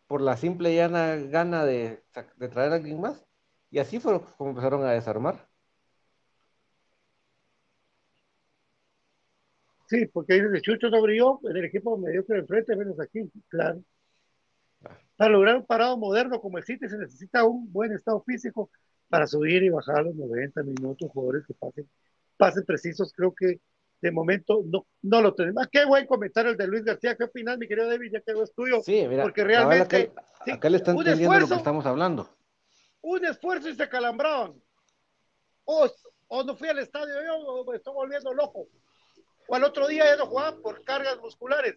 por 0.06 0.20
la 0.22 0.36
simple 0.36 0.72
y 0.72 0.76
llana 0.76 1.16
gana 1.16 1.64
de, 1.64 2.02
de 2.36 2.48
traer 2.48 2.72
a 2.72 2.76
alguien 2.76 3.00
más. 3.00 3.26
Y 3.70 3.78
así 3.78 4.00
fue 4.00 4.20
como 4.38 4.50
empezaron 4.50 4.84
a 4.84 4.92
desarmar. 4.92 5.48
Sí, 9.86 10.06
porque 10.06 10.42
que 10.52 10.60
Chucho 10.60 10.90
no 10.90 11.00
brilló 11.00 11.40
en 11.44 11.56
el 11.56 11.64
equipo 11.64 11.96
mediocre 11.96 12.40
de 12.40 12.46
frente, 12.46 12.76
menos 12.76 12.98
aquí, 13.00 13.30
claro. 13.48 13.80
Para 15.16 15.30
lograr 15.30 15.56
un 15.56 15.66
parado 15.66 15.96
moderno 15.96 16.40
como 16.40 16.58
el 16.58 16.64
City 16.64 16.88
se 16.88 16.98
necesita 16.98 17.44
un 17.44 17.72
buen 17.72 17.92
estado 17.92 18.20
físico 18.22 18.70
para 19.08 19.26
subir 19.26 19.62
y 19.62 19.70
bajar 19.70 20.04
los 20.04 20.14
90 20.14 20.62
minutos, 20.64 21.10
jugadores 21.12 21.46
que 21.46 21.54
pasen, 21.54 21.88
pasen 22.36 22.64
precisos, 22.64 23.12
creo 23.12 23.32
que 23.34 23.60
de 24.00 24.10
momento 24.10 24.62
no, 24.66 24.86
no 25.02 25.22
lo 25.22 25.34
tenemos. 25.34 25.62
Ah, 25.62 25.68
qué 25.70 25.84
buen 25.84 26.06
comentario 26.06 26.50
el 26.50 26.56
de 26.56 26.66
Luis 26.66 26.84
García, 26.84 27.16
¿qué 27.16 27.24
opinas, 27.24 27.56
mi 27.56 27.66
querido 27.66 27.88
David? 27.88 28.10
Ya 28.12 28.20
que 28.20 28.32
es 28.32 28.52
tuyo. 28.52 28.82
Sí, 28.82 29.06
mira, 29.08 29.22
porque 29.22 29.44
realmente 29.44 30.12
acá, 30.12 30.24
sí, 30.44 30.50
acá 30.50 30.68
le 30.68 30.76
están 30.78 30.98
entendiendo 30.98 31.40
lo 31.40 31.48
que 31.48 31.54
estamos 31.54 31.86
hablando. 31.86 32.28
un 33.02 33.24
esfuerzo 33.24 33.68
y 33.68 33.74
se 33.74 33.88
calambraban. 33.88 34.54
O, 35.64 35.88
o 36.28 36.44
no 36.44 36.56
fui 36.56 36.68
al 36.68 36.78
estadio 36.78 37.14
yo, 37.24 37.36
o 37.38 37.70
me 37.70 37.76
estoy 37.76 37.94
volviendo 37.94 38.34
loco. 38.34 38.68
O 39.48 39.54
al 39.54 39.64
otro 39.64 39.86
día 39.86 40.04
ya 40.04 40.16
no 40.16 40.26
jugaban 40.26 40.60
por 40.60 40.84
cargas 40.84 41.18
musculares. 41.18 41.76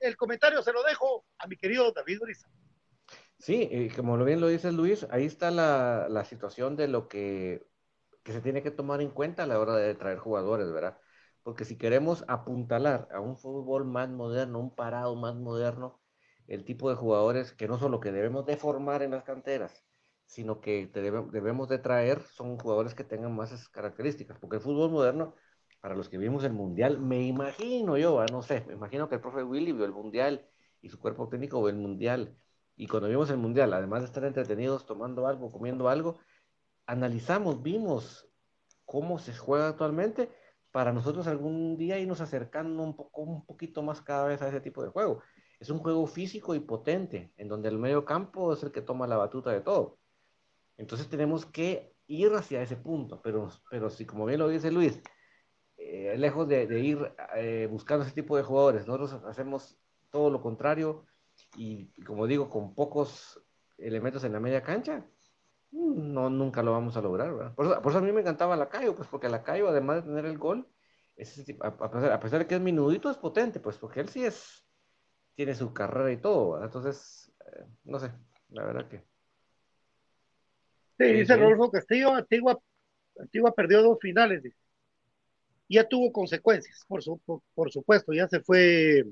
El 0.00 0.16
comentario 0.16 0.62
se 0.62 0.72
lo 0.72 0.82
dejo 0.82 1.24
a 1.38 1.46
mi 1.46 1.56
querido 1.56 1.92
David 1.92 2.22
Uriza. 2.22 2.48
Sí, 3.38 3.68
y 3.70 3.88
como 3.90 4.22
bien 4.24 4.40
lo 4.40 4.48
dice 4.48 4.72
Luis, 4.72 5.06
ahí 5.10 5.24
está 5.24 5.50
la, 5.50 6.08
la 6.08 6.24
situación 6.24 6.76
de 6.76 6.88
lo 6.88 7.08
que, 7.08 7.66
que 8.24 8.32
se 8.32 8.40
tiene 8.40 8.62
que 8.62 8.70
tomar 8.70 9.00
en 9.00 9.10
cuenta 9.10 9.44
a 9.44 9.46
la 9.46 9.58
hora 9.60 9.76
de 9.76 9.94
traer 9.94 10.18
jugadores, 10.18 10.72
¿verdad? 10.72 10.98
Porque 11.42 11.64
si 11.64 11.78
queremos 11.78 12.24
apuntalar 12.28 13.08
a 13.12 13.20
un 13.20 13.36
fútbol 13.36 13.84
más 13.84 14.08
moderno, 14.08 14.58
un 14.58 14.74
parado 14.74 15.14
más 15.14 15.34
moderno, 15.36 16.00
el 16.48 16.64
tipo 16.64 16.90
de 16.90 16.96
jugadores 16.96 17.52
que 17.52 17.68
no 17.68 17.78
solo 17.78 18.00
que 18.00 18.10
debemos 18.10 18.44
de 18.44 18.56
formar 18.56 19.02
en 19.02 19.12
las 19.12 19.22
canteras, 19.22 19.84
sino 20.26 20.60
que 20.60 20.90
debemos 20.92 21.68
de 21.68 21.78
traer 21.78 22.20
son 22.20 22.58
jugadores 22.58 22.94
que 22.94 23.04
tengan 23.04 23.34
más 23.34 23.68
características, 23.70 24.38
porque 24.38 24.56
el 24.56 24.62
fútbol 24.62 24.90
moderno, 24.90 25.34
para 25.80 25.94
los 25.94 26.08
que 26.08 26.18
vimos 26.18 26.44
el 26.44 26.52
Mundial, 26.52 26.98
me 26.98 27.22
imagino 27.22 27.96
yo, 27.96 28.24
no 28.30 28.42
sé, 28.42 28.64
me 28.66 28.74
imagino 28.74 29.08
que 29.08 29.16
el 29.16 29.20
profe 29.20 29.42
Willy 29.42 29.72
vio 29.72 29.84
el 29.84 29.92
Mundial 29.92 30.48
y 30.80 30.88
su 30.88 30.98
cuerpo 30.98 31.28
técnico 31.28 31.60
vio 31.60 31.68
el 31.68 31.76
Mundial, 31.76 32.36
y 32.76 32.86
cuando 32.86 33.08
vimos 33.08 33.28
el 33.30 33.38
Mundial, 33.38 33.72
además 33.72 34.02
de 34.02 34.06
estar 34.06 34.24
entretenidos 34.24 34.86
tomando 34.86 35.26
algo, 35.26 35.50
comiendo 35.50 35.88
algo, 35.88 36.20
analizamos, 36.86 37.60
vimos 37.60 38.28
cómo 38.84 39.18
se 39.18 39.36
juega 39.36 39.68
actualmente, 39.68 40.30
para 40.70 40.92
nosotros 40.92 41.26
algún 41.26 41.76
día 41.76 41.98
irnos 41.98 42.20
acercando 42.20 42.82
un 42.84 42.94
poco, 42.94 43.22
un 43.22 43.44
poquito 43.44 43.82
más 43.82 44.00
cada 44.00 44.26
vez 44.26 44.42
a 44.42 44.48
ese 44.48 44.60
tipo 44.60 44.82
de 44.82 44.90
juego. 44.90 45.22
Es 45.58 45.70
un 45.70 45.80
juego 45.80 46.06
físico 46.06 46.54
y 46.54 46.60
potente, 46.60 47.32
en 47.36 47.48
donde 47.48 47.68
el 47.68 47.78
medio 47.78 48.04
campo 48.04 48.52
es 48.52 48.62
el 48.62 48.70
que 48.70 48.82
toma 48.82 49.08
la 49.08 49.16
batuta 49.16 49.50
de 49.50 49.60
todo. 49.60 49.98
Entonces 50.76 51.08
tenemos 51.08 51.44
que 51.46 51.96
ir 52.06 52.32
hacia 52.34 52.62
ese 52.62 52.76
punto, 52.76 53.20
pero, 53.22 53.48
pero 53.70 53.90
si 53.90 54.06
como 54.06 54.24
bien 54.24 54.38
lo 54.38 54.48
dice 54.48 54.70
Luis, 54.70 55.02
eh, 55.90 56.18
lejos 56.18 56.46
de, 56.46 56.66
de 56.66 56.80
ir 56.80 57.12
eh, 57.34 57.66
buscando 57.70 58.04
ese 58.04 58.14
tipo 58.14 58.36
de 58.36 58.42
jugadores, 58.42 58.86
nosotros 58.86 59.24
hacemos 59.24 59.78
todo 60.10 60.28
lo 60.28 60.42
contrario 60.42 61.06
y, 61.56 61.86
como 62.02 62.26
digo, 62.26 62.50
con 62.50 62.74
pocos 62.74 63.42
elementos 63.78 64.22
en 64.24 64.34
la 64.34 64.40
media 64.40 64.62
cancha, 64.62 65.06
no, 65.70 66.28
nunca 66.28 66.62
lo 66.62 66.72
vamos 66.72 66.94
a 66.98 67.00
lograr, 67.00 67.34
¿verdad? 67.34 67.54
Por 67.54 67.64
eso, 67.64 67.80
por 67.80 67.92
eso 67.92 68.00
a 68.00 68.02
mí 68.02 68.12
me 68.12 68.20
encantaba 68.20 68.54
Lacayo, 68.54 68.94
pues 68.94 69.08
porque 69.08 69.30
Lacayo, 69.30 69.66
además 69.66 69.96
de 69.96 70.10
tener 70.10 70.26
el 70.26 70.36
gol, 70.36 70.68
es 71.16 71.42
a, 71.62 71.68
a 71.68 71.90
pesar, 71.90 72.12
a 72.12 72.20
pesar 72.20 72.40
de 72.40 72.46
que 72.46 72.56
es 72.56 72.60
minudito, 72.60 73.10
es 73.10 73.16
potente, 73.16 73.58
pues 73.58 73.78
porque 73.78 74.00
él 74.00 74.10
sí 74.10 74.26
es, 74.26 74.66
tiene 75.36 75.54
su 75.54 75.72
carrera 75.72 76.12
y 76.12 76.18
todo, 76.18 76.52
¿verdad? 76.52 76.66
Entonces, 76.66 77.32
eh, 77.46 77.64
no 77.84 77.98
sé, 77.98 78.12
la 78.50 78.66
verdad 78.66 78.88
que... 78.88 79.06
Sí, 80.98 81.12
dice. 81.14 81.34
Rodolfo 81.34 81.70
Castillo, 81.70 82.12
Antigua, 82.12 82.60
Antigua 83.18 83.54
perdió 83.54 83.82
dos 83.82 83.98
finales. 83.98 84.42
dice. 84.42 84.67
Ya 85.68 85.86
tuvo 85.86 86.10
consecuencias, 86.12 86.84
por, 86.88 87.02
su, 87.02 87.18
por, 87.18 87.42
por 87.54 87.70
supuesto, 87.70 88.12
ya 88.12 88.26
se 88.28 88.40
fue 88.40 89.04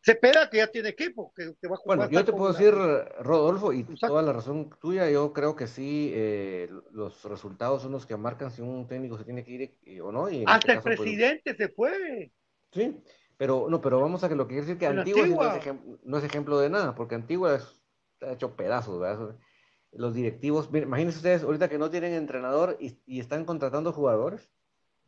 Cepeda, 0.00 0.48
que 0.48 0.58
ya 0.58 0.68
tiene 0.68 0.90
equipo, 0.90 1.32
que, 1.34 1.54
que 1.60 1.68
va 1.68 1.74
a 1.74 1.78
jugar. 1.78 1.98
Bueno, 1.98 2.12
yo 2.12 2.24
te 2.24 2.32
puedo 2.32 2.52
la- 2.52 2.58
decir, 2.58 2.74
Rodolfo, 3.20 3.72
y 3.72 3.80
Exacto. 3.80 4.06
toda 4.06 4.22
la 4.22 4.32
razón 4.32 4.70
tuya, 4.80 5.10
yo 5.10 5.32
creo 5.32 5.56
que 5.56 5.66
sí, 5.66 6.12
eh, 6.14 6.70
los 6.92 7.22
resultados 7.24 7.82
son 7.82 7.92
los 7.92 8.06
que 8.06 8.16
marcan 8.16 8.50
si 8.50 8.62
un 8.62 8.86
técnico 8.86 9.18
se 9.18 9.24
tiene 9.24 9.44
que 9.44 9.50
ir 9.50 9.74
eh, 9.84 10.00
o 10.00 10.12
no. 10.12 10.30
Y 10.30 10.42
en 10.42 10.48
Hasta 10.48 10.72
este 10.74 10.88
el 10.88 10.96
pues, 10.96 11.00
presidente 11.00 11.54
se 11.56 11.68
fue. 11.68 12.30
sí, 12.72 12.96
pero 13.36 13.66
no, 13.68 13.80
pero 13.80 14.00
vamos 14.00 14.22
a 14.24 14.28
que 14.28 14.36
lo 14.36 14.46
que 14.46 14.54
quiere 14.54 14.66
decir 14.66 14.78
que 14.78 14.86
Antigua, 14.86 15.26
no, 15.26 15.56
es 15.56 15.64
ejem- 15.64 15.98
no 16.04 16.18
es 16.18 16.24
ejemplo 16.24 16.58
de 16.58 16.70
nada, 16.70 16.94
porque 16.94 17.16
Antigua 17.16 17.56
es- 17.56 17.82
está 18.14 18.32
hecho 18.32 18.56
pedazos, 18.56 18.98
¿verdad? 18.98 19.36
Los 19.92 20.14
directivos, 20.14 20.70
miren, 20.70 20.88
imagínense 20.88 21.18
ustedes 21.18 21.42
ahorita 21.42 21.68
que 21.68 21.78
no 21.78 21.90
tienen 21.90 22.12
entrenador 22.12 22.76
y, 22.80 22.98
y 23.06 23.20
están 23.20 23.44
contratando 23.44 23.92
jugadores. 23.92 24.48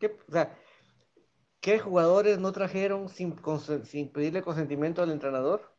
¿Qué, 0.00 0.18
o 0.28 0.32
sea, 0.32 0.58
¿qué 1.60 1.78
jugadores 1.78 2.38
no 2.40 2.52
trajeron 2.52 3.08
sin, 3.08 3.36
sin 3.84 4.12
pedirle 4.12 4.42
consentimiento 4.42 5.02
al 5.02 5.10
entrenador? 5.10 5.72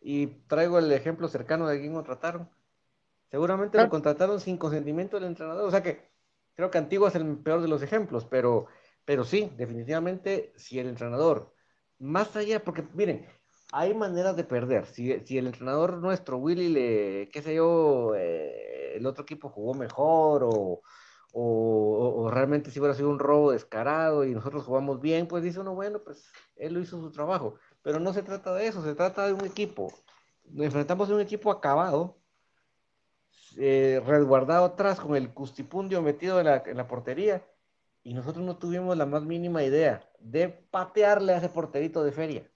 Y 0.00 0.28
traigo 0.46 0.78
el 0.78 0.90
ejemplo 0.92 1.28
cercano 1.28 1.66
de 1.66 1.80
quién 1.80 1.92
contrataron. 1.92 2.48
Seguramente 3.30 3.76
lo 3.82 3.88
contrataron 3.90 4.40
sin 4.40 4.56
consentimiento 4.56 5.16
del 5.16 5.28
entrenador. 5.28 5.66
O 5.66 5.70
sea 5.70 5.82
que 5.82 6.08
creo 6.54 6.70
que 6.70 6.78
Antigua 6.78 7.08
es 7.08 7.16
el 7.16 7.38
peor 7.38 7.60
de 7.60 7.68
los 7.68 7.82
ejemplos, 7.82 8.24
pero, 8.24 8.66
pero 9.04 9.24
sí, 9.24 9.52
definitivamente, 9.56 10.52
si 10.56 10.78
el 10.78 10.88
entrenador, 10.88 11.52
más 11.98 12.36
allá, 12.36 12.62
porque 12.62 12.84
miren, 12.94 13.26
hay 13.72 13.94
maneras 13.94 14.36
de 14.36 14.44
perder. 14.44 14.86
Si, 14.86 15.20
si 15.26 15.38
el 15.38 15.46
entrenador 15.46 15.98
nuestro, 15.98 16.38
Willy, 16.38 16.68
le, 16.68 17.28
qué 17.30 17.42
sé 17.42 17.56
yo, 17.56 18.14
eh, 18.14 18.94
el 18.96 19.06
otro 19.06 19.24
equipo 19.24 19.48
jugó 19.48 19.74
mejor 19.74 20.44
o, 20.44 20.82
o, 21.38 22.30
realmente 22.30 22.70
si 22.70 22.80
hubiera 22.80 22.94
sido 22.94 23.10
un 23.10 23.18
robo 23.18 23.52
descarado 23.52 24.24
y 24.24 24.34
nosotros 24.34 24.64
jugamos 24.64 25.00
bien, 25.02 25.28
pues 25.28 25.42
dice 25.42 25.60
uno, 25.60 25.74
bueno, 25.74 26.02
pues 26.02 26.32
él 26.56 26.72
lo 26.72 26.80
hizo 26.80 26.98
su 26.98 27.10
trabajo. 27.10 27.56
Pero 27.82 28.00
no 28.00 28.14
se 28.14 28.22
trata 28.22 28.54
de 28.54 28.66
eso, 28.66 28.82
se 28.82 28.94
trata 28.94 29.26
de 29.26 29.34
un 29.34 29.44
equipo. 29.44 29.92
Nos 30.44 30.66
enfrentamos 30.66 31.10
a 31.10 31.14
un 31.14 31.20
equipo 31.20 31.50
acabado, 31.50 32.18
eh, 33.58 34.02
resguardado 34.06 34.64
atrás 34.64 34.98
con 34.98 35.14
el 35.14 35.34
custipundio 35.34 36.00
metido 36.00 36.40
en 36.40 36.76
la, 36.76 36.88
portería 36.88 37.46
y 38.02 38.14
nosotros 38.14 38.44
no 38.44 38.56
tuvimos 38.56 38.96
la 38.96 39.04
más 39.04 39.22
mínima 39.22 39.62
idea 39.62 40.08
de 40.20 40.48
patearle 40.48 41.34
a 41.34 41.38
ese 41.38 41.50
porterito 41.50 42.02
de 42.02 42.12
feria. 42.12 42.50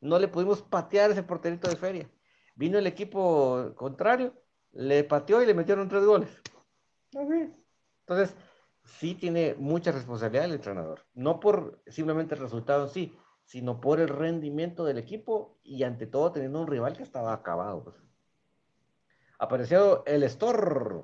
No 0.00 0.18
le 0.18 0.26
pudimos 0.26 0.62
patear 0.62 1.12
ese 1.12 1.22
porterito 1.22 1.68
de 1.68 1.76
feria. 1.76 2.10
Vino 2.56 2.76
el 2.76 2.88
equipo 2.88 3.72
contrario, 3.76 4.34
le 4.72 5.04
pateó 5.04 5.42
y 5.42 5.46
le 5.46 5.54
metieron 5.54 5.88
tres 5.88 6.04
goles. 6.04 6.42
Así. 7.14 7.65
Entonces, 8.08 8.36
sí 8.84 9.16
tiene 9.16 9.56
mucha 9.58 9.90
responsabilidad 9.90 10.44
el 10.44 10.54
entrenador. 10.54 11.04
No 11.14 11.40
por 11.40 11.82
simplemente 11.88 12.36
el 12.36 12.40
resultado 12.40 12.86
sí, 12.86 13.18
sino 13.44 13.80
por 13.80 13.98
el 13.98 14.08
rendimiento 14.08 14.84
del 14.84 14.98
equipo 14.98 15.58
y 15.64 15.82
ante 15.82 16.06
todo 16.06 16.30
teniendo 16.30 16.60
un 16.60 16.68
rival 16.68 16.96
que 16.96 17.02
estaba 17.02 17.32
acabado. 17.32 17.96
Apareció 19.38 20.06
el 20.06 20.22
Store. 20.22 21.02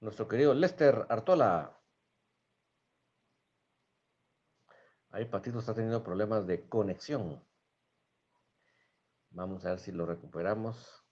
Nuestro 0.00 0.28
querido 0.28 0.54
Lester 0.54 1.04
Artola. 1.08 1.76
Ahí 5.10 5.24
Patito 5.24 5.58
está 5.58 5.74
teniendo 5.74 6.04
problemas 6.04 6.46
de 6.46 6.68
conexión. 6.68 7.47
Vamos 9.30 9.64
a 9.64 9.70
ver 9.70 9.78
si 9.80 9.90
lo 9.92 10.04
recuperamos. 10.04 11.02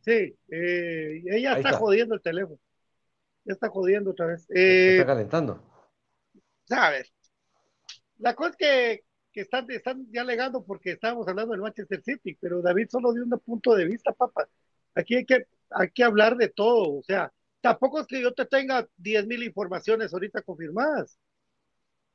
Sí, 0.00 0.36
eh, 0.50 1.22
ella 1.30 1.56
está, 1.56 1.70
está. 1.70 1.78
jodiendo 1.78 2.14
el 2.14 2.22
teléfono. 2.22 2.58
Ya 3.44 3.54
está 3.54 3.68
jodiendo 3.68 4.10
otra 4.12 4.26
vez. 4.26 4.44
Se 4.44 4.88
Eh, 4.88 4.92
está 4.92 5.06
calentando. 5.06 5.62
a 6.70 6.90
ver, 6.90 7.06
la 8.18 8.34
cosa 8.34 8.50
es 8.50 8.56
que, 8.56 9.04
que 9.32 9.40
están, 9.42 9.70
están 9.70 10.06
ya 10.12 10.22
alegando 10.22 10.64
porque 10.64 10.92
estábamos 10.92 11.26
hablando 11.28 11.52
del 11.52 11.60
Manchester 11.62 12.02
City, 12.02 12.36
pero 12.40 12.62
David 12.62 12.88
solo 12.90 13.12
dio 13.12 13.24
un 13.24 13.30
punto 13.40 13.74
de 13.74 13.86
vista, 13.86 14.12
papá. 14.12 14.48
Aquí 14.94 15.16
hay 15.16 15.24
que, 15.26 15.46
hay 15.70 15.90
que 15.90 16.04
hablar 16.04 16.36
de 16.36 16.48
todo, 16.48 16.98
o 16.98 17.02
sea, 17.02 17.32
tampoco 17.60 18.00
es 18.00 18.06
que 18.06 18.20
yo 18.22 18.32
te 18.34 18.46
tenga 18.46 18.86
10 18.96 19.26
mil 19.26 19.42
informaciones 19.42 20.12
ahorita 20.12 20.42
confirmadas. 20.42 21.18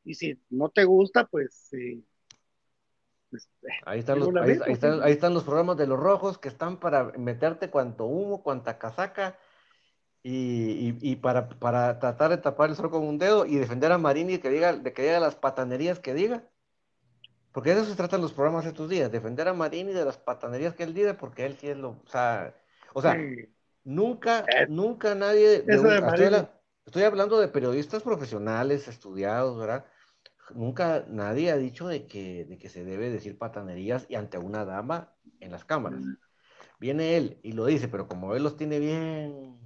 Y 0.03 0.15
si 0.15 0.39
no 0.49 0.69
te 0.69 0.85
gusta, 0.85 1.25
pues 1.27 1.53
sí. 1.69 2.03
Pues, 3.61 3.73
Ahí 3.85 3.99
están, 3.99 4.19
los, 4.19 4.29
lo 4.29 4.41
ahí, 4.41 4.51
están, 4.67 4.93
sí. 4.93 5.01
ahí 5.03 5.13
están 5.13 5.33
los 5.33 5.43
programas 5.43 5.77
de 5.77 5.87
los 5.87 5.99
rojos 5.99 6.37
que 6.37 6.47
están 6.49 6.79
para 6.79 7.05
meterte 7.17 7.69
cuanto 7.69 8.05
humo, 8.05 8.43
cuanta 8.43 8.77
casaca 8.79 9.37
y, 10.23 10.89
y- 10.89 10.97
y 11.01 11.15
para, 11.17 11.49
para 11.49 11.99
tratar 11.99 12.31
de 12.31 12.37
tapar 12.37 12.69
el 12.69 12.75
sol 12.75 12.89
con 12.91 13.03
un 13.07 13.17
dedo 13.17 13.45
y 13.45 13.55
defender 13.55 13.91
a 13.91 13.97
Marini 13.97 14.39
que 14.39 14.49
diga, 14.49 14.73
de 14.73 14.93
que 14.93 15.03
diga 15.03 15.19
las 15.19 15.35
patanerías 15.35 15.99
que 15.99 16.13
diga. 16.13 16.43
Porque 17.53 17.73
de 17.73 17.81
eso 17.81 17.89
se 17.89 17.95
tratan 17.95 18.21
los 18.21 18.33
programas 18.33 18.65
estos 18.65 18.89
días, 18.89 19.11
defender 19.11 19.47
a 19.47 19.53
Marini 19.53 19.93
de 19.93 20.05
las 20.05 20.17
patanerías 20.17 20.75
que 20.75 20.83
él 20.83 20.93
diga, 20.93 21.17
porque 21.17 21.45
él 21.45 21.57
sí 21.59 21.69
es 21.69 21.77
lo. 21.77 21.89
O 21.89 22.07
sea, 22.07 22.53
o 22.93 23.01
sea 23.01 23.15
sí. 23.15 23.47
nunca, 23.83 24.45
Eh, 24.47 24.67
nunca 24.69 25.15
nadie. 25.15 25.61
de 25.61 25.79
un- 25.79 25.87
de 25.87 26.47
estoy 26.85 27.03
hablando 27.03 27.39
de 27.39 27.47
periodistas 27.47 28.03
profesionales, 28.03 28.87
estudiados, 28.87 29.57
¿verdad? 29.57 29.85
Nunca 30.55 31.05
nadie 31.09 31.51
ha 31.51 31.57
dicho 31.57 31.87
de 31.87 32.07
que, 32.07 32.45
de 32.45 32.57
que 32.57 32.69
se 32.69 32.83
debe 32.85 33.09
decir 33.09 33.37
patanerías 33.37 34.05
y 34.09 34.15
ante 34.15 34.37
una 34.37 34.65
dama 34.65 35.15
en 35.39 35.51
las 35.51 35.65
cámaras. 35.65 36.15
viene 36.79 37.17
él 37.17 37.39
y 37.43 37.53
lo 37.53 37.65
dice, 37.65 37.87
pero 37.87 38.07
como 38.07 38.35
él 38.35 38.43
los 38.43 38.57
tiene 38.57 38.79
bien, 38.79 39.59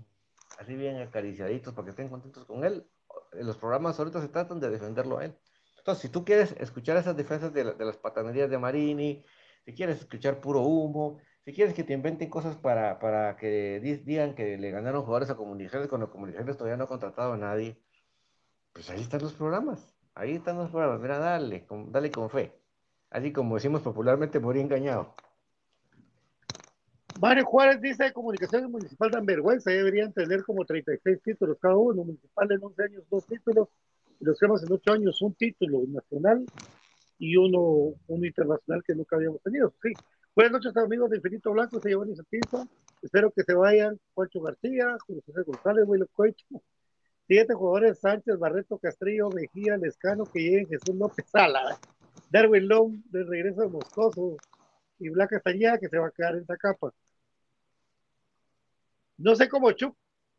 así 0.59 0.75
bien 0.75 0.97
acariciaditos 1.01 1.73
para 1.73 1.85
que 1.85 1.89
estén 1.91 2.09
contentos 2.09 2.45
con 2.45 2.63
él, 2.65 2.87
en 3.33 3.47
los 3.47 3.57
programas 3.57 3.99
ahorita 3.99 4.21
se 4.21 4.29
tratan 4.29 4.59
de 4.59 4.69
defenderlo 4.69 5.19
a 5.19 5.25
él. 5.25 5.37
Entonces, 5.77 6.01
si 6.03 6.09
tú 6.09 6.25
quieres 6.25 6.55
escuchar 6.59 6.97
esas 6.97 7.17
defensas 7.17 7.53
de, 7.53 7.63
la- 7.65 7.73
de 7.73 7.85
las 7.85 7.97
patanerías 7.97 8.49
de 8.49 8.57
Marini, 8.59 9.23
si 9.65 9.73
quieres 9.75 9.99
escuchar 9.99 10.41
puro 10.41 10.61
humo, 10.61 11.19
si 11.45 11.53
quieres 11.53 11.73
que 11.73 11.83
te 11.83 11.93
inventen 11.93 12.29
cosas 12.29 12.55
para, 12.57 12.99
para 12.99 13.35
que 13.37 13.79
di- 13.81 13.97
digan 13.97 14.35
que 14.35 14.57
le 14.57 14.71
ganaron 14.71 15.01
jugadores 15.03 15.29
a 15.29 15.35
comunicaciones 15.37 15.87
cuando 15.89 16.11
comunicaciones 16.11 16.57
todavía 16.57 16.77
no 16.77 16.85
ha 16.85 16.87
contratado 16.87 17.33
a 17.33 17.37
nadie, 17.37 17.81
pues 18.73 18.89
ahí 18.89 19.01
están 19.01 19.21
los 19.21 19.33
programas. 19.33 19.95
Ahí 20.15 20.35
están 20.35 20.57
los 20.57 20.69
programas. 20.69 20.99
Mira, 20.99 21.17
dale, 21.19 21.65
con, 21.65 21.91
dale 21.91 22.11
con 22.11 22.29
fe. 22.29 22.53
Así 23.09 23.31
como 23.31 23.55
decimos 23.55 23.81
popularmente, 23.81 24.39
morí 24.39 24.59
engañado. 24.59 25.15
Mario 27.15 27.45
Juárez 27.45 27.81
dice 27.81 28.05
de 28.05 28.13
Comunicaciones 28.13 28.69
Municipal 28.69 29.11
dan 29.11 29.25
vergüenza, 29.25 29.69
deberían 29.69 30.13
tener 30.13 30.43
como 30.43 30.65
36 30.65 31.21
títulos 31.21 31.57
cada 31.59 31.75
uno, 31.75 32.03
municipal 32.03 32.51
en 32.51 32.63
11 32.63 32.83
años 32.83 33.03
dos 33.09 33.25
títulos, 33.27 33.67
y 34.19 34.25
los 34.25 34.39
cremas 34.39 34.63
en 34.63 34.71
8 34.71 34.93
años 34.93 35.21
un 35.21 35.33
título 35.35 35.81
nacional 35.87 36.45
y 37.19 37.35
uno, 37.35 37.93
uno 38.07 38.25
internacional 38.25 38.81
que 38.85 38.95
nunca 38.95 39.17
habíamos 39.17 39.41
tenido. 39.41 39.73
Sí. 39.83 39.93
Buenas 40.35 40.53
noches 40.53 40.75
amigos 40.77 41.09
de 41.09 41.17
Infinito 41.17 41.51
Blanco, 41.51 41.79
se 41.81 41.89
llevan 41.89 42.09
ese 42.11 42.23
piso, 42.23 42.67
espero 43.01 43.29
que 43.31 43.43
se 43.43 43.53
vayan 43.53 43.99
Juancho 44.13 44.41
García, 44.41 44.95
Julio 45.05 45.21
José 45.25 45.43
González, 45.43 45.83
Willo 45.85 46.07
Coito, 46.13 46.43
siguientes 47.31 47.55
jugadores 47.55 47.97
Sánchez, 47.97 48.37
Barreto, 48.37 48.77
Castrillo, 48.77 49.29
Mejía, 49.29 49.77
Lescano, 49.77 50.25
que 50.25 50.41
lleguen 50.41 50.67
Jesús 50.67 50.93
López 50.93 51.25
Sala, 51.29 51.79
Darwin 52.29 52.67
Long 52.67 53.01
de 53.05 53.23
regreso 53.23 53.61
de 53.61 53.69
Moscoso 53.69 54.35
y 54.99 55.07
Blanca 55.07 55.37
Castañeda 55.37 55.77
que 55.77 55.87
se 55.87 55.97
va 55.97 56.07
a 56.07 56.11
quedar 56.11 56.35
en 56.35 56.41
esa 56.41 56.57
capa. 56.57 56.93
No 59.15 59.33
sé 59.37 59.47
cómo 59.47 59.71
Chuck, 59.71 59.95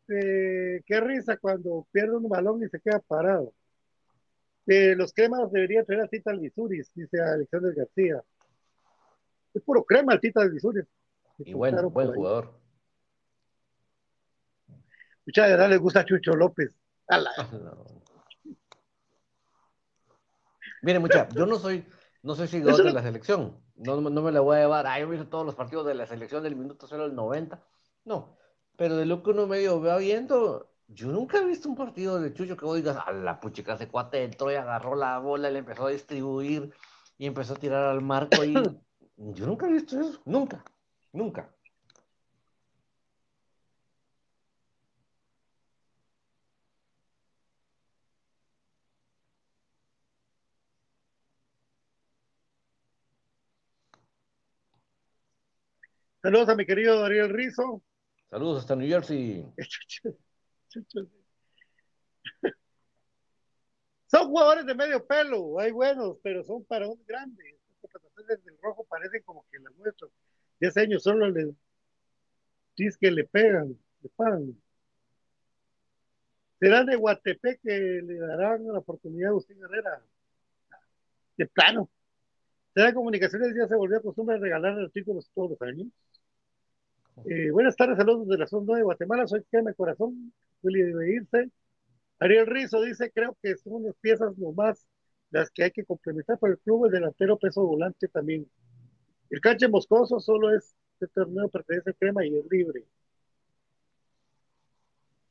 eh, 0.07 0.81
qué 0.85 1.01
risa 1.01 1.37
cuando 1.37 1.87
pierde 1.91 2.15
un 2.15 2.29
balón 2.29 2.63
y 2.63 2.69
se 2.69 2.79
queda 2.79 2.99
parado. 2.99 3.51
Eh, 4.67 4.93
los 4.95 5.13
cremas 5.13 5.51
deberían 5.51 5.87
traer 5.87 6.01
a 6.01 6.07
Tita 6.07 6.31
Lisuris, 6.31 6.91
dice 6.93 7.19
Alexander 7.19 7.73
García. 7.73 8.21
Es 9.51 9.63
puro 9.63 9.83
crema 9.83 10.13
el 10.13 10.19
Tita 10.19 10.45
Lisuris. 10.45 10.85
Y 11.39 11.53
bueno, 11.53 11.89
buen 11.89 12.13
jugador. 12.13 12.53
Muchas 15.25 15.49
gracias, 15.49 15.69
les 15.71 15.79
gusta 15.79 16.05
Chucho 16.05 16.35
López. 16.35 16.82
No. 17.51 18.03
Miren, 20.81 21.01
mucha, 21.01 21.29
yo 21.29 21.45
no 21.45 21.57
soy, 21.57 21.85
no 22.23 22.35
soy 22.35 22.47
seguidor 22.49 22.73
Eso 22.73 22.83
de 22.83 22.91
la 22.91 23.01
selección. 23.01 23.57
No, 23.75 24.01
no 24.01 24.21
me 24.21 24.31
la 24.33 24.41
voy 24.41 24.57
a 24.57 24.61
llevar. 24.61 24.85
Ah, 24.85 24.99
yo 24.99 25.07
he 25.07 25.09
visto 25.09 25.27
todos 25.27 25.45
los 25.45 25.55
partidos 25.55 25.85
de 25.85 25.95
la 25.95 26.05
selección 26.05 26.43
del 26.43 26.57
minuto 26.57 26.87
0 26.87 27.05
al 27.05 27.15
90. 27.15 27.63
No. 28.03 28.37
Pero 28.75 28.97
de 28.97 29.05
lo 29.05 29.23
que 29.23 29.29
uno 29.29 29.47
medio 29.47 29.81
va 29.81 29.97
viendo, 29.97 30.73
yo 30.87 31.07
nunca 31.07 31.37
he 31.37 31.45
visto 31.45 31.69
un 31.69 31.75
partido 31.75 32.19
de 32.19 32.33
Chucho 32.33 32.57
que 32.57 32.65
vos 32.65 32.75
digas, 32.75 32.97
a 33.05 33.13
la 33.13 33.39
puchica, 33.39 33.75
ese 33.75 33.87
cuate 33.87 34.23
entró 34.23 34.51
y 34.51 34.55
agarró 34.55 34.95
la 34.95 35.19
bola, 35.19 35.49
le 35.49 35.59
empezó 35.59 35.87
a 35.87 35.91
distribuir 35.91 36.73
y 37.17 37.27
empezó 37.27 37.53
a 37.53 37.57
tirar 37.57 37.85
al 37.85 38.01
marco. 38.01 38.43
Y 38.43 38.53
yo 39.17 39.45
nunca 39.45 39.67
he 39.67 39.71
visto 39.71 39.99
eso. 39.99 40.21
Nunca. 40.25 40.65
Nunca. 41.13 41.49
Saludos 56.23 56.47
a 56.47 56.55
mi 56.55 56.65
querido 56.65 57.03
Ariel 57.03 57.29
Rizo. 57.31 57.83
Saludos 58.29 58.61
hasta 58.61 58.77
New 58.77 58.87
Jersey. 58.87 59.45
Son 64.07 64.29
jugadores 64.29 64.65
de 64.65 64.73
medio 64.73 65.05
pelo, 65.05 65.59
hay 65.59 65.71
buenos, 65.71 66.17
pero 66.23 66.41
son 66.45 66.63
para 66.63 66.87
un 66.87 66.97
grande. 67.05 67.59
Estas 67.75 67.91
contrataciones 67.91 68.45
del 68.45 68.57
rojo 68.61 68.85
parecen 68.85 69.21
como 69.23 69.45
que 69.51 69.59
las 69.59 69.75
muestran. 69.75 70.09
10 70.61 70.77
años 70.77 71.03
solo 71.03 71.29
les 71.29 71.49
dice 72.77 72.97
que 73.01 73.11
le 73.11 73.25
pegan, 73.25 73.77
le 74.01 74.09
pagan. 74.15 74.55
Serán 76.57 76.85
de 76.85 76.95
Guatepec 76.95 77.59
que 77.61 78.01
le 78.01 78.17
darán 78.19 78.65
la 78.65 78.79
oportunidad 78.79 79.27
a 79.27 79.31
Agustín 79.31 79.61
Herrera. 79.61 80.01
De 81.35 81.47
plano. 81.47 81.89
Será 82.73 82.93
Comunicaciones 82.93 83.53
ya 83.57 83.67
se 83.67 83.75
volvió 83.75 83.97
a 83.97 84.01
costumbre 84.01 84.35
de 84.35 84.41
regalar 84.41 84.79
artículos 84.79 85.29
todos 85.33 85.49
los 85.51 85.61
años. 85.63 85.87
Eh, 87.25 87.51
buenas 87.51 87.75
tardes, 87.75 87.97
saludos 87.97 88.27
de 88.27 88.37
la 88.37 88.47
zona 88.47 88.75
de 88.75 88.83
Guatemala. 88.83 89.27
Soy 89.27 89.43
Keme 89.51 89.73
Corazón, 89.75 90.33
Willy 90.61 90.81
debe 90.81 91.13
irse. 91.13 91.49
Ariel 92.19 92.47
Rizo 92.47 92.81
dice: 92.81 93.11
Creo 93.11 93.37
que 93.41 93.55
son 93.57 93.73
unas 93.73 93.95
piezas 94.01 94.37
nomás 94.37 94.85
las 95.29 95.49
que 95.51 95.63
hay 95.63 95.71
que 95.71 95.85
complementar 95.85 96.37
para 96.39 96.53
el 96.53 96.59
club. 96.59 96.85
El 96.85 96.91
delantero 96.91 97.37
peso 97.37 97.65
volante 97.65 98.07
también. 98.07 98.49
El 99.29 99.39
canche 99.41 99.67
moscoso 99.67 100.19
solo 100.19 100.55
es 100.55 100.75
este 100.93 101.07
torneo 101.07 101.49
pertenece 101.49 101.91
a 101.91 101.93
Crema 101.93 102.25
y 102.25 102.35
es 102.35 102.45
libre. 102.49 102.85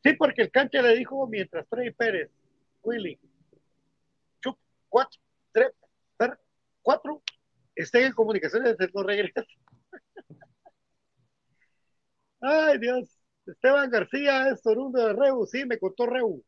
Sí, 0.03 0.15
porque 0.15 0.43
el 0.43 0.51
canche 0.51 0.83
le 0.83 0.97
dijo 0.97 1.27
mientras 1.27 1.67
Trey 1.69 1.93
Pérez, 1.93 2.31
Willy, 2.83 3.19
Chup, 4.41 4.57
cuatro, 4.89 5.21
tres, 5.53 5.73
cuatro, 6.83 7.23
estén 7.77 8.07
en 8.07 8.13
comunicaciones, 8.13 8.77
no 8.93 9.03
regresa. 9.03 9.45
Ay, 12.43 12.79
Dios. 12.79 13.09
Esteban 13.47 13.89
García 13.91 14.49
es 14.49 14.61
Torundo 14.63 15.05
de 15.07 15.13
Reu. 15.13 15.47
Sí, 15.47 15.65
me 15.65 15.79
contó 15.79 16.07
Reu. 16.07 16.43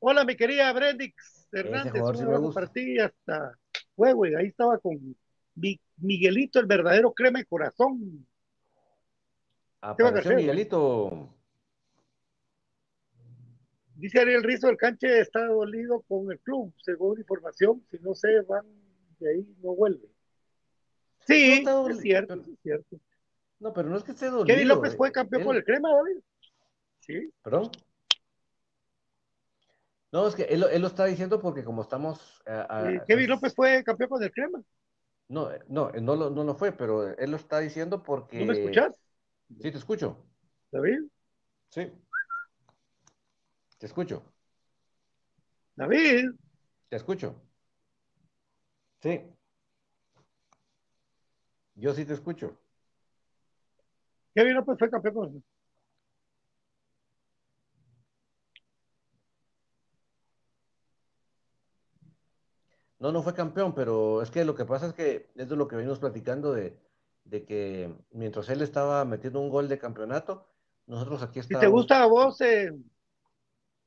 Hola, 0.00 0.24
mi 0.24 0.36
querida 0.36 0.72
Brendix 0.72 1.48
Hernández. 1.52 2.02
Un 2.02 2.16
abrazo 2.24 2.52
para 2.52 2.66
ti 2.66 2.98
hasta 2.98 3.56
Huehue. 3.96 4.36
Ahí 4.36 4.46
estaba 4.46 4.78
con 4.78 5.16
Mi- 5.54 5.80
Miguelito, 5.98 6.58
el 6.58 6.66
verdadero 6.66 7.12
crema 7.12 7.38
de 7.38 7.44
corazón. 7.46 8.26
Apareció 9.80 10.14
García, 10.14 10.36
Miguelito. 10.36 11.34
Dice 13.94 14.18
Ariel 14.20 14.42
Rizo, 14.42 14.68
el 14.68 14.76
canche 14.76 15.20
está 15.20 15.46
dolido 15.46 16.00
con 16.08 16.32
el 16.32 16.40
club, 16.40 16.74
según 16.82 17.18
información. 17.20 17.84
Si 17.90 17.98
no 18.00 18.14
se 18.14 18.40
van 18.40 18.66
de 19.20 19.30
ahí, 19.30 19.56
no 19.62 19.76
vuelve. 19.76 20.08
Sí, 21.20 21.62
es 21.88 22.00
cierto, 22.00 22.34
es 22.34 22.58
cierto. 22.62 22.96
No, 23.62 23.72
pero 23.72 23.88
no 23.88 23.96
es 23.96 24.02
que 24.02 24.10
esté 24.10 24.26
dolido. 24.26 24.46
Kevin 24.46 24.66
López 24.66 24.96
fue 24.96 25.12
campeón 25.12 25.40
Él- 25.42 25.46
con 25.46 25.56
el 25.56 25.64
crema, 25.64 25.88
David. 25.94 26.20
Sí, 26.98 27.32
¿Perdón? 27.42 27.70
No, 30.10 30.26
es 30.26 30.34
que 30.34 30.42
él, 30.42 30.60
lo- 30.60 30.68
él 30.68 30.82
lo 30.82 30.88
está 30.88 31.04
diciendo 31.04 31.40
porque 31.40 31.62
como 31.62 31.82
estamos... 31.82 32.42
eh, 32.44 32.50
a- 32.50 32.88
a- 32.88 33.04
Kevin 33.04 33.30
López 33.30 33.54
fue 33.54 33.84
campeón 33.84 34.10
con 34.10 34.22
el 34.24 34.32
crema. 34.32 34.60
No, 35.28 35.52
eh, 35.52 35.62
no, 35.68 35.92
no 35.92 36.16
lo, 36.16 36.28
no 36.30 36.42
lo 36.42 36.56
fue, 36.56 36.72
pero 36.72 37.16
él 37.16 37.30
lo 37.30 37.36
está 37.36 37.60
diciendo 37.60 38.02
porque... 38.02 38.40
¿No 38.40 38.46
me 38.46 38.54
escuchas, 38.54 39.00
Sí, 39.60 39.70
te 39.70 39.78
escucho. 39.78 40.26
David? 40.72 40.98
Sí. 41.70 41.92
Te 43.78 43.86
escucho. 43.86 44.24
David, 45.76 46.30
Te 46.88 46.96
escucho. 46.96 47.40
Sí. 49.00 49.20
Yo 51.76 51.94
sí 51.94 52.04
te 52.04 52.14
escucho. 52.14 52.58
Kevin 54.34 54.54
López 54.54 54.76
fue 54.78 54.90
campeón 54.90 55.14
con 55.14 55.44
No, 62.98 63.10
no 63.10 63.22
fue 63.22 63.34
campeón, 63.34 63.74
pero 63.74 64.22
es 64.22 64.30
que 64.30 64.44
lo 64.44 64.54
que 64.54 64.64
pasa 64.64 64.86
es 64.86 64.92
que 64.92 65.28
es 65.34 65.48
de 65.48 65.56
lo 65.56 65.66
que 65.66 65.74
venimos 65.74 65.98
platicando 65.98 66.52
de, 66.52 66.78
de 67.24 67.44
que 67.44 67.92
mientras 68.12 68.48
él 68.48 68.62
estaba 68.62 69.04
metiendo 69.04 69.40
un 69.40 69.50
gol 69.50 69.68
de 69.68 69.76
campeonato, 69.78 70.46
nosotros 70.86 71.20
aquí 71.22 71.34
Si 71.34 71.40
estábamos... 71.40 71.62
te 71.62 71.66
gusta 71.68 72.02
a 72.02 72.06
vos, 72.06 72.40
eh, 72.42 72.72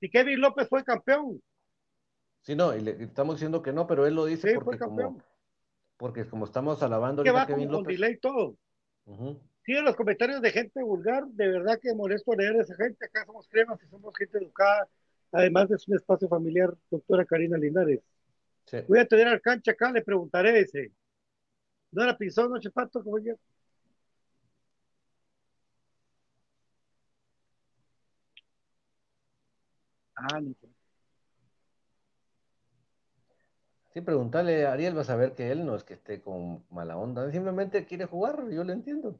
si 0.02 0.10
Kevin 0.10 0.41
López 0.41 0.68
fue 0.68 0.84
campeón, 0.84 1.41
Sí, 2.41 2.56
no, 2.56 2.76
y 2.76 2.82
le 2.82 2.91
estamos 3.04 3.38
diciendo 3.38 3.64
que 3.64 3.74
no, 3.74 3.88
pero 3.88 4.06
él 4.06 4.14
lo 4.14 4.26
dice 4.26 4.50
sí, 4.50 4.54
fue 4.56 4.66
porque 4.66 4.78
campeón. 4.80 5.14
como, 5.14 5.24
porque 5.98 6.28
como 6.28 6.46
estamos 6.46 6.84
alabando 6.84 7.24
a 7.24 7.26
Kevin 7.26 7.46
con, 7.48 7.58
con 7.68 7.72
López. 7.72 7.88
delay 7.96 8.18
todo. 8.20 8.56
Sí, 9.66 9.74
los 9.74 9.95
comentarios 9.95 10.41
de 10.41 10.51
gente 10.51 10.84
vulgar, 10.84 11.26
de 11.28 11.47
verdad 11.47 11.80
que 11.82 11.93
molesto 11.95 12.34
leer 12.36 12.55
a 12.57 12.61
esa 12.61 12.76
gente. 12.76 13.05
Acá 13.05 13.26
somos 13.26 13.47
cremas 13.47 13.82
y 13.84 13.88
somos 13.88 14.16
gente 14.16 14.38
educada. 14.38 14.88
Además, 15.32 15.72
es 15.72 15.88
un 15.88 15.95
espacio 15.95 16.28
familiar, 16.28 16.74
doctora 16.91 17.26
Karina 17.26 17.57
Linares. 17.57 18.01
Sí. 18.66 18.78
Voy 18.88 18.99
a 18.99 19.07
tener 19.07 19.28
al 19.28 19.41
cancha 19.41 19.72
acá, 19.72 19.91
le 19.91 20.03
preguntaré 20.03 20.61
ese. 20.61 20.91
¿No 21.91 22.03
era 22.03 22.18
Pinzón, 22.18 22.51
no 22.51 22.59
Chepato, 22.59 23.03
como 23.03 23.20
yo? 23.20 23.36
Ah, 30.16 30.39
no. 30.41 30.55
Sí, 33.93 34.01
preguntarle 34.01 34.66
a 34.68 34.74
Ariel, 34.74 34.93
vas 34.93 35.09
a 35.09 35.16
ver 35.16 35.34
que 35.34 35.51
él 35.51 35.66
no 35.66 35.76
es 35.76 35.84
que 35.84 35.95
esté 35.95 36.22
con 36.22 36.63
mala 36.70 36.97
onda, 36.97 37.32
simplemente 37.32 37.86
quiere 37.86 38.05
jugar, 38.05 38.47
yo 38.51 38.63
lo 38.63 38.74
entiendo. 38.74 39.20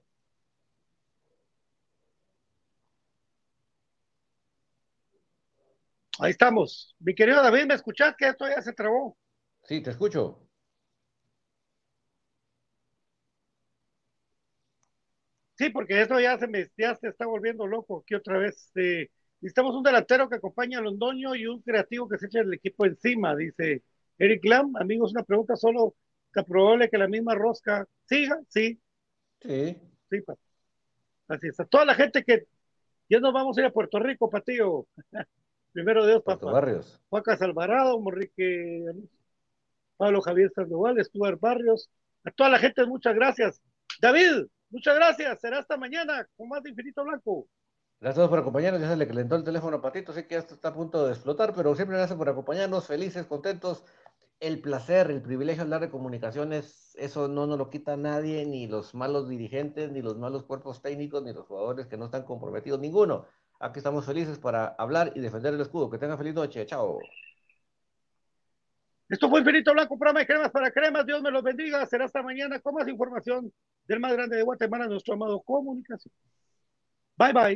Ahí 6.20 6.32
estamos. 6.32 6.96
Mi 7.00 7.14
querido 7.14 7.42
David, 7.44 7.66
¿me 7.66 7.74
escuchás 7.74 8.16
que 8.18 8.28
esto 8.30 8.48
ya 8.48 8.62
se 8.62 8.74
trabó? 8.74 9.18
Sí, 9.64 9.82
te 9.82 9.90
escucho. 9.92 10.48
Sí, 15.58 15.70
porque 15.70 16.02
esto 16.02 16.20
ya 16.20 16.38
se 16.38 16.48
me 16.48 16.70
ya 16.78 16.96
se 16.96 17.08
está 17.08 17.26
volviendo 17.26 17.66
loco 17.66 18.02
aquí 18.02 18.16
otra 18.16 18.38
vez. 18.40 18.72
Eh, 18.76 19.10
necesitamos 19.40 19.76
un 19.76 19.84
delantero 19.84 20.28
que 20.30 20.36
acompañe 20.36 20.76
a 20.76 20.82
Londoño 20.82 21.36
y 21.36 21.48
un 21.48 21.62
creativo 21.62 22.10
que 22.10 22.18
se 22.18 22.26
eche 22.26 22.40
el 22.40 22.54
equipo 22.54 22.86
encima, 22.86 23.36
dice 23.36 23.84
Eric 24.18 24.44
Lam. 24.46 24.76
Amigos, 24.78 25.12
una 25.12 25.24
pregunta 25.24 25.56
solo. 25.56 25.96
¿Está 26.28 26.44
probable 26.44 26.90
que 26.90 26.98
la 26.98 27.08
misma 27.08 27.34
rosca 27.36 27.88
siga? 28.06 28.38
Sí, 28.50 28.80
Sí. 29.42 29.78
sí, 30.10 30.22
pa. 30.22 30.36
Así 31.28 31.48
es. 31.48 31.60
A 31.60 31.66
toda 31.66 31.86
la 31.86 31.96
gente 31.96 32.24
que 32.24 32.48
ya 33.10 33.20
nos 33.20 33.34
vamos 33.34 33.58
a 33.58 33.62
ir 33.62 33.68
a 33.68 33.72
Puerto 33.74 34.00
Rico, 34.00 34.30
Patillo. 34.30 34.88
Primero 35.76 36.08
Dios, 36.08 36.24
papá. 36.24 36.54
Barrios. 36.54 37.02
Juacas 37.10 37.42
Alvarado, 37.42 38.00
Morrique, 38.00 38.86
Pablo 39.98 40.22
Javier 40.22 40.50
Sandoval, 40.56 41.04
Stuart 41.04 41.38
Barrios. 41.38 41.90
A 42.24 42.32
toda 42.32 42.50
la 42.50 42.60
gente, 42.60 42.86
muchas 42.86 43.14
gracias. 43.14 43.62
David, 44.00 44.46
muchas 44.70 44.96
gracias. 44.96 45.42
Será 45.42 45.60
hasta 45.60 45.76
mañana 45.76 46.26
con 46.38 46.48
más 46.48 46.64
de 46.64 46.70
Infinito 46.70 47.04
Blanco. 47.04 47.50
Gracias 48.00 48.16
a 48.16 48.20
todos 48.20 48.30
por 48.30 48.40
acompañarnos. 48.40 48.82
Ya 48.82 48.88
se 48.88 48.96
le 48.96 49.06
calentó 49.06 49.36
el 49.36 49.44
teléfono 49.44 49.76
a 49.76 49.82
Patito. 49.82 50.14
Sé 50.14 50.26
que 50.28 50.38
esto 50.38 50.54
está 50.54 50.70
a 50.70 50.74
punto 50.74 51.06
de 51.06 51.12
explotar, 51.12 51.54
pero 51.54 51.76
siempre 51.76 51.98
gracias 51.98 52.18
por 52.18 52.30
acompañarnos. 52.30 52.88
Felices, 52.88 53.26
contentos. 53.26 53.84
El 54.40 54.62
placer, 54.62 55.12
el 55.12 55.22
privilegio 55.22 55.58
de 55.58 55.64
hablar 55.64 55.82
de 55.82 55.90
comunicaciones, 55.90 56.96
eso 56.96 57.28
no 57.28 57.48
nos 57.48 57.58
lo 57.58 57.70
quita 57.70 57.98
nadie, 57.98 58.46
ni 58.46 58.68
los 58.68 58.96
malos 58.96 59.28
dirigentes, 59.28 59.92
ni 59.92 60.02
los 60.02 60.18
malos 60.18 60.46
cuerpos 60.46 60.82
técnicos, 60.82 61.22
ni 61.22 61.34
los 61.34 61.46
jugadores 61.46 61.88
que 61.88 61.98
no 61.98 62.06
están 62.06 62.24
comprometidos, 62.24 62.80
ninguno. 62.80 63.28
Aquí 63.60 63.80
estamos 63.80 64.06
felices 64.06 64.38
para 64.38 64.68
hablar 64.78 65.12
y 65.16 65.20
defender 65.20 65.54
el 65.54 65.62
escudo. 65.62 65.90
Que 65.90 65.98
tengan 65.98 66.18
feliz 66.18 66.34
noche. 66.34 66.66
Chao. 66.66 67.00
Esto 69.08 69.30
fue 69.30 69.40
Infinito 69.40 69.72
Blanco, 69.72 69.98
programa 69.98 70.22
de 70.22 70.28
cremas 70.28 70.52
para 70.52 70.72
cremas. 70.72 71.06
Dios 71.06 71.22
me 71.22 71.32
los 71.32 71.44
bendiga. 71.44 71.86
Será 71.86 72.06
hasta 72.06 72.24
mañana 72.24 72.60
con 72.60 72.74
más 72.74 72.88
información 72.88 73.52
del 73.88 74.00
más 74.00 74.14
grande 74.14 74.38
de 74.38 74.44
Guatemala, 74.44 74.88
nuestro 74.88 75.14
amado 75.14 75.42
Comunicación. 75.42 76.14
Bye 77.18 77.34
bye. 77.34 77.56